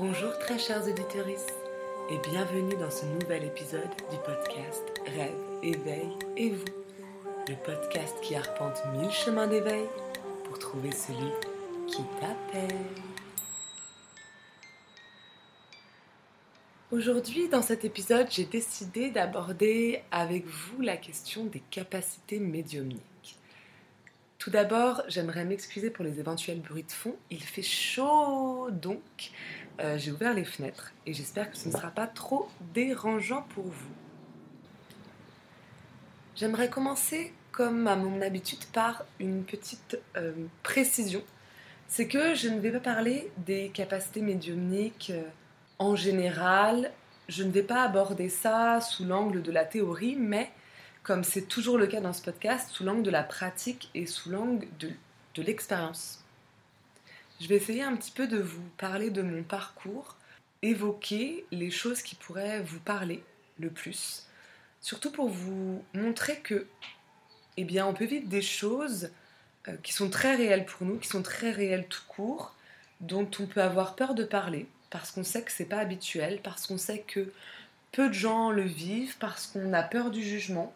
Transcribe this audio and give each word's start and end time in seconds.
Bonjour 0.00 0.36
très 0.40 0.58
chers 0.58 0.82
auditeurs 0.82 1.28
et 2.10 2.18
bienvenue 2.28 2.74
dans 2.74 2.90
ce 2.90 3.06
nouvel 3.06 3.44
épisode 3.44 3.88
du 4.10 4.16
podcast 4.24 4.82
Rêve, 5.06 5.30
éveil 5.62 6.08
et 6.36 6.50
vous. 6.50 6.64
Le 7.46 7.54
podcast 7.64 8.16
qui 8.20 8.34
arpente 8.34 8.82
mille 8.92 9.12
chemins 9.12 9.46
d'éveil 9.46 9.84
pour 10.44 10.58
trouver 10.58 10.90
celui 10.90 11.30
qui 11.86 12.02
t'appelle. 12.20 12.76
Aujourd'hui, 16.90 17.48
dans 17.48 17.62
cet 17.62 17.84
épisode, 17.84 18.26
j'ai 18.30 18.46
décidé 18.46 19.10
d'aborder 19.10 20.02
avec 20.10 20.44
vous 20.44 20.80
la 20.80 20.96
question 20.96 21.44
des 21.44 21.62
capacités 21.70 22.40
médiumniques. 22.40 23.38
Tout 24.38 24.50
d'abord, 24.50 25.02
j'aimerais 25.08 25.44
m'excuser 25.44 25.88
pour 25.88 26.04
les 26.04 26.20
éventuels 26.20 26.60
bruits 26.60 26.82
de 26.82 26.92
fond. 26.92 27.16
Il 27.30 27.42
fait 27.42 27.62
chaud 27.62 28.68
donc 28.70 29.00
euh, 29.80 29.98
j'ai 29.98 30.12
ouvert 30.12 30.34
les 30.34 30.44
fenêtres 30.44 30.92
et 31.04 31.12
j'espère 31.12 31.50
que 31.50 31.56
ce 31.56 31.68
ne 31.68 31.72
sera 31.72 31.90
pas 31.90 32.06
trop 32.06 32.48
dérangeant 32.72 33.42
pour 33.54 33.64
vous. 33.64 33.90
J'aimerais 36.36 36.68
commencer, 36.68 37.32
comme 37.52 37.86
à 37.86 37.96
mon 37.96 38.22
habitude, 38.22 38.64
par 38.72 39.04
une 39.18 39.44
petite 39.44 39.98
euh, 40.16 40.32
précision. 40.62 41.22
C'est 41.88 42.08
que 42.08 42.34
je 42.34 42.48
ne 42.48 42.60
vais 42.60 42.72
pas 42.72 42.80
parler 42.80 43.30
des 43.38 43.68
capacités 43.70 44.20
médiumniques 44.20 45.12
euh, 45.14 45.22
en 45.78 45.96
général. 45.96 46.92
Je 47.28 47.42
ne 47.42 47.50
vais 47.50 47.62
pas 47.62 47.82
aborder 47.82 48.28
ça 48.28 48.80
sous 48.80 49.04
l'angle 49.04 49.42
de 49.42 49.52
la 49.52 49.64
théorie, 49.64 50.16
mais 50.16 50.50
comme 51.02 51.24
c'est 51.24 51.46
toujours 51.46 51.78
le 51.78 51.86
cas 51.86 52.00
dans 52.00 52.12
ce 52.12 52.22
podcast, 52.22 52.70
sous 52.70 52.84
l'angle 52.84 53.02
de 53.02 53.10
la 53.10 53.22
pratique 53.22 53.90
et 53.94 54.06
sous 54.06 54.30
l'angle 54.30 54.66
de 54.78 55.42
l'expérience. 55.42 56.23
Je 57.40 57.48
vais 57.48 57.56
essayer 57.56 57.82
un 57.82 57.96
petit 57.96 58.12
peu 58.12 58.26
de 58.26 58.38
vous 58.38 58.62
parler 58.78 59.10
de 59.10 59.22
mon 59.22 59.42
parcours, 59.42 60.16
évoquer 60.62 61.44
les 61.50 61.70
choses 61.70 62.00
qui 62.00 62.14
pourraient 62.14 62.62
vous 62.62 62.78
parler 62.78 63.22
le 63.58 63.70
plus, 63.70 64.26
surtout 64.80 65.10
pour 65.10 65.28
vous 65.28 65.82
montrer 65.94 66.38
que, 66.40 66.66
eh 67.56 67.64
bien, 67.64 67.86
on 67.86 67.94
peut 67.94 68.04
vivre 68.04 68.28
des 68.28 68.42
choses 68.42 69.10
euh, 69.68 69.76
qui 69.82 69.92
sont 69.92 70.10
très 70.10 70.36
réelles 70.36 70.64
pour 70.64 70.86
nous, 70.86 70.98
qui 70.98 71.08
sont 71.08 71.22
très 71.22 71.50
réelles 71.50 71.88
tout 71.88 72.02
court, 72.08 72.54
dont 73.00 73.28
on 73.40 73.46
peut 73.46 73.62
avoir 73.62 73.96
peur 73.96 74.14
de 74.14 74.24
parler, 74.24 74.66
parce 74.90 75.10
qu'on 75.10 75.24
sait 75.24 75.42
que 75.42 75.52
c'est 75.52 75.64
pas 75.64 75.78
habituel, 75.78 76.40
parce 76.42 76.66
qu'on 76.66 76.78
sait 76.78 77.00
que 77.00 77.32
peu 77.92 78.08
de 78.08 78.14
gens 78.14 78.50
le 78.50 78.62
vivent, 78.62 79.16
parce 79.18 79.48
qu'on 79.48 79.72
a 79.72 79.82
peur 79.82 80.10
du 80.10 80.22
jugement, 80.22 80.74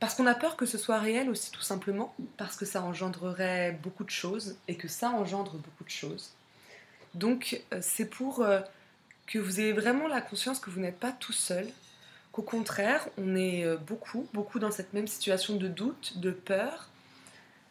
parce 0.00 0.14
qu'on 0.14 0.26
a 0.26 0.34
peur 0.34 0.56
que 0.56 0.66
ce 0.66 0.78
soit 0.78 0.98
réel 0.98 1.30
aussi 1.30 1.50
tout 1.50 1.62
simplement, 1.62 2.14
parce 2.36 2.56
que 2.56 2.64
ça 2.64 2.82
engendrerait 2.82 3.78
beaucoup 3.82 4.04
de 4.04 4.10
choses 4.10 4.56
et 4.68 4.76
que 4.76 4.88
ça 4.88 5.10
engendre 5.10 5.52
beaucoup 5.52 5.84
de 5.84 5.90
choses. 5.90 6.32
Donc 7.14 7.62
euh, 7.72 7.78
c'est 7.80 8.06
pour 8.06 8.40
euh, 8.40 8.60
que 9.26 9.38
vous 9.38 9.60
ayez 9.60 9.72
vraiment 9.72 10.08
la 10.08 10.20
conscience 10.20 10.58
que 10.58 10.70
vous 10.70 10.80
n'êtes 10.80 10.98
pas 10.98 11.12
tout 11.12 11.32
seul, 11.32 11.68
qu'au 12.32 12.42
contraire, 12.42 13.06
on 13.16 13.36
est 13.36 13.64
euh, 13.64 13.76
beaucoup, 13.76 14.28
beaucoup 14.34 14.58
dans 14.58 14.70
cette 14.70 14.92
même 14.92 15.06
situation 15.06 15.56
de 15.56 15.68
doute, 15.68 16.18
de 16.18 16.32
peur, 16.32 16.88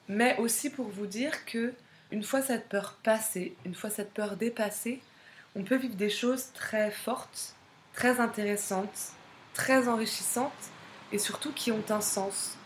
mais 0.07 0.37
aussi 0.37 0.69
pour 0.69 0.87
vous 0.87 1.05
dire 1.05 1.45
que 1.45 1.73
une 2.11 2.23
fois 2.23 2.41
cette 2.41 2.69
peur 2.69 2.97
passée, 3.03 3.55
une 3.65 3.75
fois 3.75 3.89
cette 3.89 4.13
peur 4.13 4.37
dépassée, 4.37 5.01
on 5.55 5.63
peut 5.63 5.75
vivre 5.75 5.95
des 5.95 6.09
choses 6.09 6.51
très 6.53 6.89
fortes, 6.91 7.55
très 7.93 8.19
intéressantes, 8.19 9.11
très 9.53 9.87
enrichissantes 9.87 10.51
et 11.11 11.17
surtout 11.17 11.51
qui 11.51 11.71
ont 11.71 11.83
un 11.89 12.01
sens. 12.01 12.57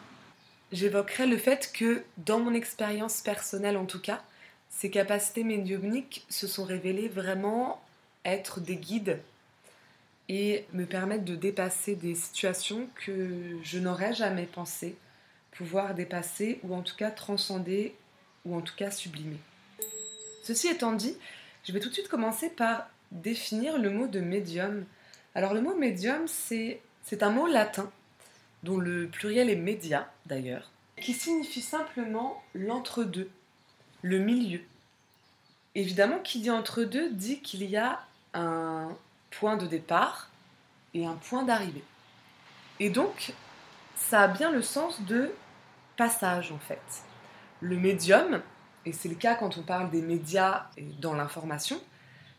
J'évoquerai 0.71 1.27
le 1.27 1.37
fait 1.37 1.71
que, 1.73 2.03
dans 2.17 2.39
mon 2.39 2.53
expérience 2.53 3.21
personnelle 3.21 3.77
en 3.77 3.85
tout 3.85 4.01
cas, 4.01 4.21
ces 4.69 4.89
capacités 4.89 5.43
médiumniques 5.43 6.25
se 6.29 6.47
sont 6.47 6.65
révélées 6.65 7.07
vraiment 7.07 7.81
être 8.25 8.59
des 8.59 8.75
guides 8.75 9.19
et 10.29 10.65
me 10.73 10.85
permettre 10.85 11.23
de 11.23 11.35
dépasser 11.35 11.95
des 11.95 12.15
situations 12.15 12.89
que 13.05 13.57
je 13.63 13.79
n'aurais 13.79 14.13
jamais 14.13 14.45
pensé 14.45 14.97
pouvoir 15.51 15.95
dépasser 15.95 16.59
ou 16.63 16.75
en 16.75 16.81
tout 16.81 16.95
cas 16.95 17.11
transcender 17.11 17.95
ou 18.45 18.55
en 18.55 18.61
tout 18.61 18.75
cas 18.75 18.91
sublimer. 18.91 19.37
Ceci 20.43 20.67
étant 20.67 20.91
dit, 20.91 21.17
je 21.63 21.71
vais 21.71 21.79
tout 21.79 21.89
de 21.89 21.93
suite 21.93 22.09
commencer 22.09 22.49
par 22.49 22.89
définir 23.11 23.77
le 23.77 23.89
mot 23.89 24.07
de 24.07 24.19
médium. 24.19 24.85
Alors 25.33 25.53
le 25.53 25.61
mot 25.61 25.75
médium, 25.75 26.27
c'est 26.27 26.81
un 27.21 27.29
mot 27.29 27.47
latin 27.47 27.91
dont 28.67 28.77
le 28.77 29.07
pluriel 29.07 29.49
est 29.49 29.55
média 29.55 30.11
d'ailleurs, 30.25 30.69
qui 30.99 31.13
signifie 31.13 31.61
simplement 31.61 32.43
l'entre-deux, 32.53 33.29
le 34.01 34.19
milieu. 34.19 34.59
Évidemment, 35.73 36.19
qui 36.19 36.41
dit 36.41 36.51
entre-deux 36.51 37.11
dit 37.11 37.39
qu'il 37.39 37.63
y 37.63 37.77
a 37.77 38.01
un 38.33 38.89
point 39.31 39.55
de 39.55 39.65
départ 39.67 40.29
et 40.93 41.05
un 41.05 41.13
point 41.13 41.43
d'arrivée. 41.43 41.83
Et 42.81 42.89
donc, 42.89 43.33
ça 43.95 44.23
a 44.23 44.27
bien 44.27 44.51
le 44.51 44.61
sens 44.61 45.01
de 45.03 45.31
passage 45.95 46.51
en 46.51 46.59
fait. 46.59 46.81
Le 47.61 47.77
médium, 47.77 48.41
et 48.85 48.91
c'est 48.91 49.07
le 49.07 49.15
cas 49.15 49.35
quand 49.35 49.57
on 49.57 49.63
parle 49.63 49.89
des 49.91 50.01
médias 50.01 50.67
et 50.75 50.83
dans 50.99 51.13
l'information, 51.13 51.79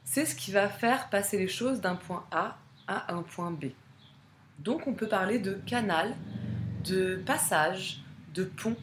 c'est 0.04 0.26
ce 0.26 0.34
qui 0.34 0.52
va 0.52 0.68
faire 0.68 1.08
passer 1.08 1.38
les 1.38 1.48
choses 1.48 1.80
d'un 1.80 1.96
point 1.96 2.26
A 2.30 2.58
à 2.86 3.14
un 3.14 3.22
point 3.22 3.50
B. 3.50 3.66
Donc 4.58 4.86
on 4.86 4.92
peut 4.92 5.08
parler 5.08 5.38
de 5.38 5.54
canal, 5.66 6.14
de 6.84 7.16
passage, 7.24 8.02
de 8.34 8.44
pont 8.44 8.76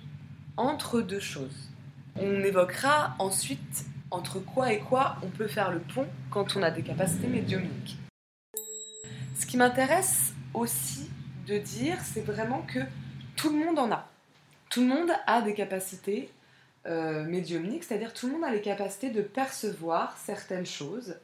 entre 0.58 1.02
deux 1.02 1.20
choses. 1.20 1.70
On 2.16 2.44
évoquera 2.44 3.16
ensuite 3.20 3.86
entre 4.12 4.40
quoi 4.40 4.72
et 4.72 4.80
quoi 4.80 5.18
on 5.24 5.28
peut 5.28 5.48
faire 5.48 5.72
le 5.72 5.80
pont 5.80 6.08
quand 6.30 6.56
on 6.56 6.64
a 6.64 6.72
des 6.72 6.82
capacités 6.82 7.28
médiumniques. 7.28 7.98
Ce 9.36 9.46
qui 9.46 9.58
m'intéresse 9.58 10.34
aussi 10.54 11.10
de 11.46 11.58
dire, 11.58 11.98
c'est 12.02 12.22
vraiment 12.22 12.62
que 12.62 12.80
tout 13.36 13.50
le 13.50 13.66
monde 13.66 13.78
en 13.78 13.92
a. 13.92 14.08
Tout 14.70 14.82
le 14.82 14.88
monde 14.88 15.12
a 15.28 15.42
des 15.42 15.54
capacités 15.54 16.30
euh, 16.88 17.24
médiumniques, 17.26 17.84
c'est-à-dire 17.84 18.14
tout 18.14 18.28
le 18.28 18.34
monde 18.34 18.44
a 18.46 18.52
les 18.52 18.62
capacités 18.62 19.10
de 19.10 19.22
percevoir 19.22 20.18
certaines 20.18 20.66
choses. 20.66 21.16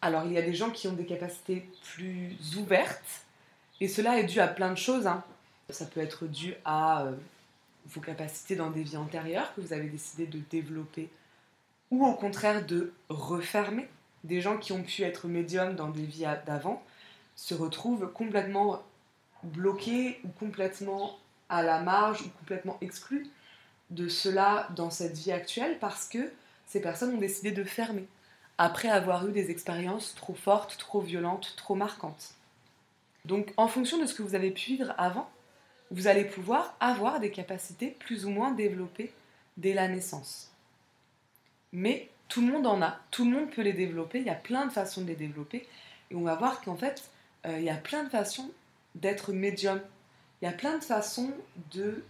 Alors 0.00 0.24
il 0.24 0.32
y 0.32 0.38
a 0.38 0.42
des 0.42 0.54
gens 0.54 0.70
qui 0.70 0.88
ont 0.88 0.92
des 0.92 1.06
capacités 1.06 1.68
plus 1.94 2.36
ouvertes, 2.56 3.25
et 3.80 3.88
cela 3.88 4.18
est 4.18 4.24
dû 4.24 4.40
à 4.40 4.48
plein 4.48 4.70
de 4.70 4.78
choses. 4.78 5.06
Hein. 5.06 5.22
Ça 5.70 5.86
peut 5.86 6.00
être 6.00 6.26
dû 6.26 6.54
à 6.64 7.04
euh, 7.04 7.12
vos 7.86 8.00
capacités 8.00 8.56
dans 8.56 8.70
des 8.70 8.82
vies 8.82 8.96
antérieures 8.96 9.52
que 9.54 9.60
vous 9.60 9.72
avez 9.72 9.88
décidé 9.88 10.26
de 10.26 10.40
développer 10.50 11.10
ou 11.90 12.04
au 12.04 12.14
contraire 12.14 12.64
de 12.66 12.92
refermer. 13.08 13.88
Des 14.24 14.40
gens 14.40 14.58
qui 14.58 14.72
ont 14.72 14.82
pu 14.82 15.02
être 15.02 15.28
médiums 15.28 15.76
dans 15.76 15.88
des 15.88 16.04
vies 16.04 16.26
d'avant 16.46 16.82
se 17.36 17.54
retrouvent 17.54 18.10
complètement 18.12 18.82
bloqués 19.44 20.20
ou 20.24 20.28
complètement 20.28 21.16
à 21.48 21.62
la 21.62 21.80
marge 21.80 22.22
ou 22.22 22.28
complètement 22.40 22.76
exclus 22.80 23.28
de 23.90 24.08
cela 24.08 24.68
dans 24.74 24.90
cette 24.90 25.16
vie 25.16 25.30
actuelle 25.30 25.78
parce 25.78 26.08
que 26.08 26.32
ces 26.66 26.80
personnes 26.80 27.14
ont 27.14 27.20
décidé 27.20 27.52
de 27.52 27.62
fermer 27.62 28.08
après 28.58 28.88
avoir 28.88 29.28
eu 29.28 29.32
des 29.32 29.50
expériences 29.50 30.14
trop 30.14 30.34
fortes, 30.34 30.76
trop 30.78 31.00
violentes, 31.00 31.54
trop 31.56 31.74
marquantes. 31.74 32.34
Donc 33.26 33.52
en 33.56 33.66
fonction 33.66 33.98
de 33.98 34.06
ce 34.06 34.14
que 34.14 34.22
vous 34.22 34.36
avez 34.36 34.52
pu 34.52 34.76
vivre 34.76 34.94
avant, 34.98 35.28
vous 35.90 36.06
allez 36.06 36.24
pouvoir 36.24 36.76
avoir 36.78 37.18
des 37.18 37.30
capacités 37.30 37.88
plus 37.88 38.24
ou 38.24 38.30
moins 38.30 38.52
développées 38.52 39.12
dès 39.56 39.74
la 39.74 39.88
naissance. 39.88 40.52
Mais 41.72 42.08
tout 42.28 42.40
le 42.40 42.52
monde 42.52 42.66
en 42.66 42.80
a, 42.82 43.00
tout 43.10 43.24
le 43.24 43.32
monde 43.32 43.50
peut 43.50 43.62
les 43.62 43.72
développer, 43.72 44.20
il 44.20 44.26
y 44.26 44.30
a 44.30 44.34
plein 44.34 44.66
de 44.66 44.72
façons 44.72 45.02
de 45.02 45.08
les 45.08 45.16
développer, 45.16 45.66
et 46.10 46.14
on 46.14 46.22
va 46.22 46.36
voir 46.36 46.60
qu'en 46.60 46.76
fait, 46.76 47.02
euh, 47.46 47.58
il 47.58 47.64
y 47.64 47.70
a 47.70 47.76
plein 47.76 48.04
de 48.04 48.08
façons 48.08 48.50
d'être 48.94 49.32
médium, 49.32 49.80
il 50.40 50.44
y 50.44 50.48
a 50.48 50.52
plein 50.52 50.78
de 50.78 50.84
façons 50.84 51.32
de 51.72 52.04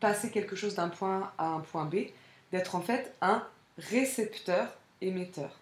passer 0.00 0.30
quelque 0.30 0.56
chose 0.56 0.74
d'un 0.74 0.90
point 0.90 1.32
A 1.38 1.44
à 1.44 1.48
un 1.48 1.60
point 1.60 1.86
B, 1.86 2.08
d'être 2.52 2.74
en 2.74 2.82
fait 2.82 3.14
un 3.22 3.46
récepteur 3.78 4.76
émetteur. 5.00 5.58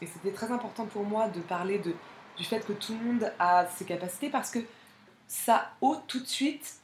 Et 0.00 0.06
c'était 0.06 0.32
très 0.32 0.50
important 0.50 0.86
pour 0.86 1.04
moi 1.04 1.28
de 1.28 1.40
parler 1.40 1.78
de 1.78 1.94
du 2.36 2.44
fait 2.44 2.60
que 2.60 2.72
tout 2.72 2.94
le 2.94 3.04
monde 3.04 3.32
a 3.38 3.66
ses 3.66 3.84
capacités 3.84 4.30
parce 4.30 4.50
que 4.50 4.60
ça 5.28 5.72
ôte 5.80 6.02
tout 6.06 6.20
de 6.20 6.26
suite 6.26 6.76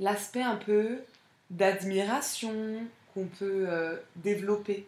l'aspect 0.00 0.42
un 0.42 0.56
peu 0.56 1.00
d'admiration 1.50 2.84
qu'on 3.14 3.26
peut 3.26 3.66
euh, 3.68 3.96
développer. 4.16 4.86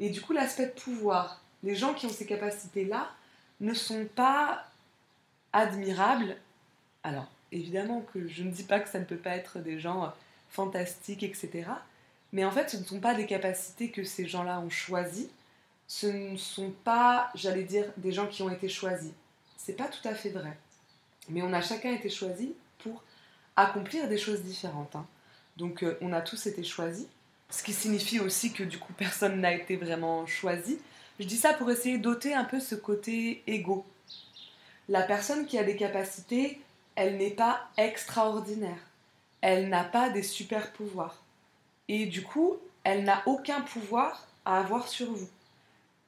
Et 0.00 0.10
du 0.10 0.20
coup, 0.20 0.32
l'aspect 0.32 0.66
de 0.66 0.72
pouvoir. 0.72 1.40
Les 1.62 1.74
gens 1.74 1.94
qui 1.94 2.06
ont 2.06 2.10
ces 2.10 2.26
capacités-là 2.26 3.10
ne 3.60 3.74
sont 3.74 4.06
pas 4.14 4.64
admirables. 5.52 6.36
Alors, 7.02 7.30
évidemment 7.52 8.02
que 8.12 8.26
je 8.28 8.42
ne 8.42 8.50
dis 8.50 8.64
pas 8.64 8.80
que 8.80 8.88
ça 8.88 8.98
ne 8.98 9.04
peut 9.04 9.16
pas 9.16 9.36
être 9.36 9.60
des 9.60 9.78
gens 9.78 10.04
euh, 10.04 10.08
fantastiques, 10.50 11.22
etc. 11.22 11.64
Mais 12.32 12.44
en 12.44 12.50
fait, 12.50 12.68
ce 12.70 12.76
ne 12.76 12.84
sont 12.84 13.00
pas 13.00 13.14
des 13.14 13.26
capacités 13.26 13.90
que 13.90 14.04
ces 14.04 14.26
gens-là 14.26 14.60
ont 14.60 14.70
choisies. 14.70 15.30
Ce 15.86 16.06
ne 16.06 16.36
sont 16.36 16.72
pas, 16.84 17.30
j'allais 17.34 17.62
dire, 17.62 17.86
des 17.96 18.12
gens 18.12 18.26
qui 18.26 18.42
ont 18.42 18.50
été 18.50 18.68
choisis 18.68 19.12
c'est 19.64 19.72
pas 19.72 19.88
tout 19.88 20.06
à 20.06 20.14
fait 20.14 20.28
vrai. 20.28 20.56
Mais 21.30 21.42
on 21.42 21.52
a 21.54 21.62
chacun 21.62 21.92
été 21.92 22.10
choisi 22.10 22.54
pour 22.78 23.02
accomplir 23.56 24.08
des 24.08 24.18
choses 24.18 24.42
différentes. 24.42 24.94
Hein. 24.94 25.06
Donc 25.56 25.82
euh, 25.82 25.96
on 26.02 26.12
a 26.12 26.20
tous 26.20 26.46
été 26.46 26.62
choisis, 26.62 27.06
ce 27.48 27.62
qui 27.62 27.72
signifie 27.72 28.20
aussi 28.20 28.52
que 28.52 28.62
du 28.62 28.78
coup 28.78 28.92
personne 28.98 29.40
n'a 29.40 29.54
été 29.54 29.76
vraiment 29.76 30.26
choisi, 30.26 30.78
Je 31.18 31.24
dis 31.24 31.36
ça 31.36 31.54
pour 31.54 31.70
essayer 31.70 31.98
d'ôter 31.98 32.34
un 32.34 32.44
peu 32.44 32.60
ce 32.60 32.74
côté 32.74 33.42
égo. 33.46 33.86
La 34.88 35.02
personne 35.02 35.46
qui 35.46 35.56
a 35.58 35.64
des 35.64 35.76
capacités, 35.76 36.60
elle 36.94 37.16
n'est 37.16 37.30
pas 37.30 37.68
extraordinaire. 37.78 38.90
Elle 39.40 39.68
n'a 39.68 39.84
pas 39.84 40.10
des 40.10 40.22
super 40.22 40.72
pouvoirs. 40.72 41.22
Et 41.88 42.06
du 42.06 42.22
coup, 42.22 42.56
elle 42.82 43.04
n'a 43.04 43.22
aucun 43.26 43.62
pouvoir 43.62 44.26
à 44.44 44.58
avoir 44.58 44.88
sur 44.88 45.10
vous. 45.10 45.28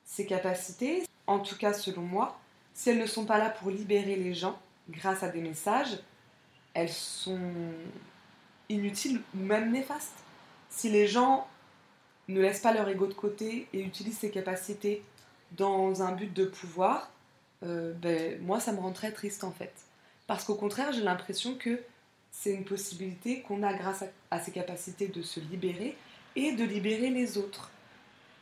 Ses 0.05 0.27
capacités, 0.27 1.05
en 1.27 1.39
tout 1.39 1.57
cas 1.57 1.73
selon 1.73 2.03
moi, 2.03 2.39
si 2.77 2.91
elles 2.91 2.99
ne 2.99 3.07
sont 3.07 3.25
pas 3.25 3.39
là 3.39 3.49
pour 3.49 3.71
libérer 3.71 4.17
les 4.17 4.35
gens 4.35 4.61
grâce 4.91 5.23
à 5.23 5.29
des 5.29 5.41
messages, 5.41 5.99
elles 6.75 6.93
sont 6.93 7.41
inutiles 8.69 9.23
ou 9.35 9.39
même 9.39 9.73
néfastes. 9.73 10.23
Si 10.69 10.91
les 10.91 11.07
gens 11.07 11.49
ne 12.29 12.39
laissent 12.39 12.61
pas 12.61 12.75
leur 12.75 12.87
ego 12.87 13.07
de 13.07 13.15
côté 13.15 13.67
et 13.73 13.81
utilisent 13.81 14.19
ces 14.19 14.31
capacités 14.31 15.03
dans 15.53 16.03
un 16.03 16.13
but 16.13 16.31
de 16.31 16.45
pouvoir, 16.45 17.11
euh, 17.63 17.95
ben, 17.95 18.39
moi 18.43 18.61
ça 18.61 18.73
me 18.73 18.79
rend 18.79 18.93
très 18.93 19.11
triste 19.11 19.43
en 19.43 19.53
fait. 19.53 19.73
Parce 20.27 20.45
qu'au 20.45 20.55
contraire, 20.55 20.93
j'ai 20.93 21.03
l'impression 21.03 21.55
que 21.55 21.81
c'est 22.31 22.53
une 22.53 22.65
possibilité 22.65 23.41
qu'on 23.41 23.63
a 23.63 23.73
grâce 23.73 24.05
à, 24.31 24.39
ces 24.39 24.53
capacités 24.53 25.09
de 25.09 25.23
se 25.23 25.41
libérer 25.41 25.97
et 26.35 26.53
de 26.53 26.65
libérer 26.65 27.09
les 27.09 27.39
autres. 27.39 27.71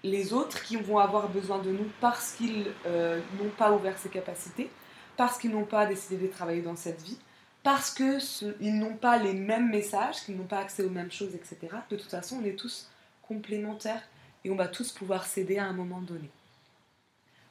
Les 0.05 0.33
autres 0.33 0.63
qui 0.63 0.77
vont 0.77 0.99
avoir 0.99 1.29
besoin 1.29 1.59
de 1.59 1.71
nous 1.71 1.91
parce 2.01 2.35
qu'ils 2.35 2.67
euh, 2.87 3.21
n'ont 3.39 3.51
pas 3.51 3.73
ouvert 3.73 3.99
ces 3.99 4.11
capacités, 4.11 4.71
parce 5.17 5.39
qu'ils 5.39 5.51
n'ont 5.51 5.65
pas 5.65 5.87
décidé 5.87 6.19
de 6.19 6.31
travailler 6.31 6.63
dans 6.63 6.77
cette 6.77 7.03
vie, 7.03 7.19
parce 7.63 7.91
qu'ils 7.91 8.79
n'ont 8.79 8.97
pas 8.97 9.17
les 9.17 9.33
mêmes 9.33 9.71
messages, 9.71 10.21
qu'ils 10.25 10.37
n'ont 10.37 10.45
pas 10.45 10.59
accès 10.59 10.85
aux 10.85 10.91
mêmes 10.91 11.11
choses, 11.11 11.35
etc. 11.35 11.57
De 11.91 11.97
toute 11.97 12.11
façon, 12.11 12.39
on 12.43 12.45
est 12.45 12.55
tous 12.55 12.91
complémentaires 13.27 14.03
et 14.45 14.51
on 14.51 14.57
va 14.57 14.69
tous 14.69 14.93
pouvoir 14.93 15.25
s'aider 15.25 15.57
à 15.57 15.65
un 15.65 15.73
moment 15.73 16.03
donné. 16.03 16.29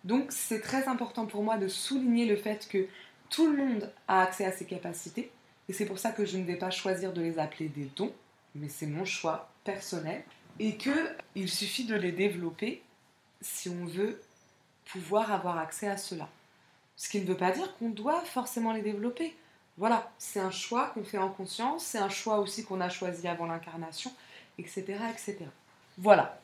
Donc 0.03 0.27
c'est 0.29 0.61
très 0.61 0.87
important 0.87 1.25
pour 1.25 1.43
moi 1.43 1.57
de 1.57 1.67
souligner 1.67 2.25
le 2.25 2.35
fait 2.35 2.67
que 2.69 2.87
tout 3.29 3.49
le 3.49 3.57
monde 3.57 3.91
a 4.07 4.21
accès 4.21 4.45
à 4.45 4.51
ces 4.51 4.65
capacités 4.65 5.31
et 5.69 5.73
c'est 5.73 5.85
pour 5.85 5.97
ça 5.97 6.11
que 6.11 6.25
je 6.25 6.37
ne 6.37 6.43
vais 6.43 6.57
pas 6.57 6.69
choisir 6.69 7.13
de 7.13 7.21
les 7.21 7.39
appeler 7.39 7.69
des 7.69 7.89
dons, 7.95 8.13
mais 8.53 8.69
c'est 8.69 8.85
mon 8.85 9.05
choix 9.05 9.49
personnel 9.63 10.23
et 10.59 10.77
qu'il 10.77 11.49
suffit 11.49 11.85
de 11.85 11.95
les 11.95 12.11
développer 12.11 12.81
si 13.41 13.69
on 13.69 13.85
veut 13.85 14.21
pouvoir 14.85 15.31
avoir 15.31 15.57
accès 15.57 15.87
à 15.87 15.97
cela. 15.97 16.29
Ce 16.95 17.09
qui 17.09 17.19
ne 17.19 17.25
veut 17.25 17.37
pas 17.37 17.51
dire 17.51 17.75
qu'on 17.77 17.89
doit 17.89 18.21
forcément 18.21 18.71
les 18.71 18.81
développer. 18.81 19.35
Voilà, 19.77 20.11
c'est 20.19 20.39
un 20.39 20.51
choix 20.51 20.91
qu'on 20.93 21.03
fait 21.03 21.17
en 21.17 21.29
conscience, 21.29 21.83
c'est 21.83 21.97
un 21.97 22.09
choix 22.09 22.39
aussi 22.39 22.63
qu'on 22.63 22.79
a 22.79 22.89
choisi 22.89 23.27
avant 23.27 23.47
l'incarnation, 23.47 24.13
etc., 24.59 24.83
etc. 25.11 25.39
Voilà. 25.97 26.39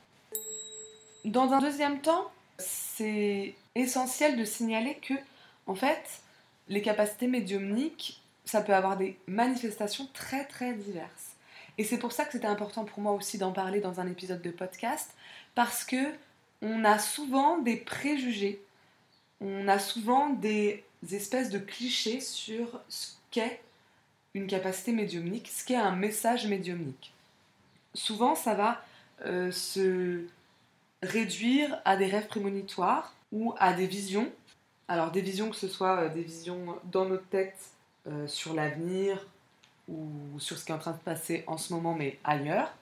Dans 1.25 1.51
un 1.51 1.59
deuxième 1.59 2.01
temps, 2.01 2.31
c'est 2.57 3.53
essentiel 3.75 4.37
de 4.37 4.45
signaler 4.45 4.95
que, 4.95 5.13
en 5.67 5.75
fait, 5.75 6.21
les 6.67 6.81
capacités 6.81 7.27
médiumniques, 7.27 8.21
ça 8.45 8.61
peut 8.61 8.73
avoir 8.73 8.97
des 8.97 9.17
manifestations 9.27 10.07
très 10.13 10.45
très 10.45 10.73
diverses. 10.73 11.28
Et 11.79 11.85
c'est 11.85 11.97
pour 11.97 12.11
ça 12.11 12.25
que 12.25 12.33
c'était 12.33 12.45
important 12.45 12.83
pour 12.83 12.99
moi 12.99 13.13
aussi 13.13 13.37
d'en 13.37 13.53
parler 13.53 13.79
dans 13.79 14.01
un 14.01 14.07
épisode 14.07 14.41
de 14.41 14.51
podcast, 14.51 15.15
parce 15.55 15.85
que 15.85 16.13
on 16.61 16.83
a 16.83 16.99
souvent 16.99 17.57
des 17.59 17.77
préjugés, 17.77 18.61
on 19.39 19.65
a 19.69 19.79
souvent 19.79 20.27
des 20.27 20.83
espèces 21.09 21.49
de 21.49 21.57
clichés 21.57 22.19
sur 22.19 22.81
ce 22.89 23.13
qu'est 23.31 23.61
une 24.33 24.47
capacité 24.47 24.91
médiumnique, 24.91 25.47
ce 25.47 25.63
qu'est 25.63 25.77
un 25.77 25.95
message 25.95 26.47
médiumnique. 26.47 27.13
Souvent, 27.93 28.35
ça 28.35 28.55
va 28.55 28.83
euh, 29.25 29.49
se 29.49 30.25
réduire 31.01 31.81
à 31.85 31.95
des 31.95 32.07
rêves 32.07 32.27
prémonitoires 32.27 33.13
ou 33.31 33.53
à 33.57 33.71
des 33.71 33.87
visions. 33.87 34.29
Alors 34.89 35.11
des 35.11 35.21
visions 35.21 35.49
que 35.49 35.55
ce 35.55 35.69
soit 35.69 35.95
euh, 35.95 36.09
des 36.09 36.23
visions 36.23 36.77
dans 36.91 37.05
notre 37.05 37.27
tête 37.27 37.57
euh, 38.05 38.27
sur 38.27 38.53
l'avenir 38.53 39.25
ou 39.89 40.39
sur 40.39 40.57
ce 40.57 40.65
qui 40.65 40.71
est 40.71 40.75
en 40.75 40.79
train 40.79 40.91
de 40.91 40.97
passer 40.97 41.43
en 41.47 41.57
ce 41.57 41.73
moment 41.73 41.93
mais 41.93 42.19
ailleurs, 42.23 42.73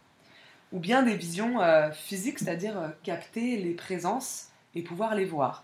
ou 0.72 0.80
bien 0.80 1.04
des 1.04 1.16
visions 1.16 1.60
physiques, 1.94 2.40
c'est-à-dire 2.40 2.94
capter 3.04 3.58
les 3.58 3.74
présences 3.74 4.50
et 4.76 4.82
pouvoir 4.82 5.16
les 5.16 5.26
voir. 5.26 5.64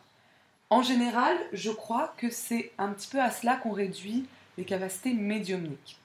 En 0.70 0.82
général, 0.82 1.38
je 1.52 1.72
crois 1.72 2.14
que 2.18 2.30
c'est 2.30 2.72
un 2.78 2.90
petit 2.90 3.08
peu 3.08 3.22
à 3.22 3.30
cela 3.30 3.58
qu'on 3.58 3.72
réduit 3.72 4.26
les 4.58 4.64
capacités 4.64 5.14
médiumniques. 5.14 6.00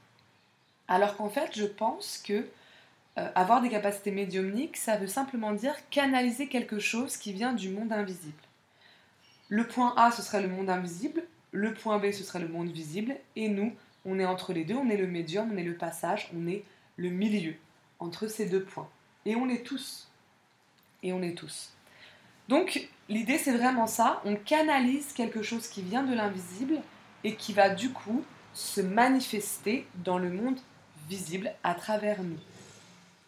Alors 0.88 1.17
qu'en 1.17 1.29
fait, 1.29 1.56
je 1.56 1.64
pense 1.64 2.19
que 2.19 2.46
euh, 3.19 3.29
avoir 3.35 3.61
des 3.61 3.69
capacités 3.69 4.11
médiumniques, 4.11 4.76
ça 4.76 4.96
veut 4.96 5.06
simplement 5.06 5.52
dire 5.52 5.75
canaliser 5.90 6.49
quelque 6.49 6.79
chose 6.79 7.17
qui 7.17 7.32
vient 7.32 7.52
du 7.52 7.70
monde 7.70 7.93
invisible. 7.93 8.43
Le 9.49 9.67
point 9.67 9.94
A, 9.96 10.12
ce 10.12 10.23
serait 10.23 10.43
le 10.43 10.49
monde 10.49 10.70
invisible, 10.70 11.23
le 11.52 11.73
point 11.73 11.99
B, 11.99 12.12
ce 12.12 12.23
serait 12.23 12.40
le 12.40 12.49
monde 12.49 12.70
visible, 12.70 13.17
et 13.37 13.49
nous, 13.49 13.73
on 14.08 14.19
est 14.19 14.26
entre 14.26 14.52
les 14.52 14.64
deux, 14.64 14.76
on 14.76 14.88
est 14.88 14.96
le 14.96 15.06
médium, 15.06 15.50
on 15.52 15.56
est 15.56 15.62
le 15.62 15.76
passage, 15.76 16.31
on 16.37 16.46
est 16.46 16.64
le 16.96 17.10
milieu 17.10 17.55
entre 17.99 18.26
ces 18.26 18.46
deux 18.46 18.62
points. 18.62 18.88
Et 19.25 19.37
on 19.37 19.49
est 19.49 19.64
tous. 19.64 20.08
Et 21.02 21.12
on 21.12 21.22
est 21.22 21.37
tous. 21.37 21.72
Donc, 22.49 22.88
l'idée, 23.08 23.38
c'est 23.38 23.56
vraiment 23.56 23.87
ça, 23.87 24.22
on 24.25 24.37
canalise 24.37 25.12
quelque 25.12 25.43
chose 25.43 25.69
qui 25.69 25.82
vient 25.82 26.02
de 26.02 26.14
l'invisible 26.14 26.81
et 27.25 27.34
qui 27.34 27.52
va 27.52 27.69
du 27.69 27.90
coup 27.90 28.25
se 28.55 28.81
manifester 28.81 29.87
dans 29.96 30.19
le 30.19 30.31
monde 30.31 30.58
visible 31.08 31.52
à 31.62 31.75
travers 31.75 32.22
nous. 32.22 32.38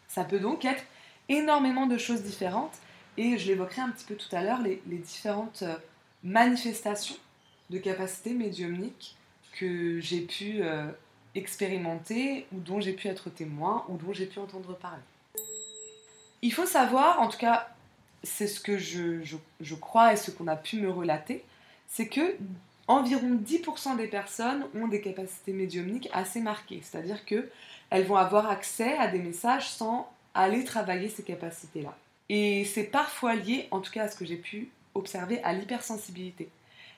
Ça 0.07 0.23
peut 0.23 0.39
donc 0.39 0.65
être 0.65 0.83
énormément 1.29 1.85
de 1.85 1.97
choses 1.97 2.23
différentes 2.23 2.77
et 3.17 3.37
je 3.37 3.47
l'évoquerai 3.47 3.81
un 3.81 3.89
petit 3.89 4.05
peu 4.05 4.15
tout 4.15 4.33
à 4.35 4.41
l'heure, 4.41 4.61
les, 4.61 4.81
différentes 4.85 5.61
euh, 5.61 5.75
manifestations 6.23 7.15
de 7.69 7.77
capacités 7.77 8.33
médiumniques 8.33 9.15
que 9.51 9.99
j'ai 9.99 10.21
pu 10.21 10.61
euh, 10.61 10.91
expérimenter 11.35 12.45
ou 12.53 12.59
dont 12.59 12.79
j'ai 12.79 12.93
pu 12.93 13.07
être 13.07 13.29
témoin 13.29 13.85
ou 13.89 13.97
dont 13.97 14.13
j'ai 14.13 14.25
pu 14.25 14.39
entendre 14.39 14.75
parler. 14.75 15.01
Il 16.41 16.53
faut 16.53 16.65
savoir, 16.65 17.21
en 17.21 17.27
tout 17.27 17.37
cas 17.37 17.67
c'est 18.23 18.47
ce 18.47 18.59
que 18.59 18.77
je, 18.77 19.75
crois 19.75 20.13
et 20.13 20.15
ce 20.15 20.31
qu'on 20.31 20.47
a 20.47 20.55
pu 20.55 20.77
me 20.77 20.89
relater, 20.89 21.43
c'est 21.87 22.07
que 22.07 22.35
environ 22.87 23.35
10% 23.35 23.97
des 23.97 24.07
personnes 24.07 24.65
ont 24.75 24.87
des 24.87 25.01
capacités 25.01 25.53
médiumniques 25.53 26.09
assez 26.13 26.39
marquées, 26.39 26.81
c'est-à-dire 26.83 27.25
que 27.25 27.49
elles 27.89 28.05
vont 28.05 28.15
avoir 28.15 28.49
accès 28.49 28.97
à 28.97 29.07
des 29.07 29.19
messages 29.19 29.69
sans 29.69 30.09
aller 30.33 30.63
travailler 30.63 31.09
ces 31.09 31.23
capacités-là. 31.23 31.97
Et 32.29 32.63
c'est 32.65 32.85
parfois 32.85 33.35
lié, 33.35 33.67
en 33.71 33.81
tout 33.81 33.91
cas 33.91 34.03
à 34.03 34.07
ce 34.07 34.15
que 34.15 34.25
j'ai 34.25 34.37
pu 34.37 34.69
observer, 34.93 35.41
à 35.43 35.53
l'hypersensibilité. 35.53 36.49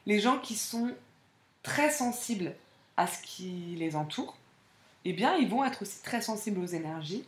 Les 0.05 0.19
gens 0.19 0.37
qui 0.37 0.55
sont 0.55 0.91
très 1.63 1.89
sensibles 1.89 2.53
à 2.97 3.07
ce 3.07 3.21
qui 3.23 3.75
les 3.77 3.95
entoure, 3.95 4.37
eh 5.05 5.13
bien, 5.13 5.35
ils 5.35 5.49
vont 5.49 5.65
être 5.65 5.81
aussi 5.81 6.01
très 6.03 6.21
sensibles 6.21 6.59
aux 6.59 6.67
énergies. 6.67 7.25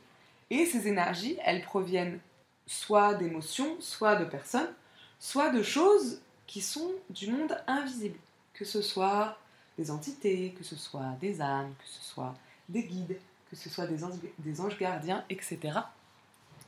Et 0.49 0.65
ces 0.65 0.87
énergies, 0.87 1.37
elles 1.43 1.63
proviennent 1.63 2.19
soit 2.67 3.15
d'émotions, 3.15 3.75
soit 3.79 4.15
de 4.15 4.25
personnes, 4.25 4.71
soit 5.19 5.49
de 5.49 5.63
choses 5.63 6.21
qui 6.47 6.61
sont 6.61 6.91
du 7.09 7.31
monde 7.31 7.57
invisible. 7.67 8.17
Que 8.53 8.65
ce 8.65 8.81
soit 8.81 9.37
des 9.77 9.91
entités, 9.91 10.55
que 10.57 10.63
ce 10.63 10.75
soit 10.75 11.17
des 11.19 11.41
âmes, 11.41 11.73
que 11.79 11.87
ce 11.87 12.01
soit 12.01 12.33
des 12.69 12.83
guides, 12.83 13.17
que 13.49 13.55
ce 13.55 13.69
soit 13.69 13.87
des 13.87 14.61
anges, 14.61 14.77
gardiens, 14.77 15.25
etc. 15.29 15.79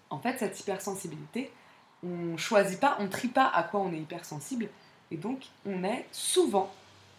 En 0.10 0.20
fait, 0.20 0.38
cette 0.38 0.60
hypersensibilité, 0.60 1.52
on 2.04 2.38
choisit 2.38 2.80
pas, 2.80 2.98
on 3.00 3.08
trie 3.08 3.28
pas 3.30 3.48
à 3.48 3.64
quoi 3.64 3.80
on 3.80 3.92
est 3.94 4.00
hypersensible, 4.00 4.70
et 5.12 5.18
donc 5.18 5.46
on 5.66 5.84
est 5.84 6.06
souvent 6.12 6.72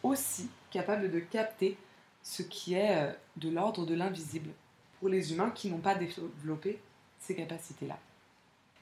aussi 0.02 0.49
capable 0.71 1.11
de 1.11 1.21
capter 1.21 1.76
ce 2.23 2.43
qui 2.43 2.75
est 2.75 2.97
euh, 2.97 3.12
de 3.37 3.50
l'ordre 3.50 3.87
de 3.87 3.95
l'invisible 3.95 4.50
pour 4.99 5.09
les 5.09 5.33
humains 5.33 5.50
qui 5.50 5.71
n'ont 5.71 5.78
pas 5.78 5.95
développé 5.95 6.81
ces 7.21 7.35
capacités-là. 7.35 7.99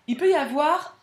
Il 0.07 0.17
peut 0.17 0.31
y 0.31 0.35
avoir 0.35 0.97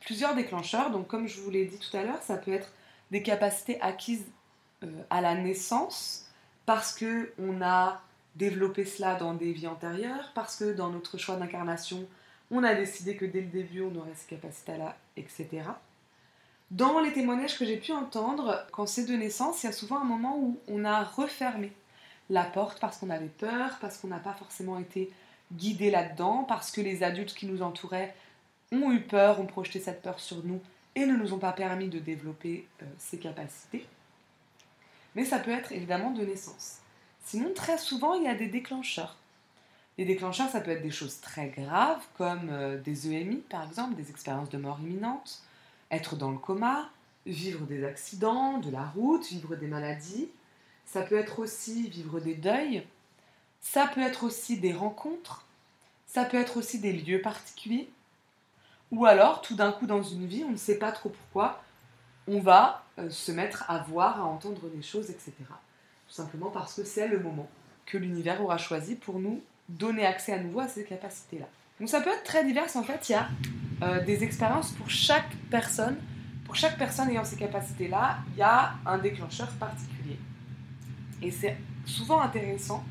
plusieurs 0.00 0.34
déclencheurs, 0.34 0.90
donc 0.90 1.06
comme 1.06 1.26
je 1.26 1.40
vous 1.40 1.50
l'ai 1.50 1.64
dit 1.64 1.78
tout 1.78 1.96
à 1.96 2.02
l'heure, 2.02 2.22
ça 2.22 2.36
peut 2.36 2.52
être 2.52 2.72
des 3.10 3.22
capacités 3.22 3.80
acquises 3.80 4.26
euh, 4.82 5.02
à 5.10 5.20
la 5.20 5.34
naissance 5.34 6.26
parce 6.66 6.92
que 6.94 7.32
on 7.38 7.62
a 7.62 8.02
développer 8.36 8.84
cela 8.84 9.16
dans 9.16 9.34
des 9.34 9.52
vies 9.52 9.66
antérieures, 9.66 10.30
parce 10.34 10.56
que 10.56 10.72
dans 10.72 10.90
notre 10.90 11.18
choix 11.18 11.36
d'incarnation, 11.36 12.06
on 12.50 12.62
a 12.62 12.74
décidé 12.74 13.16
que 13.16 13.24
dès 13.24 13.40
le 13.40 13.48
début, 13.48 13.82
on 13.82 13.94
aurait 13.96 14.14
ces 14.14 14.36
capacités-là, 14.36 14.96
etc. 15.16 15.62
Dans 16.70 17.00
les 17.00 17.12
témoignages 17.12 17.58
que 17.58 17.64
j'ai 17.64 17.78
pu 17.78 17.92
entendre, 17.92 18.66
quand 18.72 18.86
c'est 18.86 19.06
de 19.06 19.14
naissance, 19.14 19.62
il 19.62 19.66
y 19.66 19.68
a 19.70 19.72
souvent 19.72 20.00
un 20.00 20.04
moment 20.04 20.36
où 20.38 20.58
on 20.68 20.84
a 20.84 21.02
refermé 21.02 21.72
la 22.28 22.44
porte 22.44 22.78
parce 22.78 22.98
qu'on 22.98 23.08
avait 23.08 23.26
peur, 23.26 23.78
parce 23.80 23.96
qu'on 23.96 24.08
n'a 24.08 24.18
pas 24.18 24.34
forcément 24.34 24.78
été 24.78 25.10
guidé 25.52 25.90
là-dedans, 25.90 26.44
parce 26.44 26.70
que 26.70 26.82
les 26.82 27.02
adultes 27.02 27.34
qui 27.34 27.46
nous 27.46 27.62
entouraient 27.62 28.14
ont 28.70 28.92
eu 28.92 29.00
peur, 29.00 29.40
ont 29.40 29.46
projeté 29.46 29.80
cette 29.80 30.02
peur 30.02 30.20
sur 30.20 30.44
nous 30.44 30.60
et 30.94 31.06
ne 31.06 31.16
nous 31.16 31.32
ont 31.32 31.38
pas 31.38 31.52
permis 31.52 31.88
de 31.88 31.98
développer 31.98 32.66
euh, 32.82 32.86
ces 32.98 33.18
capacités. 33.18 33.86
Mais 35.14 35.24
ça 35.24 35.38
peut 35.38 35.50
être 35.50 35.72
évidemment 35.72 36.10
de 36.10 36.24
naissance. 36.24 36.80
Sinon, 37.24 37.52
très 37.54 37.78
souvent, 37.78 38.14
il 38.14 38.24
y 38.24 38.28
a 38.28 38.34
des 38.34 38.48
déclencheurs. 38.48 39.16
Les 39.96 40.04
déclencheurs, 40.04 40.50
ça 40.50 40.60
peut 40.60 40.70
être 40.70 40.82
des 40.82 40.90
choses 40.90 41.20
très 41.20 41.48
graves, 41.48 42.02
comme 42.16 42.48
euh, 42.50 42.78
des 42.78 43.10
EMI, 43.10 43.36
par 43.36 43.66
exemple, 43.66 43.94
des 43.94 44.10
expériences 44.10 44.50
de 44.50 44.58
mort 44.58 44.78
imminente. 44.80 45.42
Être 45.90 46.16
dans 46.16 46.30
le 46.30 46.38
coma, 46.38 46.90
vivre 47.26 47.66
des 47.66 47.84
accidents, 47.84 48.58
de 48.58 48.70
la 48.70 48.84
route, 48.84 49.26
vivre 49.28 49.56
des 49.56 49.66
maladies. 49.66 50.28
Ça 50.84 51.02
peut 51.02 51.18
être 51.18 51.38
aussi 51.38 51.88
vivre 51.88 52.20
des 52.20 52.34
deuils. 52.34 52.86
Ça 53.60 53.86
peut 53.86 54.00
être 54.00 54.24
aussi 54.24 54.58
des 54.58 54.72
rencontres. 54.72 55.44
Ça 56.06 56.24
peut 56.24 56.38
être 56.38 56.56
aussi 56.56 56.78
des 56.78 56.92
lieux 56.92 57.20
particuliers. 57.20 57.90
Ou 58.90 59.04
alors, 59.04 59.42
tout 59.42 59.54
d'un 59.54 59.72
coup 59.72 59.86
dans 59.86 60.02
une 60.02 60.26
vie, 60.26 60.44
on 60.44 60.52
ne 60.52 60.56
sait 60.56 60.78
pas 60.78 60.92
trop 60.92 61.10
pourquoi, 61.10 61.62
on 62.26 62.40
va 62.40 62.84
euh, 62.98 63.10
se 63.10 63.32
mettre 63.32 63.70
à 63.70 63.78
voir, 63.78 64.20
à 64.20 64.24
entendre 64.24 64.68
des 64.70 64.82
choses, 64.82 65.10
etc. 65.10 65.32
Tout 66.08 66.14
simplement 66.14 66.50
parce 66.50 66.74
que 66.74 66.84
c'est 66.84 67.08
le 67.08 67.20
moment 67.20 67.48
que 67.84 67.98
l'univers 67.98 68.42
aura 68.42 68.56
choisi 68.56 68.94
pour 68.94 69.18
nous 69.18 69.42
donner 69.68 70.06
accès 70.06 70.32
à 70.32 70.38
nouveau 70.38 70.60
à 70.60 70.68
ces 70.68 70.84
capacités-là. 70.84 71.46
Donc 71.80 71.88
ça 71.88 72.00
peut 72.00 72.10
être 72.10 72.24
très 72.24 72.44
divers, 72.44 72.68
en 72.74 72.82
fait, 72.82 73.08
il 73.08 73.12
y 73.12 73.14
a 73.14 73.28
euh, 73.82 74.04
des 74.04 74.24
expériences 74.24 74.72
pour 74.72 74.90
chaque 74.90 75.30
personne. 75.50 75.96
Pour 76.44 76.56
chaque 76.56 76.78
personne 76.78 77.10
ayant 77.10 77.24
ces 77.24 77.36
capacités-là, 77.36 78.18
il 78.32 78.38
y 78.38 78.42
a 78.42 78.74
un 78.86 78.98
déclencheur 78.98 79.48
particulier. 79.52 80.18
Et 81.22 81.30
c'est 81.30 81.56
souvent 81.84 82.20
intéressant 82.20 82.84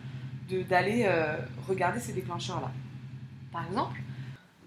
d'aller 0.69 1.03
euh, 1.05 1.37
regarder 1.67 1.99
ces 1.99 2.13
déclencheurs-là. 2.13 2.71
Par 3.51 3.65
exemple, 3.65 3.99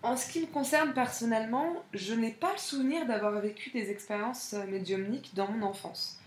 en 0.03 0.17
ce 0.17 0.31
qui 0.31 0.41
me 0.41 0.47
concerne 0.47 0.93
personnellement, 0.93 1.83
je 1.95 2.15
n'ai 2.15 2.33
pas 2.33 2.53
le 2.53 2.59
souvenir 2.59 3.07
d'avoir 3.07 3.33
vécu 3.41 3.71
des 3.71 3.91
expériences 3.91 4.55
euh, 4.55 4.67
médiumniques 4.67 5.33
dans 5.35 5.51
mon 5.51 5.67
enfance. 5.67 6.21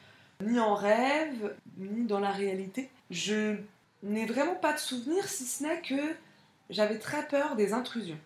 Ni 0.44 0.60
en 0.60 0.74
rêve, 0.74 1.54
ni 1.78 2.06
dans 2.06 2.20
la 2.20 2.32
réalité. 2.32 2.90
Je 3.12 3.58
n'ai 4.02 4.26
vraiment 4.26 4.56
pas 4.56 4.74
de 4.74 4.80
souvenir, 4.80 5.28
si 5.28 5.46
ce 5.46 5.64
n'est 5.64 5.82
que 5.82 6.16
j'avais 6.70 7.00
très 7.00 7.28
peur 7.28 7.56
des 7.56 7.74
intrusions. 7.74 8.20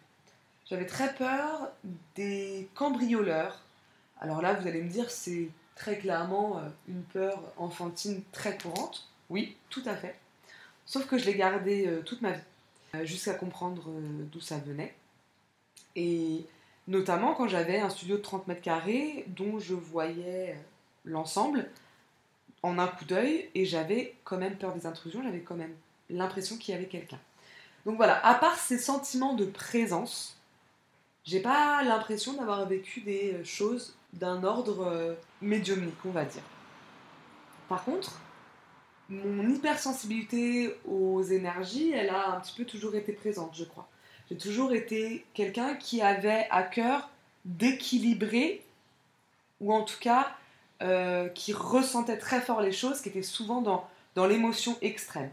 J'avais 0.70 0.86
très 0.86 1.14
peur 1.16 1.70
des 2.16 2.70
cambrioleurs. 2.76 3.62
Alors 4.20 4.42
là, 4.42 4.54
vous 4.54 4.68
allez 4.68 4.82
me 4.82 4.90
dire, 4.90 5.10
c'est 5.10 5.50
très 5.76 5.98
clairement 5.98 6.58
euh, 6.58 6.70
une 6.88 7.04
peur 7.04 7.42
enfantine 7.58 8.22
très 8.32 8.58
courante. 8.58 9.08
Oui, 9.30 9.56
tout 9.70 9.84
à 9.86 9.96
fait. 9.96 10.16
Sauf 10.86 11.06
que 11.08 11.18
je 11.18 11.26
l'ai 11.26 11.36
gardée 11.36 11.88
euh, 11.88 12.02
toute 12.02 12.22
ma 12.22 12.32
vie, 12.32 13.06
jusqu'à 13.06 13.34
comprendre 13.34 13.90
d'où 14.32 14.42
ça 14.42 14.58
venait. 14.58 14.94
Et 15.96 16.46
notamment 16.88 17.34
quand 17.34 17.48
j'avais 17.48 17.80
un 17.80 17.90
studio 17.90 18.18
de 18.18 18.22
30 18.22 18.48
mètres 18.48 18.62
carrés 18.62 19.26
dont 19.28 19.60
je 19.60 19.74
voyais 19.74 20.58
l'ensemble 21.06 21.70
en 22.64 22.80
un 22.80 22.88
coup 22.88 23.06
d'œil 23.06 23.50
et 23.56 23.66
j'avais 23.66 24.16
quand 24.24 24.38
même 24.38 24.58
peur 24.58 24.74
des 24.74 24.86
intrusions, 24.86 25.22
j'avais 25.24 25.42
quand 25.42 25.56
même 25.56 25.74
l'impression 26.10 26.58
qu'il 26.58 26.74
y 26.74 26.78
avait 26.78 26.88
quelqu'un. 26.88 27.20
Donc 27.88 27.96
voilà, 27.96 28.24
à 28.26 28.36
part 28.36 28.58
ces 28.58 28.78
sentiments 28.78 29.34
de 29.34 29.46
présence, 29.46 30.38
j'ai 31.24 31.40
pas 31.40 31.82
l'impression 31.84 32.34
d'avoir 32.34 32.68
vécu 32.68 33.00
des 33.00 33.42
choses 33.46 33.96
d'un 34.12 34.44
ordre 34.44 34.86
euh, 34.86 35.14
médiumnique, 35.42 35.96
on 36.06 36.12
va 36.12 36.26
dire. 36.26 36.42
Par 37.70 37.86
contre, 37.86 38.20
mon 39.08 39.50
hypersensibilité 39.50 40.76
aux 40.86 41.24
énergies, 41.24 41.94
elle 41.94 42.10
a 42.10 42.32
un 42.32 42.42
petit 42.42 42.56
peu 42.58 42.66
toujours 42.66 42.94
été 42.96 43.14
présente, 43.14 43.56
je 43.56 43.64
crois. 43.64 43.88
J'ai 44.30 44.38
toujours 44.38 44.74
été 44.74 45.26
quelqu'un 45.34 45.76
qui 45.76 46.02
avait 46.02 46.46
à 46.52 46.64
cœur 46.64 47.10
d'équilibrer, 47.46 48.66
ou 49.62 49.74
en 49.74 49.84
tout 49.84 50.00
cas 50.02 50.36
euh, 50.82 51.30
qui 51.30 51.54
ressentait 51.54 52.18
très 52.18 52.42
fort 52.42 52.62
les 52.62 52.74
choses, 52.74 53.00
qui 53.00 53.08
était 53.08 53.22
souvent 53.22 53.62
dans 53.62 54.26
l'émotion 54.26 54.78
extrême. 54.82 55.32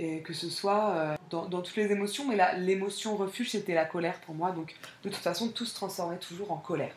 Et 0.00 0.20
que 0.20 0.32
ce 0.32 0.48
soit 0.48 0.90
euh, 0.90 1.16
dans, 1.30 1.48
toutes 1.48 1.76
les 1.76 1.90
émotions, 1.90 2.24
mais 2.26 2.38
l'émotion 2.58 3.16
refuge, 3.16 3.50
c'était 3.50 3.74
la 3.74 3.84
colère 3.84 4.20
pour 4.20 4.34
moi, 4.34 4.52
donc 4.52 4.76
de 5.02 5.08
toute 5.08 5.18
façon, 5.18 5.48
tout 5.48 5.66
se 5.66 5.74
transformait 5.74 6.18
toujours 6.18 6.52
en 6.52 6.56
colère. 6.56 6.94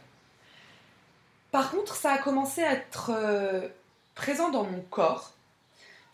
Par 1.51 1.71
contre, 1.71 1.95
ça 1.95 2.11
a 2.13 2.17
commencé 2.19 2.61
à 2.61 2.73
être 2.73 3.11
euh, 3.13 3.67
présent 4.13 4.49
dans 4.49 4.63
mon 4.63 4.81
corps, 4.81 5.33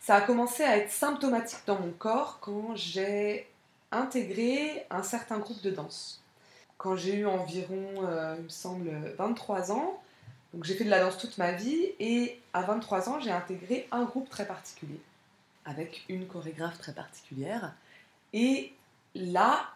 ça 0.00 0.16
a 0.16 0.20
commencé 0.22 0.64
à 0.64 0.78
être 0.78 0.90
symptomatique 0.90 1.60
dans 1.66 1.78
mon 1.78 1.90
corps 1.90 2.38
quand 2.40 2.74
j'ai 2.74 3.46
intégré 3.92 4.86
un 4.90 5.02
certain 5.02 5.38
groupe 5.38 5.60
de 5.62 5.70
danse. 5.70 6.22
Quand 6.78 6.96
j'ai 6.96 7.16
eu 7.16 7.26
environ, 7.26 7.86
euh, 8.04 8.34
il 8.38 8.44
me 8.44 8.48
semble, 8.48 8.90
23 9.18 9.72
ans, 9.72 10.00
donc 10.54 10.64
j'ai 10.64 10.74
fait 10.74 10.84
de 10.84 10.90
la 10.90 11.00
danse 11.00 11.18
toute 11.18 11.36
ma 11.36 11.52
vie, 11.52 11.90
et 12.00 12.40
à 12.54 12.62
23 12.62 13.08
ans, 13.08 13.20
j'ai 13.20 13.30
intégré 13.30 13.86
un 13.90 14.04
groupe 14.04 14.30
très 14.30 14.46
particulier, 14.46 15.00
avec 15.68 16.04
une 16.08 16.26
chorégraphe 16.26 16.78
très 16.78 16.92
particulière. 16.92 17.74
Et 18.32 18.72
là, 19.14 19.68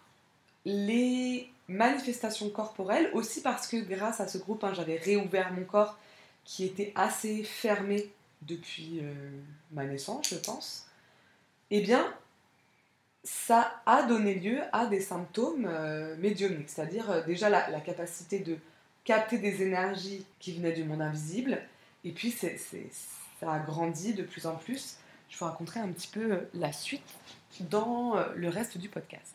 les 0.64 1.50
manifestations 1.68 2.50
corporelles, 2.50 3.10
aussi 3.12 3.42
parce 3.42 3.66
que 3.66 3.76
grâce 3.76 4.20
à 4.20 4.28
ce 4.28 4.38
groupe, 4.38 4.64
hein, 4.64 4.72
j'avais 4.74 4.96
réouvert 4.96 5.52
mon 5.52 5.64
corps 5.64 5.98
qui 6.44 6.64
était 6.64 6.92
assez 6.94 7.44
fermé 7.44 8.10
depuis 8.42 9.00
euh, 9.02 9.12
ma 9.70 9.84
naissance, 9.84 10.28
je 10.28 10.36
pense, 10.36 10.86
eh 11.70 11.80
bien, 11.80 12.12
ça 13.22 13.80
a 13.86 14.02
donné 14.02 14.34
lieu 14.34 14.60
à 14.72 14.86
des 14.86 15.00
symptômes 15.00 15.66
euh, 15.68 16.16
médiumniques, 16.16 16.70
c'est-à-dire 16.70 17.10
euh, 17.10 17.22
déjà 17.22 17.48
la, 17.48 17.80
capacité 17.80 18.40
de 18.40 18.56
capter 19.04 19.38
des 19.38 19.62
énergies 19.62 20.26
qui 20.40 20.52
venaient 20.54 20.72
du 20.72 20.84
monde 20.84 21.02
invisible, 21.02 21.60
et 22.04 22.10
puis 22.10 22.32
ça 22.32 23.52
a 23.52 23.58
grandi 23.60 24.14
de 24.14 24.24
plus 24.24 24.46
en 24.46 24.56
plus. 24.56 24.96
Je 25.32 25.38
vous 25.38 25.46
raconterai 25.46 25.80
un 25.80 25.88
petit 25.88 26.08
peu 26.08 26.32
euh, 26.32 26.40
la 26.54 26.72
suite 26.72 27.02
dans 27.60 28.16
le 28.34 28.48
reste 28.48 28.78
du 28.78 28.88
podcast. 28.88 29.34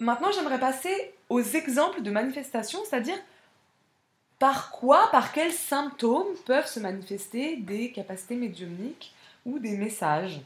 Maintenant, 0.00 0.32
j'aimerais 0.32 0.58
passer 0.58 1.12
aux 1.28 1.40
exemples 1.40 2.02
de 2.02 2.10
manifestations, 2.10 2.80
c'est-à-dire 2.88 3.18
par 4.38 4.70
quoi, 4.70 5.08
par 5.12 5.32
quels 5.32 5.52
symptômes 5.52 6.34
peuvent 6.46 6.66
se 6.66 6.80
manifester 6.80 7.56
des 7.56 7.92
capacités 7.92 8.34
médiumniques 8.34 9.14
ou 9.46 9.60
des 9.60 9.76
messages. 9.76 10.40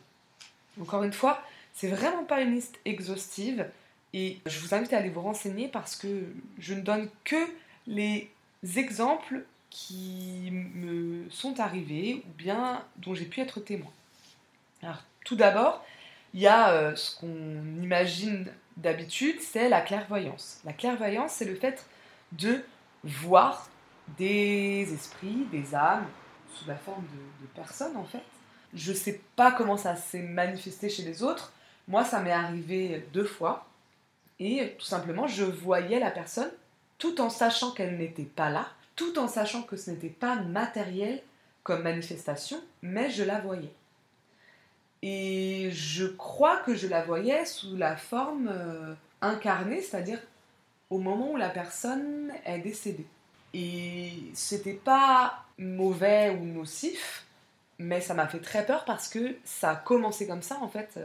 Encore 0.80 1.02
une 1.02 1.12
fois, 1.12 1.42
c'est 1.72 1.88
vraiment 1.88 2.24
pas 2.24 2.42
une 2.42 2.54
liste 2.54 2.78
exhaustive 2.84 3.70
et 4.12 4.38
je 4.44 4.60
vous 4.60 4.74
invite 4.74 4.92
à 4.92 4.98
aller 4.98 5.08
vous 5.08 5.22
renseigner 5.22 5.68
parce 5.68 5.96
que 5.96 6.24
je 6.58 6.74
ne 6.74 6.82
donne 6.82 7.08
que 7.24 7.48
les 7.86 8.30
exemples 8.76 9.44
qui 9.70 10.50
me 10.50 11.28
sont 11.30 11.60
arrivés 11.60 12.22
ou 12.26 12.32
bien 12.36 12.84
dont 12.98 13.14
j'ai 13.14 13.24
pu 13.24 13.40
être 13.40 13.60
témoin. 13.60 13.90
Alors, 14.82 15.02
tout 15.24 15.36
d'abord, 15.36 15.84
il 16.34 16.40
y 16.40 16.46
a 16.46 16.70
euh, 16.70 16.94
ce 16.94 17.18
qu'on 17.18 17.82
imagine 17.82 18.46
d'habitude, 18.76 19.40
c'est 19.40 19.68
la 19.68 19.80
clairvoyance. 19.80 20.60
La 20.64 20.72
clairvoyance, 20.72 21.32
c'est 21.32 21.44
le 21.44 21.54
fait 21.54 21.86
de 22.32 22.64
voir 23.02 23.68
des 24.18 24.92
esprits, 24.92 25.46
des 25.50 25.74
âmes, 25.74 26.06
sous 26.54 26.68
la 26.68 26.76
forme 26.76 27.04
de, 27.04 27.46
de 27.46 27.50
personnes 27.54 27.96
en 27.96 28.04
fait. 28.04 28.22
Je 28.74 28.92
ne 28.92 28.96
sais 28.96 29.20
pas 29.34 29.52
comment 29.52 29.76
ça 29.76 29.96
s'est 29.96 30.22
manifesté 30.22 30.88
chez 30.88 31.02
les 31.02 31.22
autres, 31.22 31.52
moi, 31.88 32.04
ça 32.04 32.20
m'est 32.20 32.32
arrivé 32.32 33.06
deux 33.12 33.24
fois. 33.24 33.66
Et 34.38 34.74
tout 34.78 34.84
simplement, 34.84 35.26
je 35.26 35.44
voyais 35.44 36.00
la 36.00 36.10
personne 36.10 36.50
tout 36.98 37.20
en 37.20 37.30
sachant 37.30 37.72
qu'elle 37.72 37.96
n'était 37.96 38.24
pas 38.24 38.50
là, 38.50 38.66
tout 38.96 39.18
en 39.18 39.28
sachant 39.28 39.62
que 39.62 39.76
ce 39.76 39.90
n'était 39.90 40.08
pas 40.08 40.36
matériel 40.36 41.22
comme 41.62 41.82
manifestation, 41.82 42.60
mais 42.82 43.10
je 43.10 43.22
la 43.22 43.40
voyais. 43.40 43.72
Et 45.06 45.70
je 45.70 46.06
crois 46.06 46.56
que 46.58 46.74
je 46.74 46.88
la 46.88 47.02
voyais 47.02 47.44
sous 47.44 47.76
la 47.76 47.96
forme 47.96 48.48
euh, 48.50 48.94
incarnée, 49.20 49.80
c'est-à-dire 49.80 50.18
au 50.90 50.98
moment 50.98 51.32
où 51.32 51.36
la 51.36 51.50
personne 51.50 52.32
est 52.44 52.58
décédée. 52.58 53.06
Et 53.54 54.12
c'était 54.34 54.72
pas 54.72 55.44
mauvais 55.58 56.30
ou 56.30 56.44
nocif, 56.44 57.24
mais 57.78 58.00
ça 58.00 58.14
m'a 58.14 58.26
fait 58.26 58.40
très 58.40 58.66
peur 58.66 58.84
parce 58.84 59.08
que 59.08 59.36
ça 59.44 59.70
a 59.70 59.76
commencé 59.76 60.26
comme 60.26 60.42
ça 60.42 60.58
en 60.60 60.68
fait 60.68 60.98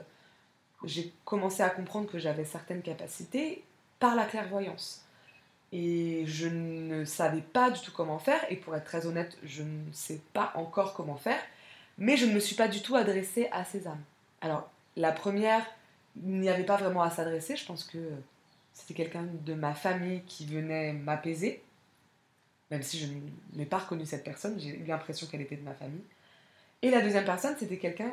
j'ai 0.84 1.14
commencé 1.26 1.62
à 1.64 1.70
comprendre 1.70 2.10
que 2.10 2.20
j'avais 2.20 2.46
certaines 2.46 2.82
capacités 2.82 3.64
par 4.00 4.16
la 4.16 4.26
clairvoyance. 4.26 5.06
Et 5.72 6.24
je 6.26 6.48
ne 6.48 7.06
savais 7.06 7.42
pas 7.42 7.72
du 7.72 7.80
tout 7.80 7.92
comment 7.96 8.20
faire, 8.20 8.42
et 8.50 8.58
pour 8.58 8.76
être 8.76 8.84
très 8.84 9.06
honnête, 9.06 9.38
je 9.44 9.64
ne 9.64 9.92
sais 9.94 10.20
pas 10.34 10.52
encore 10.56 10.94
comment 10.94 11.16
faire, 11.16 11.42
mais 12.02 12.18
je 12.18 12.26
ne 12.26 12.34
me 12.34 12.40
suis 12.40 12.56
pas 12.56 12.68
du 12.68 12.82
tout 12.82 12.96
adressée 12.96 13.48
à 13.52 13.64
ces 13.64 13.88
âmes. 13.88 14.02
Alors, 14.42 14.68
la 14.98 15.12
première, 15.12 15.64
il 16.18 16.40
n'y 16.40 16.50
avait 16.50 16.64
pas 16.64 16.76
vraiment 16.76 17.04
à 17.04 17.12
s'adresser, 17.12 17.56
je 17.56 17.64
pense 17.64 17.84
que 17.84 18.00
c'était 18.74 18.96
quelqu'un 18.96 19.24
de 19.46 19.54
ma 19.54 19.76
famille 19.76 20.24
qui 20.26 20.48
venait 20.48 20.94
m'apaiser, 20.94 21.62
même 22.72 22.82
si 22.82 22.98
je 22.98 23.06
n'ai 23.54 23.68
pas 23.68 23.78
reconnu 23.78 24.08
cette 24.08 24.24
personne, 24.24 24.60
j'ai 24.60 24.70
eu 24.70 24.84
l'impression 24.86 25.28
qu'elle 25.28 25.42
était 25.42 25.58
de 25.58 25.62
ma 25.62 25.76
famille. 25.76 26.02
Et 26.82 26.90
la 26.90 27.02
deuxième 27.02 27.24
personne, 27.24 27.56
c'était 27.60 27.78
quelqu'un 27.78 28.12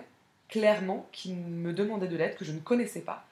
clairement 0.50 1.08
qui 1.10 1.32
me 1.32 1.72
demandait 1.72 2.08
de 2.08 2.16
l'aide, 2.16 2.36
que 2.36 2.44
je 2.44 2.52
ne 2.52 2.60
connaissais 2.60 3.00
pas, 3.00 3.24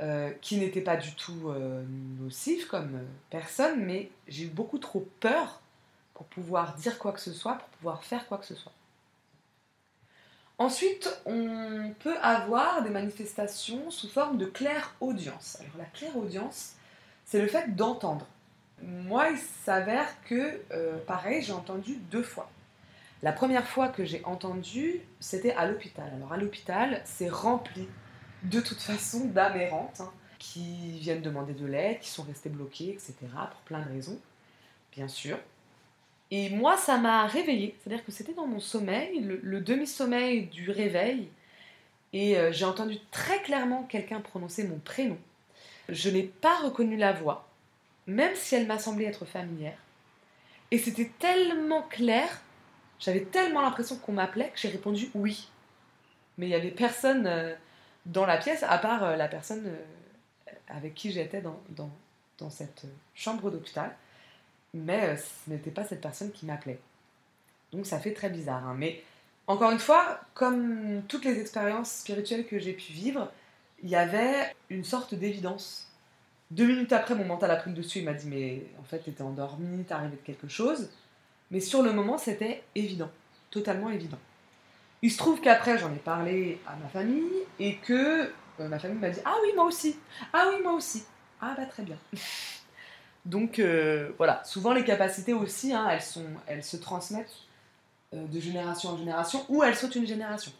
euh, 0.00 0.32
qui 0.40 0.56
n'était 0.56 0.80
pas 0.80 0.96
du 0.96 1.14
tout 1.14 1.50
euh, 1.50 1.84
nocif 2.18 2.66
comme 2.66 2.96
euh, 2.96 3.04
personne, 3.30 3.84
mais 3.84 4.10
j'ai 4.26 4.46
eu 4.46 4.48
beaucoup 4.48 4.78
trop 4.78 5.06
peur 5.20 5.60
pour 6.14 6.26
pouvoir 6.26 6.74
dire 6.74 6.98
quoi 6.98 7.12
que 7.12 7.20
ce 7.20 7.32
soit, 7.32 7.54
pour 7.54 7.68
pouvoir 7.68 8.02
faire 8.02 8.26
quoi 8.26 8.38
que 8.38 8.46
ce 8.46 8.56
soit. 8.56 8.72
Ensuite, 10.58 11.10
on 11.26 11.92
peut 11.98 12.16
avoir 12.22 12.82
des 12.82 12.90
manifestations 12.90 13.90
sous 13.90 14.08
forme 14.08 14.38
de 14.38 14.46
claire 14.46 14.94
audience. 15.00 15.56
Alors 15.60 15.78
la 15.78 15.84
claire 15.84 16.16
audience, 16.16 16.74
c'est 17.24 17.40
le 17.40 17.48
fait 17.48 17.74
d'entendre. 17.74 18.26
moi, 18.82 19.30
il 19.30 19.38
s'avère 19.38 20.08
que, 20.24 20.60
euh, 20.72 20.98
pareil, 21.06 21.42
j'ai 21.42 21.52
entendu 21.52 21.96
deux 22.10 22.22
fois. 22.22 22.50
La 23.22 23.32
première 23.32 23.66
fois 23.66 23.88
que 23.88 24.04
j'ai 24.04 24.22
entendu, 24.24 25.00
c'était 25.18 25.52
à 25.54 25.66
l'hôpital. 25.66 26.12
Alors 26.14 26.32
à 26.32 26.36
l'hôpital, 26.36 27.00
c'est 27.04 27.30
rempli 27.30 27.88
de 28.42 28.60
toute 28.60 28.80
façon 28.80 29.24
d'âmes 29.24 29.56
errantes 29.56 30.00
hein, 30.00 30.12
qui 30.38 30.98
viennent 30.98 31.22
demander 31.22 31.54
de 31.54 31.64
l'aide, 31.66 32.00
qui 32.00 32.10
sont 32.10 32.22
restées 32.24 32.50
bloquées, 32.50 32.90
etc. 32.90 33.14
pour 33.50 33.60
plein 33.62 33.80
de 33.80 33.88
raisons, 33.88 34.20
bien 34.92 35.08
sûr. 35.08 35.38
Et 36.30 36.50
moi, 36.50 36.76
ça 36.76 36.98
m'a 36.98 37.26
réveillée. 37.26 37.76
C'est-à-dire 37.78 38.04
que 38.04 38.12
c'était 38.12 38.32
dans 38.32 38.46
mon 38.46 38.60
sommeil, 38.60 39.20
le, 39.20 39.60
demi-sommeil 39.60 40.46
du 40.46 40.70
réveil. 40.70 41.28
Et 42.12 42.36
euh, 42.36 42.52
j'ai 42.52 42.64
entendu 42.64 42.98
très 43.10 43.42
clairement 43.42 43.84
quelqu'un 43.84 44.20
prononcer 44.20 44.64
mon 44.64 44.78
prénom. 44.78 45.18
Je 45.88 46.10
n'ai 46.10 46.22
pas 46.22 46.56
reconnu 46.60 46.96
la 46.96 47.12
voix, 47.12 47.48
même 48.06 48.34
si 48.34 48.54
elle 48.54 48.66
m'a 48.66 48.78
semblé 48.78 49.04
être 49.04 49.24
familière. 49.24 49.76
Et 50.70 50.78
c'était 50.78 51.10
tellement 51.18 51.82
clair, 51.82 52.40
j'avais 52.98 53.24
tellement 53.24 53.60
l'impression 53.60 53.96
qu'on 53.96 54.12
m'appelait 54.12 54.48
que 54.48 54.58
j'ai 54.58 54.68
répondu 54.68 55.10
oui. 55.14 55.48
Mais 56.38 56.46
il 56.46 56.48
n'y 56.48 56.54
avait 56.54 56.70
personne 56.70 57.26
euh, 57.26 57.54
dans 58.06 58.26
la 58.26 58.38
pièce, 58.38 58.62
à 58.62 58.78
part 58.78 59.04
euh, 59.04 59.16
la 59.16 59.28
personne 59.28 59.70
avec 60.68 60.94
qui 60.94 61.12
j'étais 61.12 61.42
dans, 61.42 62.50
cette 62.50 62.86
chambre 63.14 63.50
d'hôpital 63.50 63.94
mais 64.74 65.10
euh, 65.10 65.16
ce 65.16 65.50
n'était 65.50 65.70
pas 65.70 65.84
cette 65.84 66.00
personne 66.00 66.32
qui 66.32 66.44
m'appelait. 66.44 66.80
Donc 67.72 67.86
ça 67.86 67.98
fait 67.98 68.12
très 68.12 68.28
bizarre. 68.28 68.66
Hein. 68.66 68.74
Mais 68.76 69.02
encore 69.46 69.70
une 69.70 69.78
fois, 69.78 70.20
comme 70.34 71.02
toutes 71.08 71.24
les 71.24 71.40
expériences 71.40 71.92
spirituelles 71.92 72.46
que 72.46 72.58
j'ai 72.58 72.72
pu 72.72 72.92
vivre, 72.92 73.30
il 73.82 73.88
y 73.88 73.96
avait 73.96 74.54
une 74.70 74.84
sorte 74.84 75.14
d'évidence. 75.14 75.90
Deux 76.50 76.66
minutes 76.66 76.92
après, 76.92 77.14
mon 77.14 77.24
mental 77.24 77.50
a 77.50 77.56
pris 77.56 77.70
le 77.70 77.76
dessus, 77.76 78.00
il 78.00 78.04
m'a 78.04 78.14
dit 78.14 78.26
mais 78.28 78.66
en 78.80 78.84
fait 78.84 78.98
t'étais 78.98 79.22
endormi, 79.22 79.84
t'es 79.84 79.94
arrivé 79.94 80.16
de 80.16 80.22
quelque 80.22 80.48
chose. 80.48 80.90
Mais 81.50 81.60
sur 81.60 81.82
le 81.82 81.92
moment, 81.92 82.18
c'était 82.18 82.62
évident, 82.74 83.10
totalement 83.50 83.90
évident. 83.90 84.18
Il 85.02 85.12
se 85.12 85.18
trouve 85.18 85.40
qu'après, 85.40 85.78
j'en 85.78 85.92
ai 85.92 85.98
parlé 85.98 86.58
à 86.66 86.76
ma 86.76 86.88
famille 86.88 87.30
et 87.58 87.76
que 87.76 88.30
euh, 88.60 88.68
ma 88.68 88.78
famille 88.78 88.98
m'a 88.98 89.10
dit 89.10 89.20
ah 89.24 89.34
oui 89.42 89.50
moi 89.54 89.64
aussi, 89.64 89.96
ah 90.32 90.46
oui 90.50 90.62
moi 90.62 90.72
aussi, 90.72 91.04
ah 91.40 91.54
bah 91.56 91.66
très 91.66 91.82
bien. 91.82 91.98
Donc 93.24 93.58
euh, 93.58 94.10
voilà, 94.18 94.42
souvent 94.44 94.72
les 94.72 94.84
capacités 94.84 95.32
aussi, 95.32 95.72
hein, 95.72 95.88
elles, 96.46 96.64
se 96.64 96.76
transmettent 96.76 97.34
euh, 98.12 98.26
de 98.26 98.40
génération 98.40 98.90
en 98.90 98.98
génération 98.98 99.44
ou 99.48 99.62
elles 99.62 99.76
sautent 99.76 99.96
une 99.96 100.06
génération. 100.06 100.52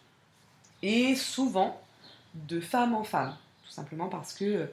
Et 0.81 1.15
souvent 1.15 1.79
de 2.33 2.59
femme 2.59 2.95
en 2.95 3.03
femme, 3.03 3.35
tout 3.63 3.71
simplement 3.71 4.07
parce 4.07 4.33
que 4.33 4.69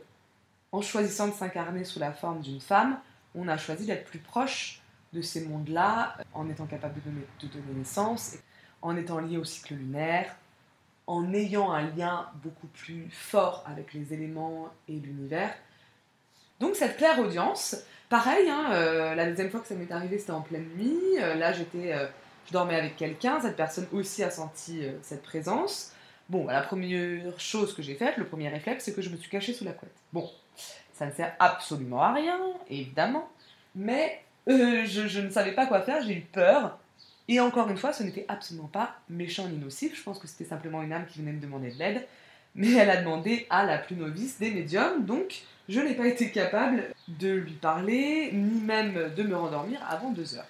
en 0.72 0.80
choisissant 0.80 1.28
de 1.28 1.34
s'incarner 1.34 1.84
sous 1.84 1.98
la 1.98 2.12
forme 2.12 2.40
d'une 2.40 2.60
femme, 2.60 2.98
on 3.34 3.46
a 3.48 3.58
choisi 3.58 3.86
d'être 3.86 4.04
plus 4.04 4.18
proche 4.18 4.80
de 5.12 5.20
ces 5.20 5.46
mondes-là, 5.46 6.16
en 6.32 6.48
étant 6.48 6.66
capable 6.66 6.94
de 7.02 7.46
donner 7.46 7.74
naissance, 7.74 8.36
en 8.80 8.96
étant 8.96 9.18
lié 9.18 9.36
au 9.36 9.44
cycle 9.44 9.74
lunaire, 9.74 10.34
en 11.06 11.32
ayant 11.34 11.72
un 11.72 11.82
lien 11.82 12.30
beaucoup 12.42 12.68
plus 12.68 13.10
fort 13.10 13.64
avec 13.66 13.92
les 13.92 14.14
éléments 14.14 14.70
et 14.88 14.94
l'univers, 14.94 15.54
donc 16.62 16.76
cette 16.76 16.96
claire 16.96 17.18
audience, 17.18 17.74
pareil, 18.08 18.48
hein, 18.48 18.70
euh, 18.70 19.16
la 19.16 19.26
deuxième 19.26 19.50
fois 19.50 19.58
que 19.58 19.66
ça 19.66 19.74
m'est 19.74 19.90
arrivé, 19.90 20.16
c'était 20.16 20.30
en 20.30 20.42
pleine 20.42 20.68
nuit. 20.76 20.96
Euh, 21.18 21.34
là, 21.34 21.52
j'étais, 21.52 21.92
euh, 21.92 22.06
je 22.46 22.52
dormais 22.52 22.76
avec 22.76 22.96
quelqu'un. 22.96 23.40
Cette 23.40 23.56
personne 23.56 23.88
aussi 23.92 24.22
a 24.22 24.30
senti 24.30 24.84
cette 25.02 25.24
présence. 25.24 25.92
Bon, 26.28 26.44
bah, 26.44 26.52
la 26.52 26.62
première 26.62 27.40
chose 27.40 27.74
que 27.74 27.82
j'ai 27.82 27.96
faite, 27.96 28.16
le 28.16 28.26
premier 28.26 28.48
réflexe, 28.48 28.84
c'est 28.84 28.94
que 28.94 29.02
je 29.02 29.10
me 29.10 29.16
suis 29.16 29.28
cachée 29.28 29.52
sous 29.52 29.64
la 29.64 29.72
couette. 29.72 29.90
Bon, 30.12 30.30
ça 30.94 31.04
ne 31.04 31.10
sert 31.10 31.34
absolument 31.40 32.00
à 32.00 32.12
rien, 32.12 32.38
évidemment, 32.70 33.28
mais 33.74 34.22
je, 34.46 34.84
je, 34.86 35.20
ne 35.20 35.30
savais 35.30 35.52
pas 35.52 35.66
quoi 35.66 35.80
faire, 35.80 36.00
j'ai 36.00 36.14
eu 36.14 36.20
peur. 36.20 36.78
Et 37.26 37.40
encore 37.40 37.68
une 37.70 37.76
fois, 37.76 37.92
ce 37.92 38.04
n'était 38.04 38.24
absolument 38.28 38.68
pas 38.68 38.94
méchant 39.08 39.48
ni 39.48 39.58
nocif. 39.58 39.98
Je 39.98 40.02
pense 40.04 40.20
que 40.20 40.28
c'était 40.28 40.48
simplement 40.48 40.80
une 40.82 40.92
âme 40.92 41.06
qui 41.06 41.18
venait 41.18 41.32
me 41.32 41.40
demander 41.40 41.72
de 41.72 41.78
l'aide. 41.80 42.06
Mais 42.54 42.72
elle 42.72 42.90
a 42.90 42.98
demandé 42.98 43.46
à 43.50 43.64
la 43.64 43.78
plus 43.78 43.96
novice 43.96 44.38
des 44.38 44.50
médiums, 44.50 45.04
donc 45.04 45.42
je 45.68 45.80
n'ai 45.80 45.94
pas 45.94 46.06
été 46.06 46.30
capable 46.30 46.84
de 47.08 47.32
lui 47.32 47.52
parler, 47.52 48.30
ni 48.32 48.60
même 48.60 49.12
de 49.14 49.22
me 49.22 49.36
rendormir 49.36 49.80
avant 49.88 50.10
deux 50.10 50.34
heures. 50.36 50.46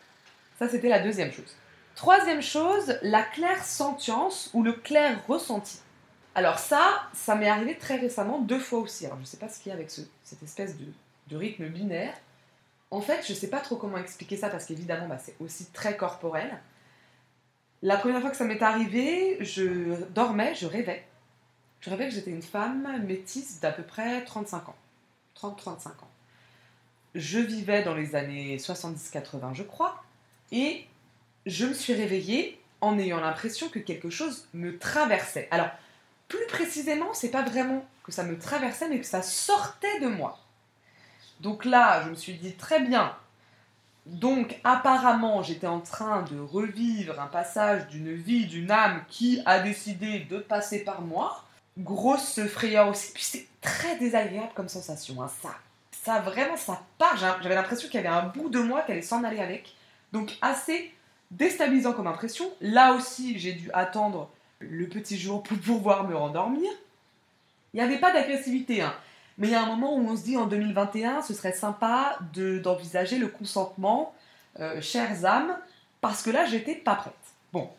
Ça, 0.58 0.68
c'était 0.68 0.88
la 0.88 1.00
deuxième 1.00 1.32
chose. 1.32 1.56
Troisième 1.94 2.42
chose, 2.42 2.98
la 3.02 3.22
claire 3.22 3.62
sentience 3.64 4.50
ou 4.54 4.62
le 4.62 4.72
clair 4.72 5.18
ressenti. 5.26 5.80
Alors 6.34 6.58
ça, 6.58 7.02
ça 7.12 7.34
m'est 7.34 7.48
arrivé 7.48 7.76
très 7.76 7.96
récemment, 7.96 8.38
deux 8.38 8.58
fois 8.58 8.78
aussi. 8.80 9.04
Alors 9.04 9.18
je 9.18 9.22
ne 9.22 9.26
sais 9.26 9.36
pas 9.36 9.48
ce 9.48 9.60
qu'il 9.60 9.68
y 9.68 9.72
a 9.72 9.74
avec 9.74 9.90
cette 9.90 10.42
espèce 10.42 10.76
de, 10.78 11.36
rythme 11.36 11.66
binaire. 11.68 12.14
En 12.90 13.00
fait, 13.00 13.24
je 13.26 13.32
ne 13.32 13.36
sais 13.36 13.48
pas 13.48 13.60
trop 13.60 13.76
comment 13.76 13.96
expliquer 13.96 14.36
ça 14.36 14.48
parce 14.48 14.66
qu'évidemment, 14.66 15.08
bah, 15.08 15.18
c'est 15.18 15.34
aussi 15.40 15.66
très 15.72 15.96
corporel. 15.96 16.58
La 17.80 17.96
première 17.96 18.20
fois 18.20 18.30
que 18.30 18.36
ça 18.36 18.44
m'est 18.44 18.62
arrivé, 18.62 19.38
je 19.40 19.94
dormais, 20.10 20.54
je 20.54 20.66
rêvais. 20.66 21.04
Je 21.82 21.90
rêvais 21.90 22.08
que 22.08 22.14
j'étais 22.14 22.30
une 22.30 22.42
femme 22.42 23.04
métisse 23.04 23.58
d'à 23.60 23.72
peu 23.72 23.82
près 23.82 24.24
35 24.24 24.68
ans. 24.68 24.76
30-35 25.36 25.88
ans. 25.88 26.10
Je 27.16 27.40
vivais 27.40 27.82
dans 27.82 27.94
les 27.94 28.14
années 28.14 28.56
70-80, 28.56 29.54
je 29.54 29.64
crois, 29.64 30.02
et 30.52 30.86
je 31.44 31.66
me 31.66 31.74
suis 31.74 31.92
réveillée 31.92 32.60
en 32.80 32.98
ayant 33.00 33.20
l'impression 33.20 33.68
que 33.68 33.80
quelque 33.80 34.10
chose 34.10 34.46
me 34.54 34.78
traversait. 34.78 35.48
Alors, 35.50 35.70
plus 36.28 36.46
précisément, 36.46 37.12
c'est 37.14 37.30
pas 37.30 37.42
vraiment 37.42 37.84
que 38.04 38.12
ça 38.12 38.22
me 38.22 38.38
traversait, 38.38 38.88
mais 38.88 39.00
que 39.00 39.06
ça 39.06 39.22
sortait 39.22 40.00
de 40.00 40.06
moi. 40.06 40.38
Donc 41.40 41.64
là, 41.64 42.02
je 42.04 42.10
me 42.10 42.14
suis 42.14 42.34
dit 42.34 42.54
très 42.54 42.80
bien. 42.80 43.16
Donc 44.06 44.60
apparemment, 44.62 45.42
j'étais 45.42 45.66
en 45.66 45.80
train 45.80 46.22
de 46.22 46.38
revivre 46.38 47.20
un 47.20 47.26
passage 47.26 47.88
d'une 47.88 48.14
vie, 48.14 48.46
d'une 48.46 48.70
âme 48.70 49.04
qui 49.08 49.42
a 49.46 49.58
décidé 49.58 50.20
de 50.20 50.38
passer 50.38 50.84
par 50.84 51.02
moi 51.02 51.44
grosse 51.78 52.40
frayeur 52.46 52.88
aussi. 52.88 53.12
Puis 53.12 53.22
c'est 53.22 53.46
très 53.60 53.96
désagréable 53.98 54.52
comme 54.54 54.68
sensation. 54.68 55.22
Hein. 55.22 55.30
Ça, 55.42 55.54
ça 55.90 56.20
vraiment, 56.20 56.56
ça 56.56 56.82
part. 56.98 57.16
J'avais 57.16 57.54
l'impression 57.54 57.88
qu'il 57.88 58.00
y 58.00 58.06
avait 58.06 58.14
un 58.14 58.28
bout 58.28 58.48
de 58.48 58.60
moi 58.60 58.82
qui 58.82 58.92
allait 58.92 59.02
s'en 59.02 59.24
aller 59.24 59.40
avec. 59.40 59.74
Donc 60.12 60.36
assez 60.42 60.92
déstabilisant 61.30 61.92
comme 61.92 62.06
impression. 62.06 62.50
Là 62.60 62.92
aussi, 62.94 63.38
j'ai 63.38 63.52
dû 63.52 63.70
attendre 63.72 64.30
le 64.58 64.86
petit 64.88 65.18
jour 65.18 65.42
pour 65.42 65.58
pouvoir 65.58 66.06
me 66.06 66.14
rendormir. 66.14 66.70
Il 67.72 67.78
n'y 67.78 67.82
avait 67.82 67.98
pas 67.98 68.12
d'agressivité, 68.12 68.82
hein. 68.82 68.94
mais 69.38 69.48
il 69.48 69.52
y 69.52 69.54
a 69.54 69.62
un 69.62 69.66
moment 69.66 69.96
où 69.96 70.06
on 70.06 70.14
se 70.14 70.22
dit 70.22 70.36
en 70.36 70.46
2021, 70.46 71.22
ce 71.22 71.32
serait 71.32 71.54
sympa 71.54 72.18
d'envisager 72.62 73.16
le 73.18 73.28
consentement, 73.28 74.14
euh, 74.60 74.80
chères 74.82 75.24
âmes, 75.24 75.56
parce 76.02 76.22
que 76.22 76.30
là, 76.30 76.44
j'étais 76.44 76.74
pas 76.74 76.96
prête. 76.96 77.14
Bon, 77.50 77.70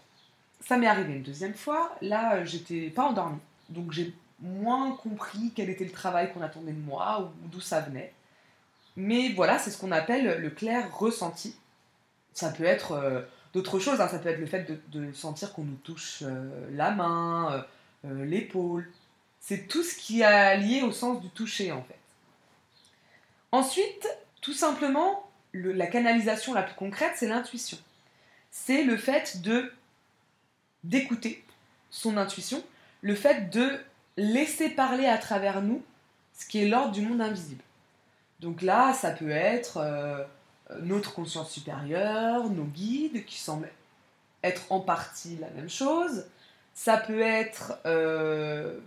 ça 0.62 0.78
m'est 0.78 0.88
arrivé 0.88 1.14
une 1.14 1.22
deuxième 1.22 1.54
fois. 1.54 1.96
Là, 2.02 2.44
j'étais 2.44 2.90
pas 2.90 3.04
endormie. 3.04 3.40
Donc 3.74 3.92
j'ai 3.92 4.14
moins 4.40 4.96
compris 4.96 5.52
quel 5.56 5.70
était 5.70 5.86
le 5.86 5.92
travail 5.92 6.32
qu'on 6.34 6.42
attendait 6.42 6.74
de 6.74 6.82
moi 6.82 7.22
ou 7.22 7.48
d'où 7.48 7.62
ça 7.62 7.82
venait. 7.82 8.14
Mais 8.96 9.30
voilà, 9.30 9.58
c'est 9.58 9.72
ce 9.72 9.78
qu'on 9.78 9.92
appelle 9.92 10.40
le 10.40 10.50
clair 10.50 10.96
ressenti. 10.96 11.56
Ça 12.34 12.50
peut 12.50 12.64
être 12.64 12.92
euh, 12.92 13.22
d'autres 13.54 13.80
choses, 13.80 14.02
hein. 14.02 14.08
ça 14.08 14.20
peut 14.20 14.30
être 14.30 14.40
le 14.40 14.46
fait 14.46 14.68
de, 14.90 15.12
sentir 15.14 15.54
qu'on 15.54 15.64
nous 15.64 15.78
touche 15.84 16.24
euh, 16.24 16.70
la 16.72 16.92
main, 16.92 17.66
euh, 18.06 18.26
l'épaule. 18.26 18.90
C'est 19.40 19.68
tout 19.68 19.84
ce 19.84 19.96
qui 19.96 20.22
est 20.22 20.58
lié 20.58 20.82
au 20.84 20.92
sens 20.92 21.22
du 21.22 21.30
toucher 21.30 21.72
en 21.72 21.84
fait. 21.84 21.98
Ensuite, 23.52 24.08
tout 24.42 24.54
simplement, 24.54 25.30
la 25.54 25.88
canalisation 25.88 26.54
la 26.54 26.64
plus 26.64 26.76
concrète, 26.76 27.14
c'est 27.16 27.28
l'intuition. 27.28 27.78
C'est 28.52 28.84
le 28.84 28.98
fait 28.98 29.42
de 29.42 29.72
d'écouter 30.84 31.44
son 31.90 32.18
intuition 32.18 32.64
le 33.04 33.16
fait 33.16 33.52
de 33.52 33.70
laisser 34.18 34.70
parler 34.70 35.06
à 35.06 35.18
travers 35.20 35.62
nous 35.62 35.84
ce 36.34 36.48
qui 36.48 36.64
est 36.64 36.68
l'ordre 36.68 36.94
du 36.94 37.02
monde 37.02 37.22
invisible. 37.22 37.62
Donc 38.40 38.62
là, 38.62 38.94
ça 38.94 39.12
peut 39.12 39.30
être 39.30 39.78
euh, 39.78 40.24
notre 40.82 41.14
conscience 41.14 41.52
supérieure, 41.52 42.50
nos 42.50 42.64
guides, 42.64 43.26
qui 43.26 43.38
semblent 43.38 43.70
être 44.42 44.72
en 44.72 44.80
partie 44.80 45.38
la 45.38 45.50
même 45.52 45.70
chose. 45.70 46.26
Ça 46.74 46.98
peut 46.98 47.22
être 47.22 47.80
euh, 47.86 48.80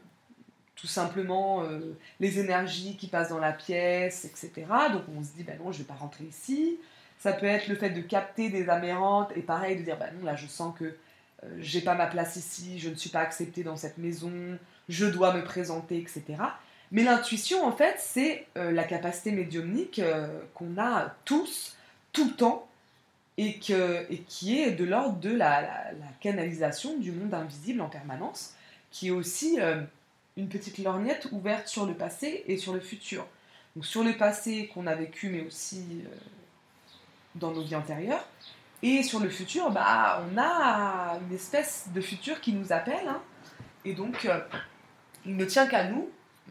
tout 0.75 0.87
simplement 0.87 1.63
euh, 1.63 1.97
les 2.19 2.41
énergies 2.41 2.97
qui 2.97 3.07
passent 3.07 3.29
dans 3.29 3.39
la 3.39 3.53
pièce, 3.53 4.25
etc. 4.25 4.51
Donc 4.93 5.03
on 5.17 5.23
se 5.23 5.31
dit, 5.37 5.45
ben 5.45 5.59
non, 5.59 5.73
je 5.73 5.79
ne 5.79 5.83
vais 5.83 5.89
pas 5.89 5.95
rentrer 5.95 6.25
ici. 6.25 6.79
Ça 7.19 7.33
peut 7.33 7.47
être 7.47 7.69
le 7.69 7.77
fait 7.77 7.91
de 7.91 8.01
capter 8.01 8.49
des 8.51 8.69
amérantes 8.69 9.31
et 9.37 9.43
pareil, 9.43 9.77
de 9.77 9.83
dire, 9.83 9.99
ben 9.99 10.11
non, 10.19 10.25
là 10.25 10.37
je 10.37 10.47
sens 10.47 10.75
que 10.77 10.97
j'ai 11.59 11.81
pas 11.81 11.95
ma 11.95 12.07
place 12.07 12.37
ici, 12.37 12.79
je 12.79 12.89
ne 12.89 12.95
suis 12.95 13.11
pas 13.11 13.21
acceptée 13.21 13.63
dans 13.63 13.77
cette 13.77 13.99
maison, 13.99 14.33
je 14.89 15.07
dois 15.07 15.35
me 15.35 15.45
présenter, 15.45 15.99
etc. 15.99 16.25
Mais 16.93 17.03
l'intuition, 17.03 17.65
en 17.65 17.73
fait, 17.73 17.97
c'est 17.99 18.47
euh, 18.57 18.71
la 18.71 18.85
capacité 18.85 19.33
médiumnique 19.33 19.99
euh, 19.99 20.29
qu'on 20.55 20.79
a 20.79 21.15
tous, 21.25 21.77
tout 22.13 22.27
le 22.27 22.35
temps, 22.35 22.69
et, 23.39 23.59
qui 23.59 24.59
est 24.59 24.71
de 24.73 24.85
l'ordre 24.85 25.19
de 25.19 25.35
la, 25.35 25.69
canalisation 26.21 26.99
du 26.99 27.13
monde 27.13 27.35
invisible 27.35 27.81
en 27.81 27.89
permanence, 27.89 28.55
qui 28.91 29.09
est 29.09 29.11
aussi 29.11 29.59
une 30.37 30.49
petite 30.49 30.79
lorgnette 30.79 31.29
ouverte 31.33 31.69
sur 31.69 31.87
le 31.87 31.95
passé 31.95 32.45
et 32.47 32.57
sur 32.57 32.73
le 32.73 32.81
futur. 32.81 33.27
donc 33.75 33.85
sur 33.85 34.03
le 34.03 34.15
passé 34.15 34.71
qu'on 34.73 34.87
a 34.87 34.95
vécu, 34.95 35.29
mais 35.29 35.43
aussi 35.43 35.85
euh, 36.05 36.09
dans 37.35 37.51
nos 37.51 37.63
vies 37.63 37.77
antérieures. 37.77 38.27
Et 38.83 39.03
sur 39.03 39.21
le 39.21 39.29
futur, 39.29 39.71
bah, 39.71 40.23
on 40.31 40.39
a 40.39 41.19
une 41.21 41.35
espèce 41.35 41.89
de 41.95 42.01
futur 42.01 42.41
qui 42.41 42.53
nous 42.53 42.73
appelle. 42.73 43.09
Hein. 43.09 43.21
et 43.85 43.95
donc, 43.95 44.25
euh, 44.27 44.41
il 45.25 45.37
ne 45.37 45.45
tient 45.45 45.67
qu'à 45.67 45.85
nous. 45.85 46.11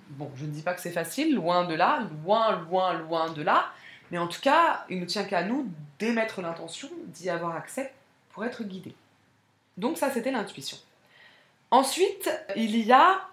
Bon, 0.09 0.31
je 0.35 0.45
ne 0.45 0.51
dis 0.51 0.61
pas 0.61 0.73
que 0.73 0.81
c'est 0.81 0.91
facile, 0.91 1.35
loin 1.35 1.65
de 1.65 1.73
là, 1.73 2.07
loin, 2.23 2.57
loin, 2.57 2.93
loin 2.93 3.31
de 3.31 3.41
là. 3.41 3.71
Mais 4.11 4.17
en 4.17 4.27
tout 4.27 4.41
cas, 4.41 4.85
il 4.89 4.99
ne 4.99 5.05
tient 5.05 5.23
qu'à 5.23 5.43
nous 5.43 5.71
d'émettre 5.99 6.41
l'intention 6.41 6.89
d'y 7.07 7.29
avoir 7.29 7.55
accès 7.55 7.93
pour 8.29 8.45
être 8.45 8.63
guidé. 8.63 8.95
Donc 9.77 9.97
ça, 9.97 10.11
c'était 10.11 10.31
l'intuition. 10.31 10.77
Ensuite, 11.71 12.29
il 12.55 12.77
y 12.77 12.91
a, 12.91 13.27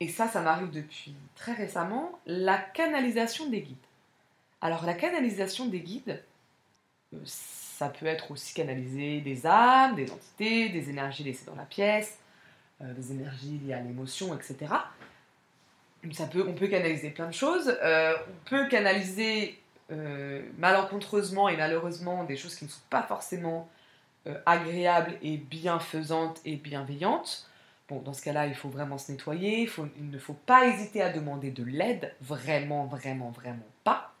et 0.00 0.08
ça, 0.08 0.28
ça 0.28 0.40
m'arrive 0.42 0.70
depuis 0.70 1.14
très 1.36 1.52
récemment, 1.52 2.18
la 2.26 2.58
canalisation 2.58 3.48
des 3.48 3.62
guides. 3.62 3.76
Alors 4.60 4.84
la 4.84 4.94
canalisation 4.94 5.66
des 5.66 5.80
guides, 5.80 6.22
euh, 7.14 7.18
ça 7.80 7.88
peut 7.88 8.04
être 8.04 8.30
aussi 8.30 8.52
canaliser 8.52 9.22
des 9.22 9.46
âmes, 9.46 9.94
des 9.94 10.10
entités, 10.10 10.68
des 10.68 10.90
énergies 10.90 11.24
laissées 11.24 11.46
dans 11.46 11.54
la 11.54 11.64
pièce, 11.64 12.18
euh, 12.82 12.92
des 12.92 13.12
énergies 13.12 13.58
liées 13.64 13.72
à 13.72 13.80
l'émotion, 13.80 14.34
etc. 14.34 14.70
Ça 16.12 16.26
peut, 16.26 16.44
on 16.46 16.52
peut 16.52 16.66
canaliser 16.66 17.08
plein 17.08 17.28
de 17.28 17.32
choses. 17.32 17.74
Euh, 17.82 18.12
on 18.28 18.48
peut 18.50 18.68
canaliser 18.68 19.58
malencontreusement 20.58 21.48
et 21.48 21.56
malheureusement 21.56 22.22
des 22.22 22.36
choses 22.36 22.54
qui 22.54 22.64
ne 22.64 22.70
sont 22.70 22.86
pas 22.90 23.02
forcément 23.02 23.68
agréables 24.46 25.14
et 25.20 25.36
bienfaisantes 25.36 26.40
et 26.44 26.54
bienveillantes. 26.54 27.50
Bon, 27.88 28.00
dans 28.00 28.12
ce 28.12 28.22
cas-là, 28.22 28.46
il 28.46 28.54
faut 28.54 28.68
vraiment 28.68 28.98
se 28.98 29.10
nettoyer, 29.10 29.68
il, 29.98 30.10
ne 30.10 30.18
faut 30.18 30.36
pas 30.46 30.66
hésiter 30.68 31.02
à 31.02 31.10
demander 31.10 31.50
de 31.50 31.64
l'aide, 31.64 32.14
vraiment, 32.20 32.84
vraiment, 32.84 33.30
vraiment 33.30 33.66
pas. 33.82 34.14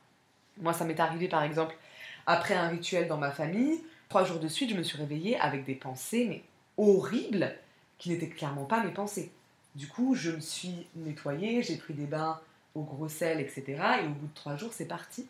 Moi, 0.60 0.72
ça 0.72 0.84
m'est 0.84 0.98
arrivé 0.98 1.28
par 1.28 1.44
exemple 1.44 1.76
après 2.26 2.54
un 2.54 2.68
rituel 2.68 3.08
dans 3.08 3.16
ma 3.16 3.30
famille, 3.30 3.80
trois 4.08 4.24
jours 4.24 4.38
de 4.38 4.48
suite, 4.48 4.70
je 4.70 4.76
me 4.76 4.82
suis 4.82 4.98
réveillée 4.98 5.38
avec 5.38 5.64
des 5.64 5.74
pensées, 5.74 6.26
mais 6.28 6.42
horribles, 6.76 7.54
qui 7.98 8.10
n'étaient 8.10 8.28
clairement 8.28 8.64
pas 8.64 8.82
mes 8.82 8.90
pensées. 8.90 9.30
Du 9.74 9.86
coup, 9.86 10.14
je 10.14 10.30
me 10.30 10.40
suis 10.40 10.86
nettoyée, 10.96 11.62
j'ai 11.62 11.76
pris 11.76 11.94
des 11.94 12.06
bains 12.06 12.40
au 12.74 12.82
gros 12.82 13.08
sel, 13.08 13.40
etc. 13.40 13.64
Et 14.02 14.06
au 14.06 14.10
bout 14.10 14.26
de 14.26 14.34
trois 14.34 14.56
jours, 14.56 14.72
c'est 14.72 14.86
parti. 14.86 15.28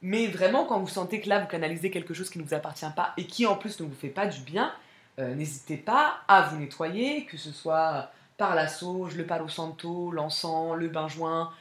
Mais 0.00 0.26
vraiment, 0.26 0.64
quand 0.64 0.80
vous 0.80 0.88
sentez 0.88 1.20
que 1.20 1.28
là, 1.28 1.38
vous 1.38 1.46
canalisez 1.46 1.90
quelque 1.90 2.12
chose 2.12 2.28
qui 2.28 2.38
ne 2.38 2.44
vous 2.44 2.54
appartient 2.54 2.84
pas 2.96 3.12
et 3.16 3.26
qui 3.26 3.46
en 3.46 3.54
plus 3.54 3.78
ne 3.80 3.86
vous 3.86 3.94
fait 3.94 4.08
pas 4.08 4.26
du 4.26 4.40
bien, 4.40 4.74
euh, 5.18 5.34
n'hésitez 5.34 5.76
pas 5.76 6.20
à 6.26 6.42
vous 6.42 6.56
nettoyer, 6.56 7.24
que 7.26 7.36
ce 7.36 7.52
soit 7.52 8.10
par 8.36 8.56
la 8.56 8.66
sauge, 8.66 9.14
le 9.14 9.24
palo 9.24 9.48
santo, 9.48 10.10
l'encens, 10.10 10.76
le 10.76 10.88
bain 10.88 11.06
joint, 11.06 11.52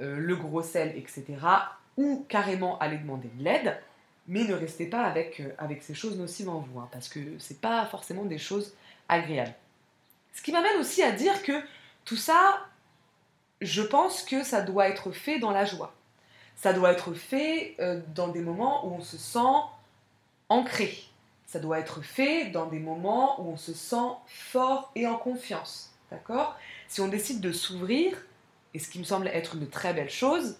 euh, 0.00 0.16
le 0.18 0.36
gros 0.36 0.62
sel, 0.62 0.96
etc. 0.96 1.24
Ou 1.96 2.24
carrément 2.28 2.78
aller 2.78 2.98
demander 2.98 3.30
de 3.34 3.42
l'aide, 3.42 3.76
mais 4.28 4.44
ne 4.44 4.54
restez 4.54 4.86
pas 4.86 5.02
avec, 5.04 5.40
euh, 5.40 5.52
avec 5.58 5.82
ces 5.82 5.94
choses 5.94 6.16
nocives 6.16 6.48
en 6.48 6.60
vous, 6.60 6.78
hein, 6.78 6.88
parce 6.92 7.08
que 7.08 7.20
ce 7.38 7.52
n'est 7.52 7.58
pas 7.58 7.84
forcément 7.86 8.24
des 8.24 8.38
choses 8.38 8.74
agréables. 9.08 9.54
Ce 10.34 10.42
qui 10.42 10.52
m'amène 10.52 10.78
aussi 10.78 11.02
à 11.02 11.12
dire 11.12 11.42
que 11.42 11.60
tout 12.04 12.16
ça, 12.16 12.60
je 13.60 13.82
pense 13.82 14.22
que 14.22 14.44
ça 14.44 14.62
doit 14.62 14.88
être 14.88 15.10
fait 15.10 15.38
dans 15.38 15.50
la 15.50 15.64
joie. 15.64 15.94
Ça 16.54 16.72
doit 16.72 16.92
être 16.92 17.12
fait 17.14 17.76
dans 18.14 18.28
des 18.28 18.40
moments 18.40 18.86
où 18.86 18.94
on 18.94 19.02
se 19.02 19.16
sent 19.16 19.38
ancré, 20.48 21.08
ça 21.48 21.60
doit 21.60 21.78
être 21.78 22.02
fait 22.02 22.50
dans 22.50 22.66
des 22.66 22.78
moments 22.78 23.40
où 23.40 23.50
on 23.50 23.56
se 23.56 23.72
sent 23.72 24.12
fort 24.26 24.92
et 24.94 25.06
en 25.06 25.16
confiance. 25.16 25.94
D'accord? 26.10 26.58
Si 26.88 27.00
on 27.00 27.08
décide 27.08 27.40
de 27.40 27.52
s'ouvrir, 27.52 28.22
et 28.74 28.78
ce 28.78 28.88
qui 28.90 28.98
me 28.98 29.04
semble 29.04 29.28
être 29.28 29.54
une 29.56 29.68
très 29.68 29.94
belle 29.94 30.10
chose, 30.10 30.58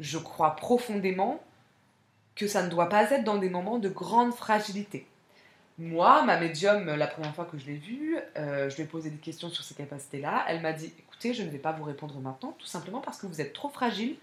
je 0.00 0.16
crois 0.16 0.56
profondément 0.56 1.42
que 2.34 2.46
ça 2.46 2.62
ne 2.62 2.68
doit 2.68 2.88
pas 2.88 3.10
être 3.10 3.24
dans 3.24 3.38
des 3.38 3.50
moments 3.50 3.78
de 3.78 3.88
grande 3.88 4.34
fragilité. 4.34 5.06
Moi, 5.78 6.22
ma 6.24 6.38
médium, 6.38 6.84
la 6.84 7.06
première 7.06 7.34
fois 7.34 7.46
que 7.46 7.58
je 7.58 7.66
l'ai 7.66 7.76
vue, 7.76 8.18
euh, 8.36 8.68
je 8.68 8.76
lui 8.76 8.82
ai 8.82 8.86
posé 8.86 9.10
des 9.10 9.16
questions 9.16 9.48
sur 9.48 9.64
ces 9.64 9.74
capacités-là. 9.74 10.44
Elle 10.48 10.60
m'a 10.60 10.72
dit 10.72 10.92
écoutez, 10.98 11.32
je 11.32 11.42
ne 11.42 11.48
vais 11.48 11.58
pas 11.58 11.72
vous 11.72 11.84
répondre 11.84 12.18
maintenant, 12.20 12.54
tout 12.58 12.66
simplement 12.66 13.00
parce 13.00 13.18
que 13.18 13.26
vous 13.26 13.40
êtes 13.40 13.52
trop 13.52 13.68
fragile 13.68 14.16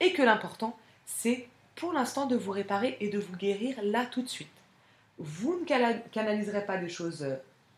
et 0.00 0.12
que 0.12 0.22
l'important, 0.22 0.76
c'est 1.06 1.48
pour 1.76 1.92
l'instant 1.92 2.26
de 2.26 2.36
vous 2.36 2.52
réparer 2.52 2.96
et 3.00 3.08
de 3.08 3.18
vous 3.18 3.36
guérir 3.36 3.76
là 3.82 4.06
tout 4.06 4.22
de 4.22 4.28
suite 4.28 4.48
vous 5.18 5.60
ne 5.60 5.64
canaliserez 6.10 6.64
pas 6.64 6.76
des 6.76 6.88
choses 6.88 7.26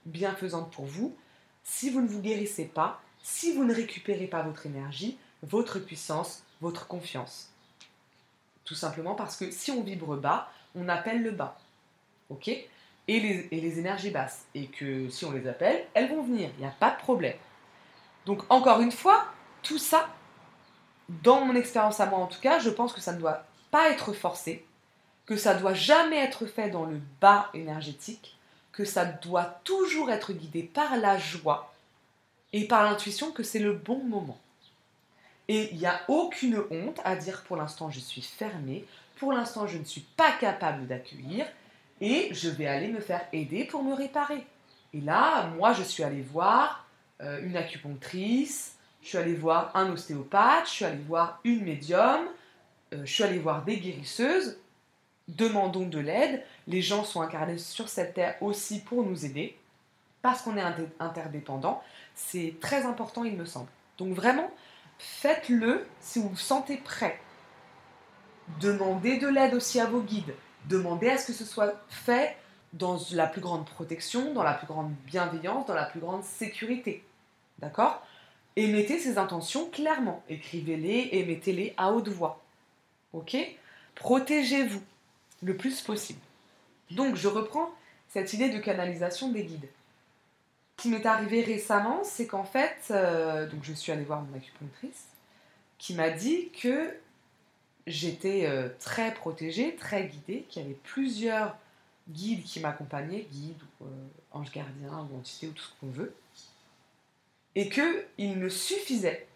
bienfaisantes 0.04 0.72
pour 0.72 0.86
vous 0.86 1.14
si 1.62 1.90
vous 1.90 2.00
ne 2.00 2.08
vous 2.08 2.20
guérissez 2.20 2.64
pas, 2.64 3.00
si 3.22 3.52
vous 3.52 3.64
ne 3.64 3.74
récupérez 3.74 4.26
pas 4.26 4.42
votre 4.42 4.66
énergie, 4.66 5.18
votre 5.42 5.78
puissance, 5.78 6.44
votre 6.60 6.86
confiance. 6.86 7.50
Tout 8.66 8.74
simplement 8.74 9.14
parce 9.14 9.36
que 9.36 9.50
si 9.50 9.70
on 9.70 9.82
vibre 9.82 10.16
bas, 10.16 10.50
on 10.74 10.88
appelle 10.90 11.22
le 11.22 11.30
bas. 11.30 11.56
Ok? 12.28 12.48
Et 12.48 12.68
les, 13.08 13.78
énergies 13.78 14.10
basses. 14.10 14.44
Et 14.54 14.66
que 14.66 15.08
si 15.08 15.24
on 15.24 15.32
les 15.32 15.48
appelle, 15.48 15.86
elles 15.94 16.10
vont 16.10 16.22
venir. 16.22 16.50
Il 16.58 16.60
n'y 16.60 16.66
a 16.66 16.74
pas 16.78 16.90
de 16.90 16.98
problème. 16.98 17.36
Donc 18.26 18.42
encore 18.50 18.80
une 18.80 18.92
fois, 18.92 19.26
tout 19.62 19.78
ça, 19.78 20.08
dans 21.22 21.44
mon 21.44 21.54
expérience 21.54 22.00
à 22.00 22.06
moi 22.06 22.18
en 22.18 22.26
tout 22.26 22.40
cas, 22.40 22.58
je 22.58 22.68
pense 22.68 22.92
que 22.92 23.00
ça 23.00 23.12
ne 23.12 23.20
doit 23.20 23.44
pas 23.70 23.88
être 23.90 24.12
forcé 24.12 24.66
que 25.26 25.36
ça 25.36 25.54
doit 25.54 25.74
jamais 25.74 26.18
être 26.18 26.46
fait 26.46 26.70
dans 26.70 26.84
le 26.84 27.00
bas 27.20 27.50
énergétique, 27.52 28.38
que 28.72 28.84
ça 28.84 29.04
doit 29.04 29.60
toujours 29.64 30.10
être 30.10 30.32
guidé 30.32 30.62
par 30.62 30.96
la 30.96 31.18
joie 31.18 31.74
et 32.52 32.66
par 32.68 32.84
l'intuition 32.84 33.32
que 33.32 33.42
c'est 33.42 33.58
le 33.58 33.72
bon 33.72 34.02
moment. 34.04 34.38
Et 35.48 35.70
il 35.72 35.78
n'y 35.78 35.86
a 35.86 36.00
aucune 36.08 36.62
honte 36.70 37.00
à 37.04 37.16
dire 37.16 37.44
pour 37.44 37.56
l'instant 37.56 37.90
je 37.90 38.00
suis 38.00 38.22
fermée, 38.22 38.84
pour 39.18 39.32
l'instant 39.32 39.66
je 39.66 39.78
ne 39.78 39.84
suis 39.84 40.00
pas 40.00 40.32
capable 40.32 40.86
d'accueillir 40.86 41.46
et 42.00 42.28
je 42.32 42.48
vais 42.48 42.66
aller 42.66 42.88
me 42.88 43.00
faire 43.00 43.26
aider 43.32 43.64
pour 43.64 43.82
me 43.82 43.94
réparer. 43.94 44.44
Et 44.92 45.00
là, 45.00 45.48
moi 45.56 45.72
je 45.72 45.82
suis 45.82 46.02
allée 46.02 46.22
voir 46.22 46.86
euh, 47.22 47.40
une 47.42 47.56
acupunctrice, 47.56 48.76
je 49.02 49.08
suis 49.08 49.18
allée 49.18 49.34
voir 49.34 49.70
un 49.74 49.90
ostéopathe, 49.90 50.66
je 50.66 50.70
suis 50.70 50.84
allée 50.84 51.02
voir 51.06 51.40
une 51.44 51.64
médium, 51.64 52.26
euh, 52.92 53.02
je 53.04 53.12
suis 53.12 53.22
allée 53.22 53.38
voir 53.38 53.64
des 53.64 53.78
guérisseuses 53.78 54.58
demandons 55.28 55.86
de 55.86 55.98
l'aide. 55.98 56.42
Les 56.66 56.82
gens 56.82 57.04
sont 57.04 57.20
incarnés 57.20 57.58
sur 57.58 57.88
cette 57.88 58.14
terre 58.14 58.36
aussi 58.40 58.80
pour 58.80 59.04
nous 59.04 59.24
aider, 59.24 59.56
parce 60.22 60.42
qu'on 60.42 60.56
est 60.56 60.64
interdépendants. 61.00 61.82
C'est 62.14 62.54
très 62.60 62.84
important, 62.84 63.24
il 63.24 63.36
me 63.36 63.44
semble. 63.44 63.68
Donc 63.98 64.14
vraiment, 64.14 64.50
faites-le 64.98 65.86
si 66.00 66.20
vous 66.20 66.30
vous 66.30 66.36
sentez 66.36 66.76
prêt. 66.76 67.20
Demandez 68.60 69.18
de 69.18 69.28
l'aide 69.28 69.54
aussi 69.54 69.80
à 69.80 69.86
vos 69.86 70.00
guides. 70.00 70.34
Demandez 70.66 71.08
à 71.08 71.18
ce 71.18 71.26
que 71.26 71.32
ce 71.32 71.44
soit 71.44 71.74
fait 71.88 72.36
dans 72.72 72.98
la 73.12 73.26
plus 73.26 73.40
grande 73.40 73.66
protection, 73.66 74.32
dans 74.32 74.42
la 74.42 74.54
plus 74.54 74.66
grande 74.66 74.92
bienveillance, 75.06 75.66
dans 75.66 75.74
la 75.74 75.84
plus 75.84 76.00
grande 76.00 76.24
sécurité. 76.24 77.04
D'accord? 77.58 78.02
Émettez 78.56 78.98
ces 78.98 79.18
intentions 79.18 79.68
clairement. 79.70 80.22
Écrivez-les, 80.28 81.10
émettez-les 81.12 81.74
à 81.76 81.92
haute 81.92 82.08
voix. 82.08 82.42
Ok? 83.12 83.36
Protégez-vous 83.94 84.82
le 85.42 85.56
plus 85.56 85.80
possible. 85.80 86.20
Donc 86.90 87.16
je 87.16 87.28
reprends 87.28 87.70
cette 88.08 88.32
idée 88.32 88.50
de 88.50 88.58
canalisation 88.58 89.30
des 89.30 89.44
guides. 89.44 89.68
Ce 90.76 90.82
qui 90.82 90.88
m'est 90.90 91.06
arrivé 91.06 91.42
récemment, 91.42 92.04
c'est 92.04 92.26
qu'en 92.26 92.44
fait, 92.44 92.76
euh, 92.90 93.48
donc 93.48 93.64
je 93.64 93.72
suis 93.72 93.92
allée 93.92 94.04
voir 94.04 94.20
mon 94.20 94.36
acupunctrice, 94.36 95.06
qui 95.78 95.94
m'a 95.94 96.10
dit 96.10 96.50
que 96.50 96.94
j'étais 97.86 98.46
euh, 98.46 98.68
très 98.78 99.14
protégée, 99.14 99.74
très 99.76 100.04
guidée, 100.04 100.44
qu'il 100.48 100.62
y 100.62 100.64
avait 100.66 100.78
plusieurs 100.84 101.56
guides 102.10 102.44
qui 102.44 102.60
m'accompagnaient, 102.60 103.26
guides 103.32 103.62
ou 103.80 103.84
euh, 103.84 103.88
anges 104.32 104.52
gardiens 104.52 105.08
ou 105.10 105.16
entités 105.16 105.48
ou 105.48 105.52
tout 105.52 105.64
ce 105.64 105.80
qu'on 105.80 105.90
veut, 105.90 106.14
et 107.54 107.70
qu'il 107.70 108.36
me 108.36 108.50
suffisait 108.50 109.26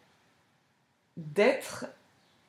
d'être, 1.16 1.86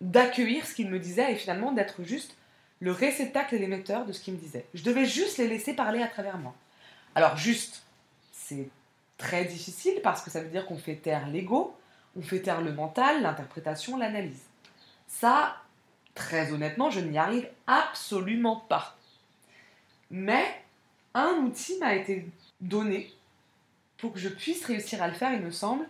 d'accueillir 0.01 0.65
ce 0.67 0.73
qu'il 0.73 0.89
me 0.89 0.99
disait 0.99 1.31
et 1.31 1.35
finalement 1.35 1.71
d'être 1.71 2.03
juste 2.03 2.35
le 2.81 2.91
réceptacle 2.91 3.55
et 3.55 3.59
l'émetteur 3.59 4.05
de 4.05 4.11
ce 4.11 4.19
qu'il 4.19 4.33
me 4.33 4.39
disait. 4.39 4.65
Je 4.73 4.83
devais 4.83 5.05
juste 5.05 5.37
les 5.37 5.47
laisser 5.47 5.73
parler 5.73 6.01
à 6.01 6.07
travers 6.07 6.37
moi. 6.37 6.53
Alors 7.15 7.37
juste, 7.37 7.83
c'est 8.33 8.67
très 9.21 9.45
difficile 9.45 9.99
parce 10.03 10.21
que 10.21 10.31
ça 10.31 10.41
veut 10.41 10.49
dire 10.49 10.65
qu'on 10.65 10.77
fait 10.77 10.95
taire 10.95 11.27
l'ego, 11.27 11.77
on 12.17 12.21
fait 12.21 12.41
taire 12.41 12.61
le 12.61 12.73
mental, 12.73 13.21
l'interprétation, 13.21 13.95
l'analyse. 13.97 14.43
Ça, 15.07 15.55
très 16.15 16.51
honnêtement, 16.51 16.89
je 16.89 16.99
n'y 16.99 17.17
arrive 17.17 17.47
absolument 17.67 18.57
pas. 18.57 18.97
Mais 20.09 20.43
un 21.13 21.33
outil 21.43 21.77
m'a 21.79 21.95
été 21.95 22.27
donné 22.59 23.13
pour 23.97 24.11
que 24.13 24.19
je 24.19 24.29
puisse 24.29 24.65
réussir 24.65 25.01
à 25.03 25.07
le 25.07 25.13
faire, 25.13 25.31
il 25.31 25.41
me 25.41 25.51
semble, 25.51 25.87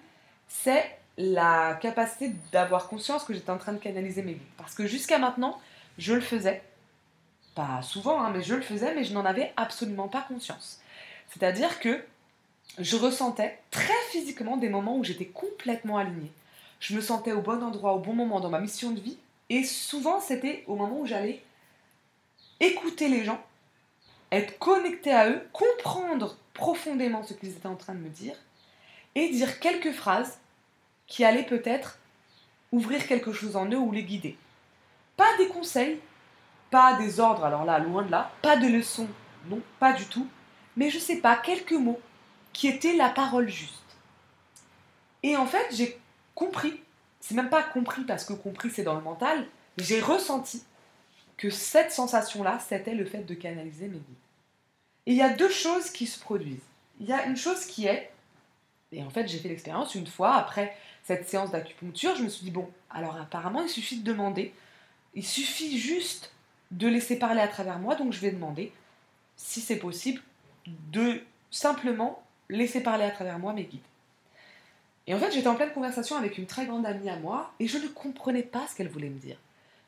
c'est 0.49 0.97
la 1.17 1.79
capacité 1.81 2.33
d'avoir 2.51 2.89
conscience 2.89 3.23
que 3.23 3.33
j'étais 3.33 3.49
en 3.49 3.57
train 3.57 3.73
de 3.73 3.79
canaliser 3.79 4.23
mes 4.23 4.33
vies. 4.33 4.51
Parce 4.57 4.75
que 4.75 4.85
jusqu'à 4.85 5.17
maintenant, 5.17 5.59
je 5.97 6.13
le 6.13 6.21
faisais, 6.21 6.61
pas 7.55 7.81
souvent, 7.81 8.21
hein, 8.21 8.31
mais 8.33 8.43
je 8.43 8.55
le 8.55 8.61
faisais, 8.61 8.93
mais 8.93 9.05
je 9.05 9.13
n'en 9.13 9.25
avais 9.25 9.53
absolument 9.55 10.09
pas 10.09 10.21
conscience. 10.21 10.81
C'est-à-dire 11.29 11.79
que 11.79 12.03
je 12.79 12.95
ressentais 12.95 13.59
très 13.69 13.93
physiquement 14.11 14.57
des 14.57 14.69
moments 14.69 14.97
où 14.97 15.03
j'étais 15.03 15.25
complètement 15.25 15.97
alignée. 15.97 16.31
Je 16.79 16.95
me 16.95 17.01
sentais 17.01 17.31
au 17.31 17.41
bon 17.41 17.61
endroit, 17.63 17.93
au 17.93 17.99
bon 17.99 18.13
moment 18.13 18.39
dans 18.39 18.49
ma 18.49 18.59
mission 18.59 18.91
de 18.91 18.99
vie, 18.99 19.17
Et 19.49 19.65
souvent, 19.65 20.21
c'était 20.21 20.63
au 20.65 20.77
moment 20.77 21.01
où 21.01 21.05
j'allais 21.05 21.43
écouter 22.61 23.09
les 23.09 23.25
gens, 23.25 23.43
être 24.31 24.57
connecté 24.59 25.11
à 25.11 25.29
eux, 25.29 25.45
comprendre 25.51 26.37
profondément 26.53 27.21
ce 27.21 27.33
qu'ils 27.33 27.49
étaient 27.49 27.67
en 27.67 27.75
train 27.75 27.93
de 27.93 27.99
me 27.99 28.07
dire, 28.07 28.35
et 29.13 29.27
dire 29.27 29.59
quelques 29.59 29.91
phrases 29.91 30.39
qui 31.05 31.25
allaient 31.25 31.43
peut-être 31.43 31.99
ouvrir 32.71 33.05
quelque 33.07 33.33
chose 33.33 33.57
en 33.57 33.65
eux 33.65 33.77
ou 33.77 33.91
les 33.91 34.03
guider. 34.03 34.37
Pas 35.17 35.35
des 35.37 35.47
conseils, 35.47 35.99
pas 36.69 36.93
des 36.93 37.19
ordres, 37.19 37.43
alors 37.43 37.65
là, 37.65 37.77
loin 37.77 38.03
de 38.03 38.11
là, 38.11 38.31
pas 38.41 38.55
de 38.55 38.67
leçons, 38.67 39.09
non, 39.49 39.59
pas 39.79 39.91
du 39.91 40.05
tout, 40.05 40.27
mais 40.77 40.89
je 40.89 40.97
sais 40.97 41.17
pas, 41.17 41.35
quelques 41.35 41.73
mots 41.73 41.99
qui 42.53 42.67
étaient 42.67 42.95
la 42.95 43.09
parole 43.09 43.49
juste. 43.49 43.81
Et 45.23 45.35
en 45.35 45.45
fait, 45.45 45.67
j'ai 45.71 45.99
compris, 46.35 46.79
c'est 47.19 47.35
même 47.35 47.49
pas 47.49 47.63
compris 47.63 48.03
parce 48.03 48.25
que 48.25 48.33
compris 48.33 48.69
c'est 48.71 48.83
dans 48.83 48.95
le 48.95 49.01
mental, 49.01 49.47
j'ai 49.77 49.99
ressenti 49.99 50.63
que 51.37 51.49
cette 51.49 51.91
sensation-là, 51.91 52.59
c'était 52.59 52.95
le 52.95 53.05
fait 53.05 53.23
de 53.23 53.33
canaliser 53.33 53.87
mes 53.87 53.97
guides. 53.97 54.15
Et 55.05 55.11
il 55.11 55.17
y 55.17 55.21
a 55.21 55.29
deux 55.29 55.49
choses 55.49 55.89
qui 55.89 56.05
se 56.05 56.19
produisent. 56.19 56.61
Il 56.99 57.07
y 57.07 57.13
a 57.13 57.25
une 57.25 57.37
chose 57.37 57.65
qui 57.65 57.87
est, 57.87 58.11
et 58.91 59.03
en 59.03 59.09
fait 59.09 59.27
j'ai 59.27 59.39
fait 59.39 59.49
l'expérience 59.49 59.95
une 59.95 60.05
fois 60.05 60.35
après 60.35 60.75
cette 61.03 61.27
séance 61.27 61.51
d'acupuncture, 61.51 62.15
je 62.15 62.23
me 62.23 62.29
suis 62.29 62.43
dit, 62.43 62.51
bon, 62.51 62.69
alors 62.91 63.15
apparemment 63.17 63.63
il 63.63 63.69
suffit 63.69 63.99
de 63.99 64.03
demander, 64.03 64.53
il 65.15 65.25
suffit 65.25 65.79
juste 65.79 66.31
de 66.69 66.87
laisser 66.87 67.17
parler 67.17 67.41
à 67.41 67.47
travers 67.47 67.79
moi, 67.79 67.95
donc 67.95 68.13
je 68.13 68.19
vais 68.19 68.31
demander 68.31 68.71
si 69.35 69.61
c'est 69.61 69.77
possible 69.77 70.21
de 70.67 71.23
simplement 71.49 72.23
laisser 72.51 72.81
parler 72.81 73.05
à 73.05 73.11
travers 73.11 73.39
moi 73.39 73.53
mes 73.53 73.63
guides. 73.63 73.79
Et 75.07 75.13
en 75.13 75.19
fait, 75.19 75.31
j'étais 75.31 75.47
en 75.47 75.55
pleine 75.55 75.73
conversation 75.73 76.15
avec 76.15 76.37
une 76.37 76.45
très 76.45 76.65
grande 76.65 76.85
amie 76.85 77.09
à 77.09 77.17
moi 77.17 77.51
et 77.59 77.67
je 77.67 77.77
ne 77.77 77.87
comprenais 77.87 78.43
pas 78.43 78.67
ce 78.67 78.75
qu'elle 78.75 78.89
voulait 78.89 79.09
me 79.09 79.19
dire. 79.19 79.37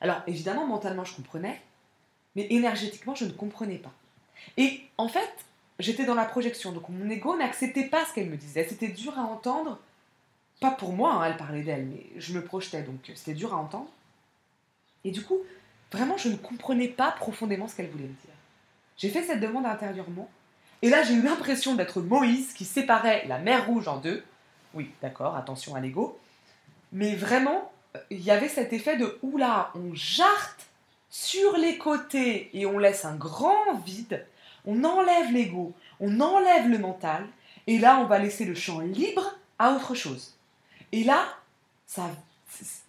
Alors, 0.02 0.22
évidemment, 0.28 0.66
mentalement, 0.66 1.06
je 1.06 1.16
comprenais, 1.16 1.62
mais 2.36 2.48
énergétiquement, 2.50 3.16
je 3.16 3.26
ne 3.26 3.32
comprenais 3.32 3.78
pas. 3.78 3.94
Et 4.58 4.82
en 4.98 5.08
fait, 5.08 5.32
j'étais 5.80 6.06
dans 6.06 6.16
la 6.16 6.26
projection, 6.26 6.72
donc 6.72 6.90
mon 6.90 7.10
ego 7.10 7.38
n'acceptait 7.38 7.86
pas 7.86 8.06
ce 8.06 8.14
qu'elle 8.14 8.30
me 8.30 8.38
disait. 8.38 8.66
C'était 8.68 8.90
dur 8.90 9.18
à 9.18 9.24
entendre, 9.24 9.80
pas 10.60 10.72
pour 10.72 10.94
moi, 10.94 11.14
hein, 11.14 11.26
elle 11.26 11.38
parlait 11.38 11.62
d'elle, 11.62 11.86
mais 11.86 12.06
je 12.18 12.34
me 12.34 12.44
projetais, 12.44 12.82
donc 12.82 13.00
c'était 13.16 13.34
dur 13.34 13.54
à 13.54 13.58
entendre. 13.58 13.90
Et 15.04 15.12
du 15.12 15.24
coup, 15.24 15.40
vraiment, 15.92 16.18
je 16.18 16.30
ne 16.30 16.36
comprenais 16.36 16.88
pas 16.88 17.12
profondément 17.12 17.68
ce 17.68 17.76
qu'elle 17.76 17.90
voulait 17.90 18.04
me 18.04 18.10
dire. 18.10 18.36
J'ai 18.98 19.10
fait 19.10 19.24
cette 19.24 19.40
demande 19.40 19.66
intérieurement, 19.66 20.30
et 20.84 20.90
là, 20.90 21.02
j'ai 21.02 21.14
eu 21.14 21.22
l'impression 21.22 21.76
d'être 21.76 22.02
Moïse 22.02 22.52
qui 22.52 22.66
séparait 22.66 23.26
la 23.30 23.40
mer 23.40 23.68
Rouge 23.68 23.88
en 23.88 24.00
deux. 24.00 24.22
Oui, 24.74 24.92
d'accord, 25.02 25.38
attention 25.38 25.76
à 25.76 25.80
l'ego. 25.80 26.20
Mais 26.92 27.16
vraiment, 27.16 27.72
il 28.10 28.20
y 28.20 28.32
avait 28.32 28.50
cet 28.50 28.74
effet 28.74 28.98
de 28.98 29.18
oula, 29.22 29.72
on 29.76 29.96
jarte 29.96 30.68
sur 31.10 31.56
les 31.56 31.78
côtés 31.78 32.50
et 32.54 32.66
on 32.66 32.80
laisse 32.80 33.06
un 33.06 33.16
grand 33.16 33.74
vide. 33.86 34.26
On 34.66 34.84
enlève 34.84 35.32
l'ego, 35.32 35.72
on 36.02 36.20
enlève 36.20 36.68
le 36.68 36.80
mental, 36.80 37.26
et 37.66 37.78
là, 37.78 38.00
on 38.00 38.06
va 38.06 38.20
laisser 38.20 38.44
le 38.44 38.54
champ 38.54 38.80
libre 38.82 39.38
à 39.60 39.72
autre 39.72 39.96
chose. 39.96 40.36
Et 40.92 41.06
là, 41.06 41.24
ça, 41.88 42.12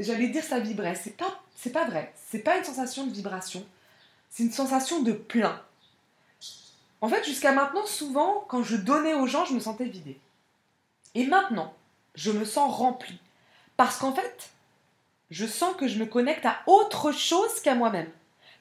j'allais 0.00 0.28
dire 0.28 0.42
ça 0.42 0.58
vibrait. 0.58 0.96
C'est 0.96 1.16
pas, 1.16 1.40
c'est 1.54 1.70
pas 1.70 1.84
vrai. 1.84 2.12
C'est 2.28 2.40
pas 2.40 2.58
une 2.58 2.64
sensation 2.64 3.06
de 3.06 3.12
vibration. 3.12 3.64
C'est 4.30 4.42
une 4.42 4.50
sensation 4.50 5.00
de 5.02 5.12
plein. 5.12 5.62
En 7.04 7.08
fait, 7.10 7.22
jusqu'à 7.22 7.52
maintenant, 7.52 7.84
souvent, 7.84 8.46
quand 8.48 8.62
je 8.62 8.76
donnais 8.76 9.12
aux 9.12 9.26
gens, 9.26 9.44
je 9.44 9.52
me 9.52 9.60
sentais 9.60 9.84
vidée. 9.84 10.18
Et 11.14 11.26
maintenant, 11.26 11.74
je 12.14 12.30
me 12.30 12.46
sens 12.46 12.74
remplie. 12.74 13.20
Parce 13.76 13.98
qu'en 13.98 14.14
fait, 14.14 14.48
je 15.30 15.44
sens 15.44 15.76
que 15.76 15.86
je 15.86 15.98
me 15.98 16.06
connecte 16.06 16.46
à 16.46 16.60
autre 16.66 17.12
chose 17.12 17.60
qu'à 17.60 17.74
moi-même. 17.74 18.08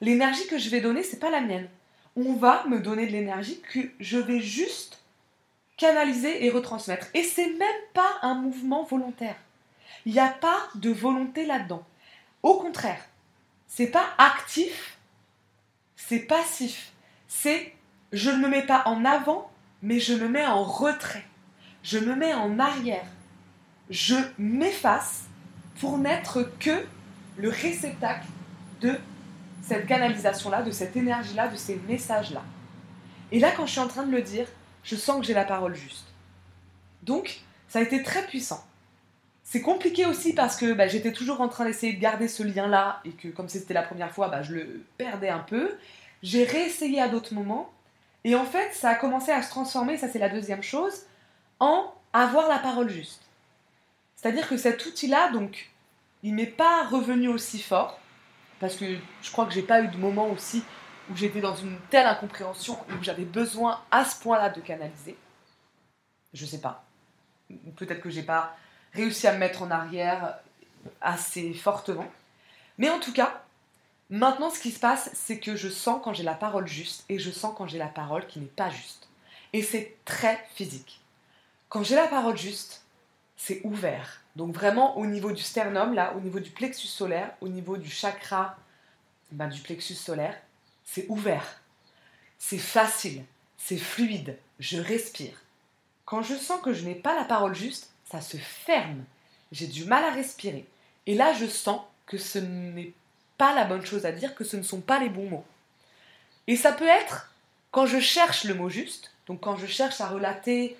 L'énergie 0.02 0.46
que 0.46 0.58
je 0.58 0.68
vais 0.68 0.82
donner, 0.82 1.02
c'est 1.02 1.20
pas 1.20 1.30
la 1.30 1.40
mienne. 1.40 1.70
On 2.16 2.34
va 2.34 2.66
me 2.66 2.80
donner 2.80 3.06
de 3.06 3.12
l'énergie 3.12 3.62
que 3.62 3.78
je 3.98 4.18
vais 4.18 4.40
juste 4.40 5.02
canaliser 5.78 6.44
et 6.44 6.50
retransmettre. 6.50 7.06
Et 7.14 7.22
c'est 7.22 7.54
même 7.54 7.82
pas 7.94 8.18
un 8.20 8.34
mouvement 8.34 8.84
volontaire. 8.84 9.36
Il 10.04 10.12
n'y 10.12 10.20
a 10.20 10.28
pas 10.28 10.68
de 10.74 10.90
volonté 10.90 11.46
là-dedans. 11.46 11.82
Au 12.42 12.58
contraire, 12.58 13.06
c'est 13.68 13.90
pas 13.90 14.04
actif, 14.18 14.98
c'est 15.96 16.26
passif. 16.26 16.92
C'est 17.26 17.72
je 18.14 18.30
ne 18.30 18.36
me 18.36 18.48
mets 18.48 18.64
pas 18.64 18.84
en 18.86 19.04
avant, 19.04 19.50
mais 19.82 19.98
je 19.98 20.14
me 20.14 20.28
mets 20.28 20.46
en 20.46 20.62
retrait. 20.62 21.24
Je 21.82 21.98
me 21.98 22.14
mets 22.14 22.32
en 22.32 22.60
arrière. 22.60 23.06
Je 23.90 24.14
m'efface 24.38 25.24
pour 25.80 25.98
n'être 25.98 26.48
que 26.60 26.86
le 27.36 27.48
réceptacle 27.48 28.26
de 28.80 28.96
cette 29.62 29.86
canalisation-là, 29.86 30.62
de 30.62 30.70
cette 30.70 30.96
énergie-là, 30.96 31.48
de 31.48 31.56
ces 31.56 31.76
messages-là. 31.88 32.42
Et 33.32 33.40
là, 33.40 33.50
quand 33.50 33.66
je 33.66 33.72
suis 33.72 33.80
en 33.80 33.88
train 33.88 34.04
de 34.04 34.12
le 34.12 34.22
dire, 34.22 34.46
je 34.84 34.94
sens 34.94 35.20
que 35.20 35.26
j'ai 35.26 35.34
la 35.34 35.44
parole 35.44 35.74
juste. 35.74 36.06
Donc, 37.02 37.40
ça 37.68 37.80
a 37.80 37.82
été 37.82 38.04
très 38.04 38.24
puissant. 38.26 38.64
C'est 39.42 39.60
compliqué 39.60 40.06
aussi 40.06 40.34
parce 40.34 40.56
que 40.56 40.72
bah, 40.72 40.86
j'étais 40.86 41.12
toujours 41.12 41.40
en 41.40 41.48
train 41.48 41.64
d'essayer 41.64 41.92
de 41.92 42.00
garder 42.00 42.28
ce 42.28 42.44
lien-là 42.44 43.00
et 43.04 43.10
que 43.10 43.26
comme 43.26 43.48
c'était 43.48 43.74
la 43.74 43.82
première 43.82 44.12
fois, 44.12 44.28
bah, 44.28 44.42
je 44.42 44.54
le 44.54 44.84
perdais 44.98 45.30
un 45.30 45.40
peu. 45.40 45.76
J'ai 46.22 46.44
réessayé 46.44 47.00
à 47.00 47.08
d'autres 47.08 47.34
moments 47.34 47.73
et 48.24 48.34
en 48.34 48.44
fait, 48.44 48.72
ça 48.72 48.90
a 48.90 48.94
commencé 48.94 49.30
à 49.30 49.42
se 49.42 49.50
transformer, 49.50 49.96
ça 49.96 50.08
c'est 50.08 50.18
la 50.18 50.28
deuxième 50.30 50.62
chose, 50.62 51.02
en 51.60 51.94
avoir 52.12 52.48
la 52.48 52.58
parole 52.58 52.88
juste. 52.88 53.22
C'est-à-dire 54.16 54.48
que 54.48 54.56
cet 54.56 54.84
outil-là, 54.86 55.30
donc, 55.30 55.70
il 56.22 56.34
m'est 56.34 56.46
pas 56.46 56.84
revenu 56.84 57.28
aussi 57.28 57.60
fort, 57.60 58.00
parce 58.60 58.76
que 58.76 58.96
je 59.22 59.30
crois 59.30 59.44
que 59.44 59.52
j'ai 59.52 59.62
pas 59.62 59.82
eu 59.82 59.88
de 59.88 59.98
moment 59.98 60.28
aussi 60.28 60.64
où 61.10 61.16
j'étais 61.16 61.42
dans 61.42 61.54
une 61.54 61.78
telle 61.90 62.06
incompréhension, 62.06 62.78
où 62.88 63.02
j'avais 63.02 63.26
besoin 63.26 63.82
à 63.90 64.06
ce 64.06 64.18
point-là 64.22 64.48
de 64.48 64.60
canaliser. 64.60 65.18
Je 66.32 66.46
sais 66.46 66.60
pas. 66.60 66.84
Peut-être 67.76 68.00
que 68.00 68.08
j'ai 68.08 68.22
pas 68.22 68.56
réussi 68.94 69.26
à 69.26 69.34
me 69.34 69.38
mettre 69.38 69.62
en 69.62 69.70
arrière 69.70 70.38
assez 71.02 71.52
fortement. 71.52 72.10
Mais 72.78 72.88
en 72.88 73.00
tout 73.00 73.12
cas, 73.12 73.43
Maintenant, 74.14 74.48
ce 74.48 74.60
qui 74.60 74.70
se 74.70 74.78
passe, 74.78 75.10
c'est 75.12 75.40
que 75.40 75.56
je 75.56 75.68
sens 75.68 76.00
quand 76.00 76.14
j'ai 76.14 76.22
la 76.22 76.34
parole 76.34 76.68
juste 76.68 77.04
et 77.08 77.18
je 77.18 77.32
sens 77.32 77.52
quand 77.58 77.66
j'ai 77.66 77.78
la 77.78 77.88
parole 77.88 78.28
qui 78.28 78.38
n'est 78.38 78.46
pas 78.46 78.70
juste. 78.70 79.08
Et 79.52 79.60
c'est 79.60 79.96
très 80.04 80.46
physique. 80.54 81.00
Quand 81.68 81.82
j'ai 81.82 81.96
la 81.96 82.06
parole 82.06 82.36
juste, 82.36 82.84
c'est 83.36 83.60
ouvert. 83.64 84.22
Donc 84.36 84.54
vraiment 84.54 84.96
au 84.98 85.06
niveau 85.06 85.32
du 85.32 85.42
sternum, 85.42 85.94
là, 85.94 86.14
au 86.16 86.20
niveau 86.20 86.38
du 86.38 86.50
plexus 86.50 86.86
solaire, 86.86 87.34
au 87.40 87.48
niveau 87.48 87.76
du 87.76 87.90
chakra 87.90 88.56
ben, 89.32 89.48
du 89.48 89.60
plexus 89.60 89.96
solaire, 89.96 90.40
c'est 90.84 91.06
ouvert. 91.08 91.60
C'est 92.38 92.58
facile, 92.58 93.24
c'est 93.58 93.78
fluide, 93.78 94.38
je 94.60 94.78
respire. 94.78 95.42
Quand 96.04 96.22
je 96.22 96.36
sens 96.36 96.62
que 96.62 96.72
je 96.72 96.84
n'ai 96.84 96.94
pas 96.94 97.16
la 97.16 97.24
parole 97.24 97.56
juste, 97.56 97.90
ça 98.08 98.20
se 98.20 98.36
ferme. 98.36 99.02
J'ai 99.50 99.66
du 99.66 99.86
mal 99.86 100.04
à 100.04 100.12
respirer. 100.12 100.68
Et 101.06 101.16
là, 101.16 101.32
je 101.32 101.46
sens 101.46 101.80
que 102.06 102.16
ce 102.16 102.38
n'est 102.38 102.92
pas 103.38 103.54
la 103.54 103.64
bonne 103.64 103.84
chose 103.84 104.06
à 104.06 104.12
dire, 104.12 104.34
que 104.34 104.44
ce 104.44 104.56
ne 104.56 104.62
sont 104.62 104.80
pas 104.80 104.98
les 104.98 105.08
bons 105.08 105.28
mots. 105.28 105.44
Et 106.46 106.56
ça 106.56 106.72
peut 106.72 106.86
être 106.86 107.30
quand 107.70 107.86
je 107.86 107.98
cherche 107.98 108.44
le 108.44 108.54
mot 108.54 108.68
juste, 108.68 109.12
donc 109.26 109.40
quand 109.40 109.56
je 109.56 109.66
cherche 109.66 110.00
à 110.00 110.06
relater 110.06 110.76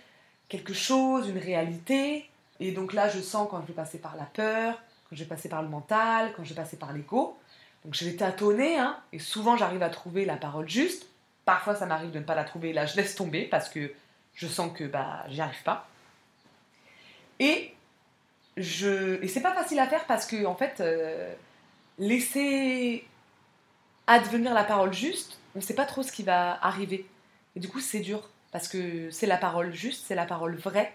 quelque 0.48 0.74
chose, 0.74 1.28
une 1.28 1.38
réalité, 1.38 2.28
et 2.60 2.72
donc 2.72 2.92
là 2.92 3.08
je 3.08 3.20
sens 3.20 3.48
quand 3.50 3.60
je 3.62 3.66
vais 3.66 3.72
passer 3.72 3.98
par 3.98 4.16
la 4.16 4.24
peur, 4.24 4.80
quand 5.08 5.16
je 5.16 5.24
vais 5.24 5.28
passer 5.28 5.48
par 5.48 5.62
le 5.62 5.68
mental, 5.68 6.32
quand 6.36 6.44
je 6.44 6.50
vais 6.50 6.60
passer 6.60 6.76
par 6.76 6.92
l'ego, 6.92 7.36
donc 7.84 7.94
je 7.94 8.04
vais 8.04 8.14
tâtonner, 8.14 8.78
hein, 8.78 8.96
et 9.12 9.18
souvent 9.18 9.56
j'arrive 9.56 9.82
à 9.82 9.90
trouver 9.90 10.24
la 10.24 10.36
parole 10.36 10.68
juste, 10.68 11.06
parfois 11.44 11.74
ça 11.74 11.86
m'arrive 11.86 12.10
de 12.10 12.18
ne 12.18 12.24
pas 12.24 12.34
la 12.34 12.44
trouver, 12.44 12.72
là 12.72 12.86
je 12.86 12.96
laisse 12.96 13.14
tomber 13.14 13.44
parce 13.46 13.68
que 13.68 13.92
je 14.34 14.46
sens 14.46 14.72
que 14.76 14.84
bah 14.84 15.24
j'y 15.28 15.40
arrive 15.40 15.62
pas. 15.62 15.88
Et 17.40 17.74
je 18.56 19.22
et 19.22 19.28
c'est 19.28 19.40
pas 19.40 19.54
facile 19.54 19.78
à 19.80 19.88
faire 19.88 20.04
parce 20.04 20.26
que 20.26 20.44
en 20.46 20.54
fait 20.54 20.80
euh, 20.80 21.34
laisser 21.98 23.06
advenir 24.06 24.54
la 24.54 24.64
parole 24.64 24.92
juste, 24.92 25.38
on 25.54 25.58
ne 25.58 25.64
sait 25.64 25.74
pas 25.74 25.86
trop 25.86 26.02
ce 26.02 26.12
qui 26.12 26.22
va 26.22 26.58
arriver. 26.64 27.06
Et 27.56 27.60
du 27.60 27.68
coup, 27.68 27.80
c'est 27.80 28.00
dur, 28.00 28.28
parce 28.52 28.68
que 28.68 29.10
c'est 29.10 29.26
la 29.26 29.36
parole 29.36 29.72
juste, 29.72 30.04
c'est 30.06 30.14
la 30.14 30.26
parole 30.26 30.56
vraie. 30.56 30.92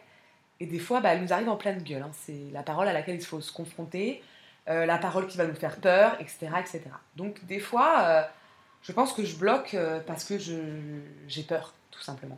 Et 0.60 0.66
des 0.66 0.80
fois, 0.80 1.00
bah, 1.00 1.14
elle 1.14 1.22
nous 1.22 1.34
arrive 1.34 1.50
en 1.50 1.56
pleine 1.56 1.82
gueule. 1.82 2.02
Hein. 2.02 2.12
C'est 2.14 2.50
la 2.52 2.64
parole 2.64 2.88
à 2.88 2.94
laquelle 2.94 3.16
il 3.16 3.26
faut 3.26 3.42
se 3.42 3.52
confronter, 3.52 4.22
euh, 4.68 4.86
la 4.86 4.98
parole 4.98 5.28
qui 5.28 5.38
va 5.38 5.46
nous 5.46 5.56
faire 5.56 5.78
peur, 5.78 6.16
etc. 6.20 6.50
etc. 6.60 6.82
Donc 7.16 7.44
des 7.46 7.60
fois, 7.60 8.02
euh, 8.02 8.24
je 8.82 8.92
pense 8.92 9.14
que 9.14 9.24
je 9.24 9.36
bloque 9.38 9.74
euh, 9.74 10.00
parce 10.06 10.26
que 10.26 10.38
j'ai 10.38 11.44
peur, 11.44 11.74
tout 11.92 12.02
simplement. 12.02 12.38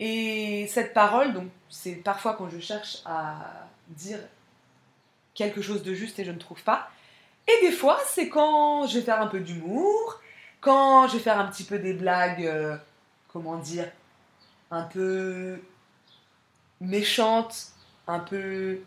Et 0.00 0.66
cette 0.68 0.92
parole, 0.92 1.32
donc, 1.32 1.48
c'est 1.70 1.94
parfois 1.94 2.34
quand 2.34 2.48
je 2.50 2.58
cherche 2.58 2.98
à 3.06 3.68
dire 3.88 4.18
quelque 5.34 5.62
chose 5.62 5.82
de 5.82 5.94
juste 5.94 6.18
et 6.18 6.24
je 6.24 6.30
ne 6.30 6.38
trouve 6.38 6.62
pas. 6.62 6.90
Et 7.46 7.66
des 7.66 7.72
fois, 7.72 7.98
c'est 8.06 8.28
quand 8.28 8.86
je 8.86 8.98
vais 8.98 9.04
faire 9.04 9.20
un 9.20 9.26
peu 9.26 9.40
d'humour, 9.40 10.20
quand 10.60 11.08
je 11.08 11.14
vais 11.14 11.22
faire 11.22 11.38
un 11.38 11.46
petit 11.46 11.64
peu 11.64 11.78
des 11.78 11.92
blagues, 11.92 12.46
euh, 12.46 12.76
comment 13.28 13.56
dire, 13.56 13.90
un 14.70 14.82
peu 14.82 15.60
méchantes, 16.80 17.72
un 18.06 18.18
peu 18.18 18.80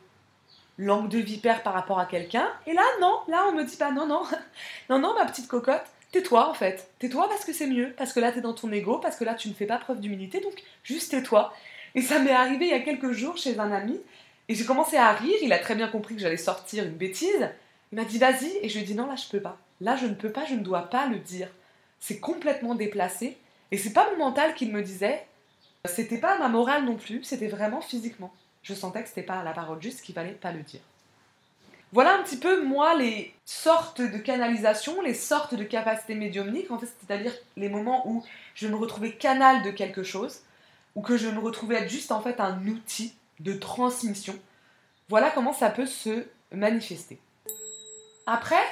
langue 0.78 1.10
de 1.10 1.20
vipère 1.20 1.64
par 1.64 1.74
rapport 1.74 2.00
à 2.00 2.06
quelqu'un. 2.06 2.50
Et 2.66 2.74
là, 2.74 2.84
non, 3.02 3.20
là, 3.28 3.46
on 3.50 3.54
me 3.54 3.64
dit 3.64 3.78
pas 3.78 3.92
non, 3.92 4.08
non, 4.08 4.24
non, 4.90 5.00
non, 5.00 5.14
ma 5.16 5.26
petite 5.26 5.48
cocotte, 5.48 5.86
tais-toi 6.12 6.50
en 6.50 6.54
fait. 6.54 6.90
Tais-toi 7.00 7.28
parce 7.30 7.46
que 7.46 7.54
c'est 7.54 7.68
mieux, 7.68 7.94
parce 7.98 8.14
que 8.14 8.20
là, 8.20 8.32
tu 8.32 8.40
es 8.40 8.42
dans 8.42 8.54
ton 8.54 8.72
ego, 8.72 9.00
parce 9.00 9.16
que 9.16 9.24
là, 9.24 9.36
tu 9.36 9.50
ne 9.50 9.54
fais 9.54 9.66
pas 9.66 9.78
preuve 9.78 10.00
d'humilité, 10.00 10.40
donc 10.40 10.54
juste 10.84 11.12
tais-toi. 11.12 11.54
Et 11.96 12.02
ça 12.02 12.20
m'est 12.20 12.32
arrivé 12.32 12.66
il 12.66 12.72
y 12.72 12.74
a 12.74 12.80
quelques 12.80 13.12
jours 13.12 13.38
chez 13.38 13.60
un 13.60 13.72
ami, 13.72 14.00
et 14.50 14.56
j'ai 14.56 14.66
commencé 14.66 14.98
à 14.98 15.12
rire, 15.12 15.38
il 15.42 15.52
a 15.52 15.60
très 15.60 15.76
bien 15.76 15.88
compris 15.88 16.16
que 16.16 16.22
j'allais 16.22 16.38
sortir 16.38 16.86
une 16.86 16.96
bêtise. 16.96 17.50
Il 17.92 17.98
m'a 17.98 18.06
dit 18.06 18.18
vas-y, 18.18 18.52
et 18.62 18.70
je 18.70 18.76
lui 18.76 18.84
ai 18.84 18.88
dit 18.88 18.96
non, 18.96 19.08
là, 19.08 19.16
je 19.16 19.28
peux 19.28 19.42
pas. 19.42 19.58
Là, 19.82 19.96
je 19.96 20.06
ne 20.06 20.14
peux 20.14 20.32
pas, 20.32 20.46
je 20.46 20.56
ne 20.56 20.64
dois 20.64 20.84
pas 20.84 21.08
le 21.08 21.20
dire. 21.20 21.50
C'est 22.00 22.20
complètement 22.20 22.76
déplacé. 22.76 23.38
Et 23.72 23.78
c'est 23.78 23.94
pas 23.94 24.10
mon 24.12 24.18
mental 24.18 24.56
qui 24.56 24.66
me 24.68 24.82
disait, 24.82 25.26
c'était 25.86 26.20
pas 26.20 26.38
ma 26.38 26.48
morale 26.48 26.86
non 26.86 26.96
plus, 26.96 27.24
c'était 27.24 27.48
vraiment 27.48 27.82
physiquement. 27.82 28.34
Je 28.64 28.74
sentais 28.74 29.04
que 29.04 29.10
c'était 29.10 29.24
pas 29.24 29.44
la 29.44 29.52
parole 29.52 29.82
juste, 29.82 30.02
qu'il 30.02 30.16
fallait 30.16 30.32
pas 30.32 30.52
le 30.52 30.62
dire. 30.62 30.82
Voilà 31.94 32.18
un 32.18 32.24
petit 32.24 32.38
peu, 32.38 32.64
moi, 32.64 32.96
les 32.96 33.34
sortes 33.46 34.02
de 34.02 34.18
canalisation, 34.18 35.02
les 35.02 35.14
sortes 35.14 35.56
de 35.56 35.64
capacités 35.64 36.16
médiumniques, 36.16 36.72
en 36.72 36.78
fait, 36.78 36.88
c'est-à-dire 37.00 37.34
les 37.56 37.70
moments 37.70 38.08
où 38.08 38.24
je 38.56 38.68
me 38.68 38.76
retrouvais 38.76 39.14
canal 39.14 39.64
de 39.64 39.72
quelque 39.72 40.04
chose, 40.04 40.42
ou 40.96 41.02
que 41.02 41.16
je 41.16 41.30
me 41.30 41.40
retrouvais 41.40 41.88
juste 41.88 42.12
en 42.12 42.22
fait 42.22 42.40
un 42.40 42.66
outil 42.68 43.14
de 43.40 43.54
transmission. 43.54 44.38
Voilà 45.10 45.32
comment 45.32 45.54
ça 45.54 45.70
peut 45.70 45.86
se 45.86 46.26
manifester. 46.52 47.20
Après, 48.26 48.64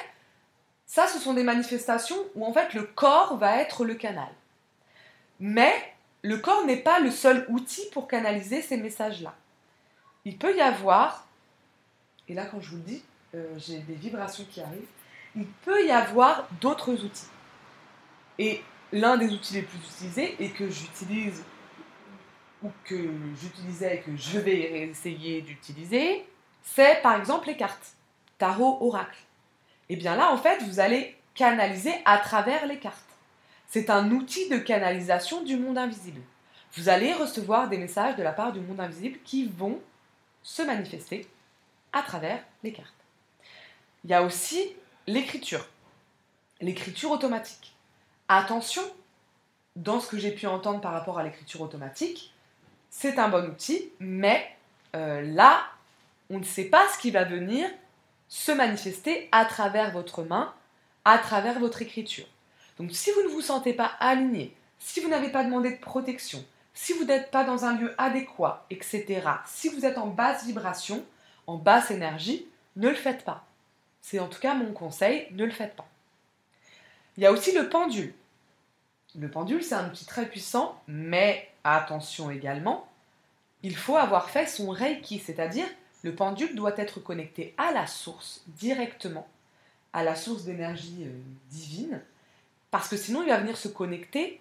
ça, 0.86 1.06
ce 1.06 1.18
sont 1.18 1.34
des 1.34 1.42
manifestations 1.42 2.16
où 2.34 2.44
en 2.44 2.52
fait 2.52 2.74
le 2.74 2.84
corps 2.84 3.36
va 3.38 3.60
être 3.60 3.84
le 3.84 3.94
canal. 3.94 4.28
Mais 5.40 5.72
le 6.22 6.38
corps 6.38 6.64
n'est 6.64 6.76
pas 6.76 7.00
le 7.00 7.10
seul 7.10 7.46
outil 7.48 7.88
pour 7.92 8.08
canaliser 8.08 8.62
ces 8.62 8.76
messages-là. 8.76 9.34
Il 10.24 10.36
peut 10.38 10.56
y 10.56 10.60
avoir, 10.60 11.26
et 12.28 12.34
là 12.34 12.46
quand 12.46 12.60
je 12.60 12.70
vous 12.70 12.76
le 12.76 12.82
dis, 12.82 13.02
euh, 13.34 13.46
j'ai 13.58 13.78
des 13.78 13.94
vibrations 13.94 14.44
qui 14.50 14.60
arrivent, 14.60 14.88
il 15.34 15.46
peut 15.46 15.84
y 15.84 15.90
avoir 15.90 16.48
d'autres 16.60 16.92
outils. 17.04 17.28
Et 18.38 18.62
l'un 18.92 19.16
des 19.16 19.32
outils 19.32 19.54
les 19.54 19.62
plus 19.62 19.78
utilisés 19.78 20.36
et 20.38 20.50
que 20.50 20.70
j'utilise 20.70 21.42
ou 22.66 22.72
que 22.84 23.10
j'utilisais 23.40 23.96
et 23.96 24.00
que 24.00 24.16
je 24.16 24.38
vais 24.38 24.88
essayer 24.88 25.40
d'utiliser, 25.42 26.26
c'est 26.62 27.00
par 27.02 27.16
exemple 27.16 27.46
les 27.46 27.56
cartes. 27.56 27.92
Tarot, 28.38 28.78
oracle. 28.80 29.18
Et 29.88 29.94
eh 29.94 29.96
bien 29.96 30.16
là, 30.16 30.32
en 30.32 30.36
fait, 30.36 30.62
vous 30.64 30.80
allez 30.80 31.16
canaliser 31.34 31.94
à 32.04 32.18
travers 32.18 32.66
les 32.66 32.78
cartes. 32.78 32.98
C'est 33.68 33.88
un 33.88 34.10
outil 34.10 34.48
de 34.48 34.58
canalisation 34.58 35.42
du 35.42 35.56
monde 35.56 35.78
invisible. 35.78 36.20
Vous 36.74 36.88
allez 36.88 37.12
recevoir 37.14 37.68
des 37.68 37.78
messages 37.78 38.16
de 38.16 38.22
la 38.22 38.32
part 38.32 38.52
du 38.52 38.60
monde 38.60 38.80
invisible 38.80 39.18
qui 39.24 39.46
vont 39.46 39.80
se 40.42 40.62
manifester 40.62 41.26
à 41.92 42.02
travers 42.02 42.42
les 42.62 42.72
cartes. 42.72 42.92
Il 44.04 44.10
y 44.10 44.14
a 44.14 44.22
aussi 44.22 44.74
l'écriture, 45.06 45.66
l'écriture 46.60 47.10
automatique. 47.10 47.74
Attention, 48.28 48.82
dans 49.76 50.00
ce 50.00 50.08
que 50.08 50.18
j'ai 50.18 50.32
pu 50.32 50.46
entendre 50.46 50.80
par 50.80 50.92
rapport 50.92 51.18
à 51.18 51.22
l'écriture 51.22 51.60
automatique, 51.60 52.34
c'est 52.98 53.18
un 53.18 53.28
bon 53.28 53.50
outil, 53.50 53.92
mais 54.00 54.56
euh, 54.94 55.20
là, 55.20 55.66
on 56.30 56.38
ne 56.38 56.44
sait 56.44 56.64
pas 56.64 56.88
ce 56.88 56.98
qui 56.98 57.10
va 57.10 57.24
venir 57.24 57.68
se 58.26 58.52
manifester 58.52 59.28
à 59.32 59.44
travers 59.44 59.92
votre 59.92 60.22
main, 60.22 60.54
à 61.04 61.18
travers 61.18 61.58
votre 61.58 61.82
écriture. 61.82 62.24
Donc 62.78 62.92
si 62.92 63.10
vous 63.10 63.22
ne 63.24 63.28
vous 63.28 63.42
sentez 63.42 63.74
pas 63.74 63.92
aligné, 64.00 64.56
si 64.78 65.00
vous 65.00 65.10
n'avez 65.10 65.28
pas 65.28 65.44
demandé 65.44 65.72
de 65.72 65.78
protection, 65.78 66.42
si 66.72 66.94
vous 66.94 67.04
n'êtes 67.04 67.30
pas 67.30 67.44
dans 67.44 67.66
un 67.66 67.76
lieu 67.76 67.94
adéquat, 67.98 68.64
etc., 68.70 69.28
si 69.44 69.68
vous 69.68 69.84
êtes 69.84 69.98
en 69.98 70.06
basse 70.06 70.46
vibration, 70.46 71.04
en 71.46 71.56
basse 71.56 71.90
énergie, 71.90 72.48
ne 72.76 72.88
le 72.88 72.94
faites 72.94 73.26
pas. 73.26 73.44
C'est 74.00 74.20
en 74.20 74.28
tout 74.28 74.40
cas 74.40 74.54
mon 74.54 74.72
conseil, 74.72 75.28
ne 75.32 75.44
le 75.44 75.50
faites 75.50 75.76
pas. 75.76 75.86
Il 77.18 77.24
y 77.24 77.26
a 77.26 77.32
aussi 77.32 77.52
le 77.52 77.68
pendule. 77.68 78.14
Le 79.18 79.30
pendule, 79.30 79.62
c'est 79.62 79.74
un 79.74 79.88
outil 79.88 80.04
très 80.04 80.26
puissant, 80.26 80.80
mais 80.86 81.50
attention 81.64 82.30
également, 82.30 82.88
il 83.62 83.76
faut 83.76 83.96
avoir 83.96 84.30
fait 84.30 84.46
son 84.46 84.70
Reiki, 84.70 85.18
c'est-à-dire 85.18 85.66
le 86.02 86.14
pendule 86.14 86.54
doit 86.54 86.76
être 86.76 87.00
connecté 87.00 87.54
à 87.56 87.72
la 87.72 87.86
source 87.86 88.42
directement, 88.46 89.26
à 89.92 90.04
la 90.04 90.14
source 90.14 90.44
d'énergie 90.44 91.04
euh, 91.06 91.18
divine, 91.50 92.02
parce 92.70 92.88
que 92.88 92.96
sinon 92.96 93.22
il 93.22 93.28
va 93.28 93.38
venir 93.38 93.56
se 93.56 93.68
connecter 93.68 94.40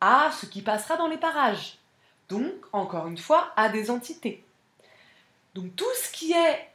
à 0.00 0.30
ce 0.32 0.46
qui 0.46 0.62
passera 0.62 0.96
dans 0.96 1.08
les 1.08 1.18
parages. 1.18 1.78
Donc, 2.28 2.52
encore 2.72 3.08
une 3.08 3.18
fois, 3.18 3.52
à 3.56 3.68
des 3.68 3.90
entités. 3.90 4.44
Donc 5.54 5.74
tout 5.74 5.92
ce 6.02 6.12
qui 6.12 6.32
est 6.32 6.68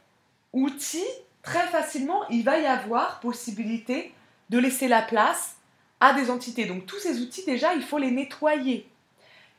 outil, 0.52 1.04
très 1.42 1.66
facilement, 1.68 2.28
il 2.28 2.44
va 2.44 2.58
y 2.58 2.66
avoir 2.66 3.20
possibilité 3.20 4.12
de 4.50 4.58
laisser 4.58 4.86
la 4.86 5.02
place 5.02 5.55
à 6.00 6.12
des 6.14 6.30
entités. 6.30 6.66
Donc 6.66 6.86
tous 6.86 6.98
ces 6.98 7.20
outils, 7.20 7.44
déjà, 7.44 7.74
il 7.74 7.82
faut 7.82 7.98
les 7.98 8.10
nettoyer. 8.10 8.88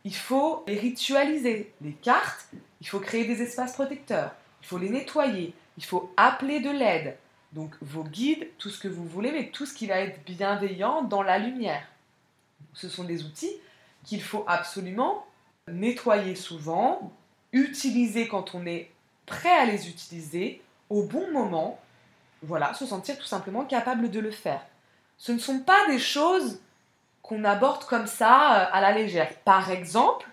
Il 0.03 0.15
faut 0.15 0.63
les 0.67 0.77
ritualiser. 0.77 1.73
Les 1.81 1.93
cartes, 1.93 2.47
il 2.81 2.87
faut 2.87 2.99
créer 2.99 3.25
des 3.25 3.41
espaces 3.41 3.73
protecteurs. 3.73 4.31
Il 4.61 4.67
faut 4.67 4.77
les 4.77 4.89
nettoyer. 4.89 5.53
Il 5.77 5.83
faut 5.83 6.11
appeler 6.17 6.59
de 6.59 6.69
l'aide. 6.69 7.17
Donc 7.53 7.75
vos 7.81 8.03
guides, 8.03 8.47
tout 8.57 8.69
ce 8.69 8.79
que 8.79 8.87
vous 8.87 9.05
voulez, 9.05 9.31
mais 9.31 9.49
tout 9.49 9.65
ce 9.65 9.73
qui 9.73 9.87
va 9.87 9.99
être 9.99 10.23
bienveillant 10.25 11.03
dans 11.03 11.23
la 11.23 11.39
lumière. 11.39 11.83
Ce 12.73 12.89
sont 12.89 13.03
des 13.03 13.23
outils 13.23 13.51
qu'il 14.03 14.21
faut 14.21 14.43
absolument 14.47 15.25
nettoyer 15.67 16.35
souvent, 16.35 17.11
utiliser 17.51 18.27
quand 18.27 18.55
on 18.55 18.65
est 18.65 18.89
prêt 19.25 19.57
à 19.57 19.65
les 19.65 19.89
utiliser, 19.89 20.61
au 20.89 21.03
bon 21.03 21.31
moment. 21.31 21.79
Voilà, 22.43 22.73
se 22.73 22.85
sentir 22.85 23.17
tout 23.17 23.25
simplement 23.25 23.65
capable 23.65 24.09
de 24.09 24.19
le 24.19 24.31
faire. 24.31 24.65
Ce 25.17 25.31
ne 25.31 25.39
sont 25.39 25.59
pas 25.59 25.87
des 25.87 25.99
choses 25.99 26.59
qu'on 27.21 27.43
aborde 27.43 27.85
comme 27.85 28.07
ça 28.07 28.61
euh, 28.61 28.69
à 28.71 28.81
la 28.81 28.91
légère. 28.91 29.33
Par 29.39 29.69
exemple, 29.71 30.27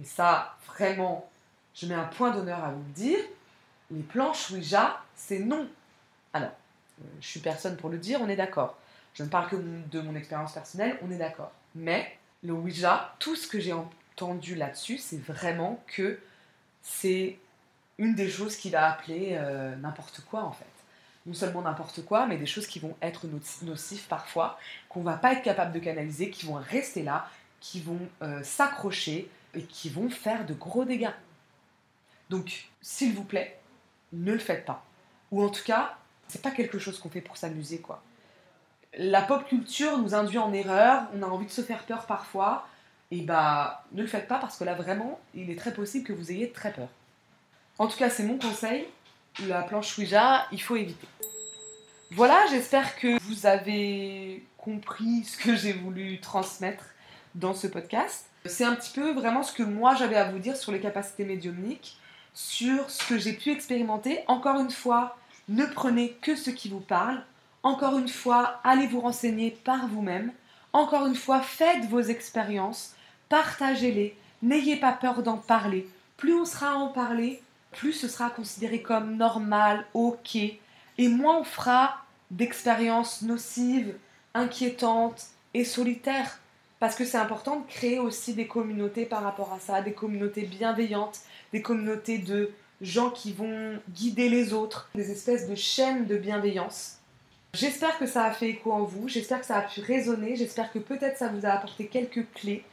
et 0.00 0.04
ça 0.04 0.56
vraiment, 0.66 1.28
je 1.74 1.86
mets 1.86 1.94
un 1.94 2.04
point 2.04 2.30
d'honneur 2.30 2.62
à 2.64 2.70
vous 2.70 2.82
le 2.82 2.92
dire, 2.94 3.18
les 3.90 4.02
planches 4.02 4.50
Ouija, 4.50 5.00
c'est 5.14 5.40
non. 5.40 5.68
Alors, 6.32 6.52
euh, 7.00 7.06
je 7.20 7.26
suis 7.26 7.40
personne 7.40 7.76
pour 7.76 7.90
le 7.90 7.98
dire, 7.98 8.20
on 8.22 8.28
est 8.28 8.36
d'accord. 8.36 8.76
Je 9.14 9.22
ne 9.22 9.28
parle 9.28 9.48
que 9.48 9.56
de 9.56 10.00
mon 10.00 10.16
expérience 10.16 10.52
personnelle, 10.52 10.98
on 11.02 11.10
est 11.10 11.18
d'accord. 11.18 11.52
Mais 11.74 12.16
le 12.42 12.52
Ouija, 12.52 13.14
tout 13.18 13.36
ce 13.36 13.46
que 13.46 13.60
j'ai 13.60 13.72
entendu 13.72 14.54
là-dessus, 14.54 14.98
c'est 14.98 15.22
vraiment 15.22 15.82
que 15.86 16.18
c'est 16.82 17.38
une 17.98 18.14
des 18.14 18.28
choses 18.28 18.56
qui 18.56 18.70
va 18.70 18.90
appeler 18.92 19.30
euh, 19.32 19.76
n'importe 19.76 20.22
quoi 20.28 20.42
en 20.42 20.52
fait. 20.52 20.64
Non 21.26 21.34
seulement 21.34 21.62
n'importe 21.62 22.04
quoi, 22.04 22.26
mais 22.26 22.36
des 22.36 22.46
choses 22.46 22.66
qui 22.66 22.78
vont 22.78 22.96
être 23.00 23.26
nocives 23.62 24.06
parfois, 24.08 24.58
qu'on 24.88 25.02
va 25.02 25.16
pas 25.16 25.32
être 25.32 25.42
capable 25.42 25.72
de 25.72 25.78
canaliser, 25.78 26.30
qui 26.30 26.46
vont 26.46 26.54
rester 26.54 27.02
là, 27.02 27.28
qui 27.60 27.80
vont 27.80 28.00
euh, 28.22 28.42
s'accrocher 28.42 29.30
et 29.54 29.62
qui 29.62 29.88
vont 29.88 30.10
faire 30.10 30.44
de 30.44 30.52
gros 30.52 30.84
dégâts. 30.84 31.14
Donc, 32.28 32.68
s'il 32.82 33.14
vous 33.14 33.24
plaît, 33.24 33.58
ne 34.12 34.32
le 34.32 34.38
faites 34.38 34.66
pas. 34.66 34.84
Ou 35.30 35.42
en 35.42 35.48
tout 35.48 35.64
cas, 35.64 35.96
c'est 36.28 36.42
pas 36.42 36.50
quelque 36.50 36.78
chose 36.78 36.98
qu'on 36.98 37.08
fait 37.08 37.20
pour 37.20 37.36
s'amuser, 37.36 37.78
quoi. 37.78 38.02
La 38.96 39.22
pop 39.22 39.46
culture 39.46 39.98
nous 39.98 40.14
induit 40.14 40.38
en 40.38 40.52
erreur, 40.52 41.04
on 41.14 41.22
a 41.22 41.26
envie 41.26 41.46
de 41.46 41.50
se 41.50 41.62
faire 41.62 41.84
peur 41.84 42.06
parfois, 42.06 42.68
et 43.10 43.22
bah 43.22 43.84
ne 43.92 44.02
le 44.02 44.08
faites 44.08 44.28
pas 44.28 44.38
parce 44.38 44.56
que 44.56 44.64
là 44.64 44.74
vraiment, 44.74 45.20
il 45.34 45.50
est 45.50 45.58
très 45.58 45.72
possible 45.72 46.06
que 46.06 46.12
vous 46.12 46.30
ayez 46.30 46.50
très 46.50 46.72
peur. 46.72 46.88
En 47.78 47.88
tout 47.88 47.96
cas, 47.96 48.10
c'est 48.10 48.22
mon 48.22 48.38
conseil. 48.38 48.86
La 49.48 49.62
planche 49.62 49.98
Ouija, 49.98 50.46
il 50.52 50.62
faut 50.62 50.76
éviter. 50.76 51.08
Voilà, 52.12 52.46
j'espère 52.50 52.96
que 52.96 53.20
vous 53.24 53.46
avez 53.46 54.46
compris 54.56 55.24
ce 55.24 55.36
que 55.36 55.56
j'ai 55.56 55.72
voulu 55.72 56.20
transmettre 56.20 56.84
dans 57.34 57.52
ce 57.52 57.66
podcast. 57.66 58.26
C'est 58.46 58.64
un 58.64 58.76
petit 58.76 58.92
peu 58.92 59.12
vraiment 59.12 59.42
ce 59.42 59.52
que 59.52 59.64
moi 59.64 59.96
j'avais 59.96 60.16
à 60.16 60.30
vous 60.30 60.38
dire 60.38 60.56
sur 60.56 60.70
les 60.70 60.80
capacités 60.80 61.24
médiumniques 61.24 61.98
sur 62.32 62.90
ce 62.90 63.08
que 63.08 63.18
j'ai 63.18 63.32
pu 63.32 63.50
expérimenter. 63.50 64.20
Encore 64.28 64.60
une 64.60 64.70
fois, 64.70 65.16
ne 65.48 65.66
prenez 65.66 66.12
que 66.22 66.36
ce 66.36 66.50
qui 66.50 66.68
vous 66.68 66.80
parle. 66.80 67.22
Encore 67.62 67.98
une 67.98 68.08
fois, 68.08 68.60
allez 68.62 68.86
vous 68.86 69.00
renseigner 69.00 69.50
par 69.50 69.88
vous-même. 69.88 70.32
Encore 70.72 71.06
une 71.06 71.14
fois, 71.14 71.40
faites 71.40 71.86
vos 71.86 72.00
expériences, 72.00 72.94
partagez-les, 73.28 74.16
n'ayez 74.42 74.76
pas 74.76 74.92
peur 74.92 75.22
d'en 75.22 75.38
parler. 75.38 75.88
Plus 76.16 76.34
on 76.34 76.44
sera 76.44 76.70
à 76.70 76.74
en 76.74 76.88
parler, 76.88 77.42
plus 77.74 77.92
ce 77.92 78.08
sera 78.08 78.30
considéré 78.30 78.82
comme 78.82 79.16
normal, 79.16 79.86
ok, 79.94 80.36
et 80.36 81.08
moins 81.08 81.40
on 81.40 81.44
fera 81.44 82.04
d'expériences 82.30 83.22
nocives, 83.22 83.96
inquiétantes 84.34 85.26
et 85.52 85.64
solitaires. 85.64 86.40
Parce 86.80 86.96
que 86.96 87.04
c'est 87.04 87.18
important 87.18 87.60
de 87.60 87.66
créer 87.66 87.98
aussi 87.98 88.34
des 88.34 88.46
communautés 88.46 89.06
par 89.06 89.22
rapport 89.22 89.52
à 89.52 89.60
ça, 89.60 89.80
des 89.80 89.92
communautés 89.92 90.42
bienveillantes, 90.42 91.20
des 91.52 91.62
communautés 91.62 92.18
de 92.18 92.50
gens 92.80 93.10
qui 93.10 93.32
vont 93.32 93.78
guider 93.90 94.28
les 94.28 94.52
autres, 94.52 94.90
des 94.94 95.10
espèces 95.10 95.48
de 95.48 95.54
chaînes 95.54 96.06
de 96.06 96.16
bienveillance. 96.16 96.98
J'espère 97.54 97.98
que 97.98 98.06
ça 98.06 98.24
a 98.24 98.32
fait 98.32 98.48
écho 98.50 98.72
en 98.72 98.82
vous, 98.82 99.08
j'espère 99.08 99.40
que 99.40 99.46
ça 99.46 99.56
a 99.56 99.62
pu 99.62 99.80
résonner, 99.80 100.34
j'espère 100.34 100.72
que 100.72 100.80
peut-être 100.80 101.16
ça 101.16 101.28
vous 101.28 101.46
a 101.46 101.50
apporté 101.50 101.86
quelques 101.86 102.26
clés, 102.32 102.64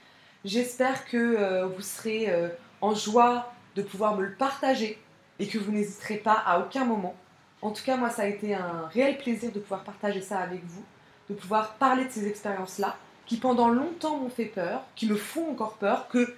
j'espère 0.44 1.06
que 1.06 1.18
euh, 1.18 1.68
vous 1.68 1.82
serez 1.82 2.30
euh, 2.30 2.50
en 2.82 2.96
joie 2.96 3.54
de 3.76 3.82
pouvoir 3.82 4.16
me 4.16 4.24
le 4.24 4.34
partager. 4.34 5.00
et 5.40 5.48
que 5.48 5.58
vous 5.58 5.72
n'hésiterez 5.72 6.18
pas 6.18 6.44
à 6.46 6.60
aucun 6.60 6.86
moment. 6.86 7.16
En 7.64 7.72
tout 7.72 7.84
cas, 7.84 7.98
moi, 7.98 8.12
ça 8.12 8.24
a 8.24 8.28
été 8.28 8.54
un 8.54 8.88
réel 8.94 9.18
plaisir 9.18 9.52
de 9.52 9.60
pouvoir 9.60 9.84
partager 9.84 10.22
ça 10.22 10.38
avec 10.40 10.64
vous, 10.66 10.84
de 11.30 11.34
pouvoir 11.34 11.74
parler 11.76 12.06
de 12.06 12.12
ces 12.12 12.28
expériences-là, 12.28 12.96
qui 13.26 13.38
pendant 13.38 13.70
longtemps 13.70 14.18
m'ont 14.18 14.30
fait 14.30 14.46
peur, 14.46 14.84
qui 14.96 15.08
me 15.08 15.16
font 15.16 15.50
encore 15.52 15.78
peur, 15.78 16.08
que 16.10 16.36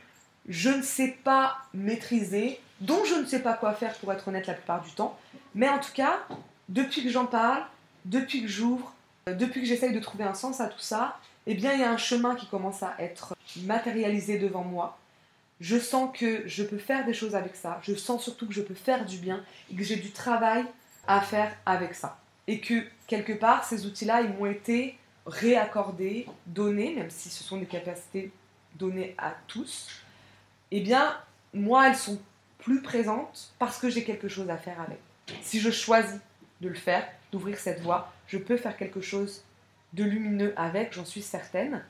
je 0.48 0.70
ne 0.70 0.82
sais 0.82 1.18
pas 1.24 1.58
maîtriser, 1.74 2.60
dont 2.82 3.04
je 3.06 3.16
ne 3.16 3.26
sais 3.26 3.42
pas 3.42 3.54
quoi 3.54 3.74
faire 3.74 3.98
pour 3.98 4.12
être 4.14 4.28
honnête 4.28 4.48
la 4.48 4.54
plupart 4.54 4.82
du 4.82 4.92
temps. 4.92 5.18
Mais 5.56 5.70
en 5.70 5.80
tout 5.80 5.94
cas, 5.94 6.20
depuis 6.70 7.04
que 7.04 7.10
j'en 7.10 7.26
parle, 7.26 7.64
depuis 8.06 8.42
que 8.42 8.48
j'ouvre, 8.48 8.94
euh, 9.28 9.34
depuis 9.34 9.62
que 9.62 9.68
j'essaye 9.68 9.94
de 9.94 10.00
trouver 10.00 10.26
un 10.26 10.34
sens 10.34 10.60
à 10.60 10.68
tout 10.68 10.80
ça, 10.80 11.18
eh 11.46 11.56
bien, 11.56 11.74
il 11.74 11.80
y 11.80 11.84
a 11.84 11.92
un 11.92 11.98
chemin 11.98 12.36
qui 12.36 12.48
commence 12.48 12.84
à 12.84 12.96
être 13.00 13.36
matérialisé 13.64 14.38
devant 14.38 14.64
moi. 14.64 14.98
Je 15.60 15.78
sens 15.78 16.10
que 16.18 16.48
je 16.48 16.64
peux 16.64 16.78
faire 16.78 17.06
des 17.06 17.14
choses 17.14 17.36
avec 17.36 17.56
ça. 17.56 17.80
Je 17.84 17.94
sens 17.96 18.24
surtout 18.24 18.48
que 18.48 18.54
je 18.54 18.62
peux 18.62 18.74
faire 18.74 19.06
du 19.06 19.18
bien 19.18 19.44
et 19.72 19.76
que 19.76 19.84
j'ai 19.84 19.96
du 19.96 20.12
travail 20.12 20.66
à 21.08 21.22
faire 21.22 21.56
avec 21.66 21.94
ça. 21.94 22.20
Et 22.48 22.60
que 22.60 22.84
quelque 23.08 23.34
part, 23.34 23.64
ces 23.64 23.86
outils-là, 23.86 24.22
ils 24.22 24.34
m'ont 24.34 24.46
été 24.46 24.98
réaccordés, 25.26 26.28
donnés, 26.46 26.96
même 26.96 27.10
si 27.10 27.30
ce 27.30 27.44
sont 27.44 27.58
des 27.58 27.66
capacités 27.66 28.32
données 28.76 29.16
à 29.18 29.36
tous. 29.48 29.90
Eh 30.72 30.82
bien, 30.82 31.18
moi, 31.54 31.88
elles 31.88 31.96
sont 31.96 32.20
plus 32.58 32.82
présentes 32.82 33.54
parce 33.60 33.78
que 33.78 33.90
j'ai 33.90 34.04
quelque 34.04 34.28
chose 34.28 34.50
à 34.50 34.58
faire 34.58 34.82
avec. 34.82 35.00
Si 35.42 35.60
je 35.60 35.72
choisis 35.72 36.20
de 36.62 36.70
le 36.70 36.76
faire, 36.76 37.08
d'ouvrir 37.32 37.58
cette 37.60 37.82
voie, 37.82 38.12
je 38.28 38.38
peux 38.38 38.58
faire 38.58 38.76
quelque 38.78 39.02
chose 39.02 39.44
de 39.94 40.04
lumineux 40.04 40.54
avec, 40.58 40.94
j'en 40.94 41.06
suis 41.06 41.22
certaine. 41.22 41.84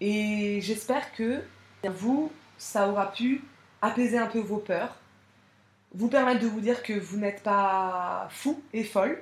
Et 0.00 0.60
j'espère 0.62 1.12
que 1.12 1.42
vous, 1.84 2.32
ça 2.62 2.88
aura 2.88 3.10
pu 3.10 3.42
apaiser 3.82 4.18
un 4.18 4.28
peu 4.28 4.38
vos 4.38 4.58
peurs, 4.58 4.94
vous 5.94 6.08
permettre 6.08 6.40
de 6.40 6.46
vous 6.46 6.60
dire 6.60 6.82
que 6.84 6.92
vous 6.92 7.16
n'êtes 7.16 7.42
pas 7.42 8.28
fou 8.30 8.62
et 8.72 8.84
folle. 8.84 9.20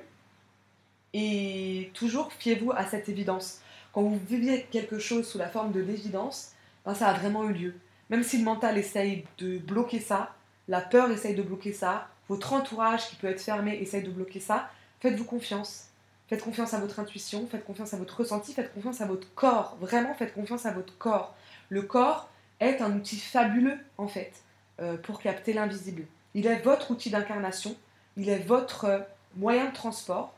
Et 1.13 1.91
toujours 1.95 2.31
fiez-vous 2.31 2.71
à 2.71 2.85
cette 2.85 3.09
évidence. 3.09 3.59
Quand 3.93 4.03
vous 4.03 4.19
vivez 4.29 4.67
quelque 4.71 4.99
chose 4.99 5.27
sous 5.27 5.39
la 5.39 5.49
forme 5.49 5.71
de 5.71 5.81
l'évidence, 5.81 6.51
ben 6.85 6.93
ça 6.93 7.09
a 7.09 7.13
vraiment 7.13 7.43
eu 7.49 7.53
lieu. 7.53 7.73
Même 8.09 8.23
si 8.23 8.37
le 8.37 8.45
mental 8.45 8.77
essaye 8.77 9.25
de 9.39 9.57
bloquer 9.57 9.99
ça, 9.99 10.35
la 10.67 10.79
peur 10.79 11.09
essaye 11.09 11.35
de 11.35 11.41
bloquer 11.41 11.73
ça, 11.73 12.07
votre 12.29 12.53
entourage 12.53 13.09
qui 13.09 13.15
peut 13.15 13.27
être 13.27 13.41
fermé 13.41 13.73
essaye 13.81 14.03
de 14.03 14.11
bloquer 14.11 14.39
ça, 14.39 14.69
faites-vous 15.01 15.25
confiance. 15.25 15.87
Faites 16.27 16.43
confiance 16.43 16.73
à 16.73 16.79
votre 16.79 16.99
intuition, 16.99 17.47
faites 17.47 17.65
confiance 17.65 17.93
à 17.93 17.97
votre 17.97 18.17
ressenti, 18.17 18.53
faites 18.53 18.73
confiance 18.73 19.01
à 19.01 19.05
votre 19.05 19.33
corps. 19.33 19.75
Vraiment, 19.81 20.13
faites 20.13 20.33
confiance 20.33 20.65
à 20.65 20.71
votre 20.71 20.97
corps. 20.97 21.35
Le 21.69 21.81
corps 21.81 22.30
est 22.61 22.81
un 22.81 22.95
outil 22.95 23.19
fabuleux, 23.19 23.77
en 23.97 24.07
fait, 24.07 24.31
euh, 24.79 24.95
pour 24.95 25.19
capter 25.19 25.51
l'invisible. 25.51 26.05
Il 26.33 26.47
est 26.47 26.61
votre 26.61 26.91
outil 26.91 27.09
d'incarnation, 27.09 27.75
il 28.15 28.29
est 28.29 28.39
votre 28.39 28.85
euh, 28.85 28.99
moyen 29.35 29.65
de 29.65 29.73
transport. 29.73 30.33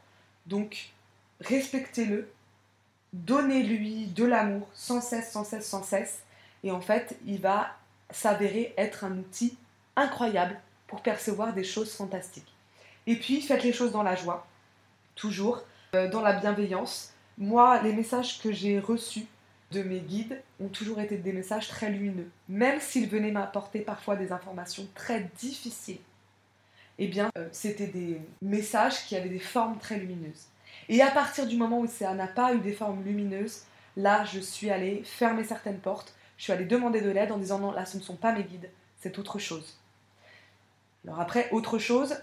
Donc, 0.48 0.90
respectez-le, 1.40 2.32
donnez-lui 3.14 4.08
de 4.08 4.26
l'amour 4.26 4.68
sans 4.74 5.02
cesse, 5.02 5.32
sans 5.32 5.44
cesse, 5.44 5.68
sans 5.68 5.84
cesse. 5.84 6.24
Et 6.64 6.72
en 6.72 6.82
fait, 6.82 7.18
il 7.28 7.40
va 7.40 7.76
s'avérer 8.10 8.74
être 8.78 9.04
un 9.04 9.20
outil 9.20 9.56
incroyable 9.96 10.60
pour 10.88 11.02
percevoir 11.02 11.54
des 11.54 11.64
choses 11.64 11.94
fantastiques. 11.94 12.52
Et 13.06 13.18
puis, 13.18 13.42
faites 13.42 13.64
les 13.64 13.74
choses 13.74 13.92
dans 13.92 14.04
la 14.04 14.16
joie, 14.16 14.48
toujours. 15.16 15.64
Euh, 15.96 16.10
dans 16.10 16.22
la 16.22 16.34
bienveillance. 16.34 17.14
Moi, 17.38 17.80
les 17.84 17.94
messages 17.94 18.42
que 18.42 18.52
j'ai 18.52 18.80
reçus 18.80 19.28
de 19.74 19.84
mes 19.84 20.00
guides 20.00 20.42
ont 20.60 20.70
toujours 20.70 21.00
été 21.00 21.18
des 21.18 21.34
messages 21.34 21.68
très 21.68 21.90
lumineux. 21.90 22.30
Même 22.48 22.80
s'ils 22.80 23.10
venaient 23.10 23.32
m'apporter 23.32 23.80
parfois 23.80 24.16
des 24.16 24.32
informations 24.32 24.88
très 24.94 25.30
difficiles, 25.38 26.00
eh 27.00 27.08
bien, 27.08 27.30
euh, 27.38 27.48
c'était 27.52 27.88
des 27.88 28.22
messages 28.42 29.06
qui 29.06 29.16
avaient 29.16 29.30
des 29.30 29.40
formes 29.40 29.78
très 29.80 29.98
lumineuses. 29.98 30.48
Et 30.90 31.02
à 31.02 31.10
partir 31.10 31.48
du 31.48 31.58
moment 31.58 31.80
où 31.80 31.88
ça 31.88 32.14
n'a 32.14 32.28
pas 32.28 32.54
eu 32.54 32.60
des 32.60 32.74
formes 32.74 33.04
lumineuses, 33.04 33.64
là, 33.98 34.26
je 34.26 34.40
suis 34.40 34.70
allée 34.70 35.02
fermer 35.04 35.44
certaines 35.44 35.80
portes, 35.80 36.14
je 36.38 36.44
suis 36.44 36.54
allée 36.54 36.66
demander 36.66 37.02
de 37.02 37.10
l'aide 37.10 37.32
en 37.32 37.38
disant 37.38 37.60
non, 37.60 37.72
là, 37.72 37.86
ce 37.86 37.98
ne 37.98 38.04
sont 38.04 38.16
pas 38.16 38.32
mes 38.32 38.44
guides, 38.44 38.70
c'est 39.00 39.18
autre 39.18 39.40
chose. 39.40 39.78
Alors 41.06 41.20
après, 41.20 41.50
autre 41.52 41.80
chose, 41.80 42.16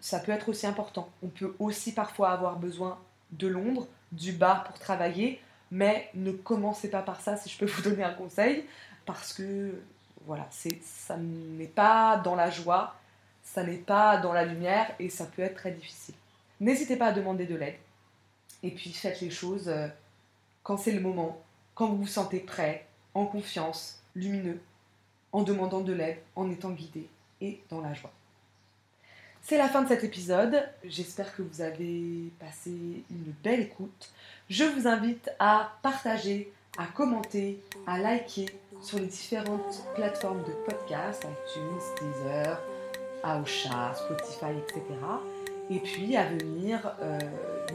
ça 0.00 0.18
peut 0.18 0.32
être 0.32 0.48
aussi 0.48 0.66
important. 0.66 1.08
On 1.22 1.28
peut 1.28 1.54
aussi 1.58 1.92
parfois 1.92 2.30
avoir 2.30 2.56
besoin 2.56 2.98
de 3.32 3.46
Londres, 3.46 3.86
du 4.12 4.32
bar 4.32 4.64
pour 4.64 4.78
travailler, 4.78 5.40
mais 5.70 6.10
ne 6.14 6.32
commencez 6.32 6.90
pas 6.90 7.02
par 7.02 7.20
ça 7.20 7.36
si 7.36 7.48
je 7.48 7.58
peux 7.58 7.66
vous 7.66 7.82
donner 7.82 8.04
un 8.04 8.12
conseil, 8.12 8.64
parce 9.04 9.32
que 9.32 9.80
voilà, 10.26 10.48
ça 10.50 11.16
n'est 11.16 11.66
pas 11.66 12.18
dans 12.18 12.34
la 12.34 12.50
joie, 12.50 12.96
ça 13.42 13.62
n'est 13.62 13.76
pas 13.76 14.16
dans 14.18 14.32
la 14.32 14.44
lumière 14.44 14.92
et 14.98 15.08
ça 15.08 15.24
peut 15.24 15.42
être 15.42 15.56
très 15.56 15.70
difficile. 15.70 16.14
N'hésitez 16.60 16.96
pas 16.96 17.06
à 17.06 17.12
demander 17.12 17.46
de 17.46 17.54
l'aide 17.54 17.78
et 18.62 18.70
puis 18.70 18.92
faites 18.92 19.20
les 19.20 19.30
choses 19.30 19.68
euh, 19.68 19.88
quand 20.62 20.76
c'est 20.76 20.92
le 20.92 21.00
moment, 21.00 21.40
quand 21.74 21.88
vous 21.88 21.98
vous 21.98 22.06
sentez 22.06 22.40
prêt, 22.40 22.86
en 23.14 23.26
confiance, 23.26 24.02
lumineux, 24.14 24.60
en 25.32 25.42
demandant 25.42 25.80
de 25.80 25.92
l'aide, 25.92 26.18
en 26.34 26.50
étant 26.50 26.70
guidé 26.70 27.08
et 27.40 27.60
dans 27.70 27.80
la 27.80 27.94
joie. 27.94 28.12
C'est 29.48 29.58
la 29.58 29.68
fin 29.68 29.82
de 29.82 29.88
cet 29.88 30.02
épisode. 30.02 30.60
J'espère 30.82 31.32
que 31.36 31.42
vous 31.42 31.60
avez 31.60 32.32
passé 32.40 32.72
une 33.08 33.32
belle 33.44 33.60
écoute. 33.60 34.10
Je 34.50 34.64
vous 34.64 34.88
invite 34.88 35.30
à 35.38 35.70
partager, 35.82 36.52
à 36.76 36.86
commenter, 36.86 37.62
à 37.86 37.96
liker 37.96 38.46
sur 38.82 38.98
les 38.98 39.06
différentes 39.06 39.84
plateformes 39.94 40.42
de 40.42 40.50
podcast, 40.68 41.24
iTunes, 41.24 41.78
Deezer, 42.00 42.60
Aosha, 43.22 43.94
Spotify, 43.94 44.58
etc. 44.58 44.82
Et 45.70 45.78
puis 45.78 46.16
à 46.16 46.24
venir 46.24 46.80
euh, 47.00 47.16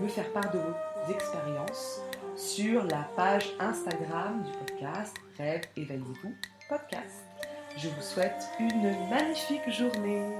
me 0.02 0.10
faire 0.10 0.30
part 0.34 0.52
de 0.52 0.60
vos 0.60 1.14
expériences 1.14 2.02
sur 2.36 2.84
la 2.84 3.08
page 3.16 3.50
Instagram 3.62 4.44
du 4.44 4.52
podcast 4.58 5.16
Rêve, 5.38 5.62
éveillez-vous 5.78 6.34
podcast. 6.68 7.24
Je 7.78 7.88
vous 7.88 8.02
souhaite 8.02 8.44
une 8.60 9.10
magnifique 9.10 9.70
journée. 9.70 10.36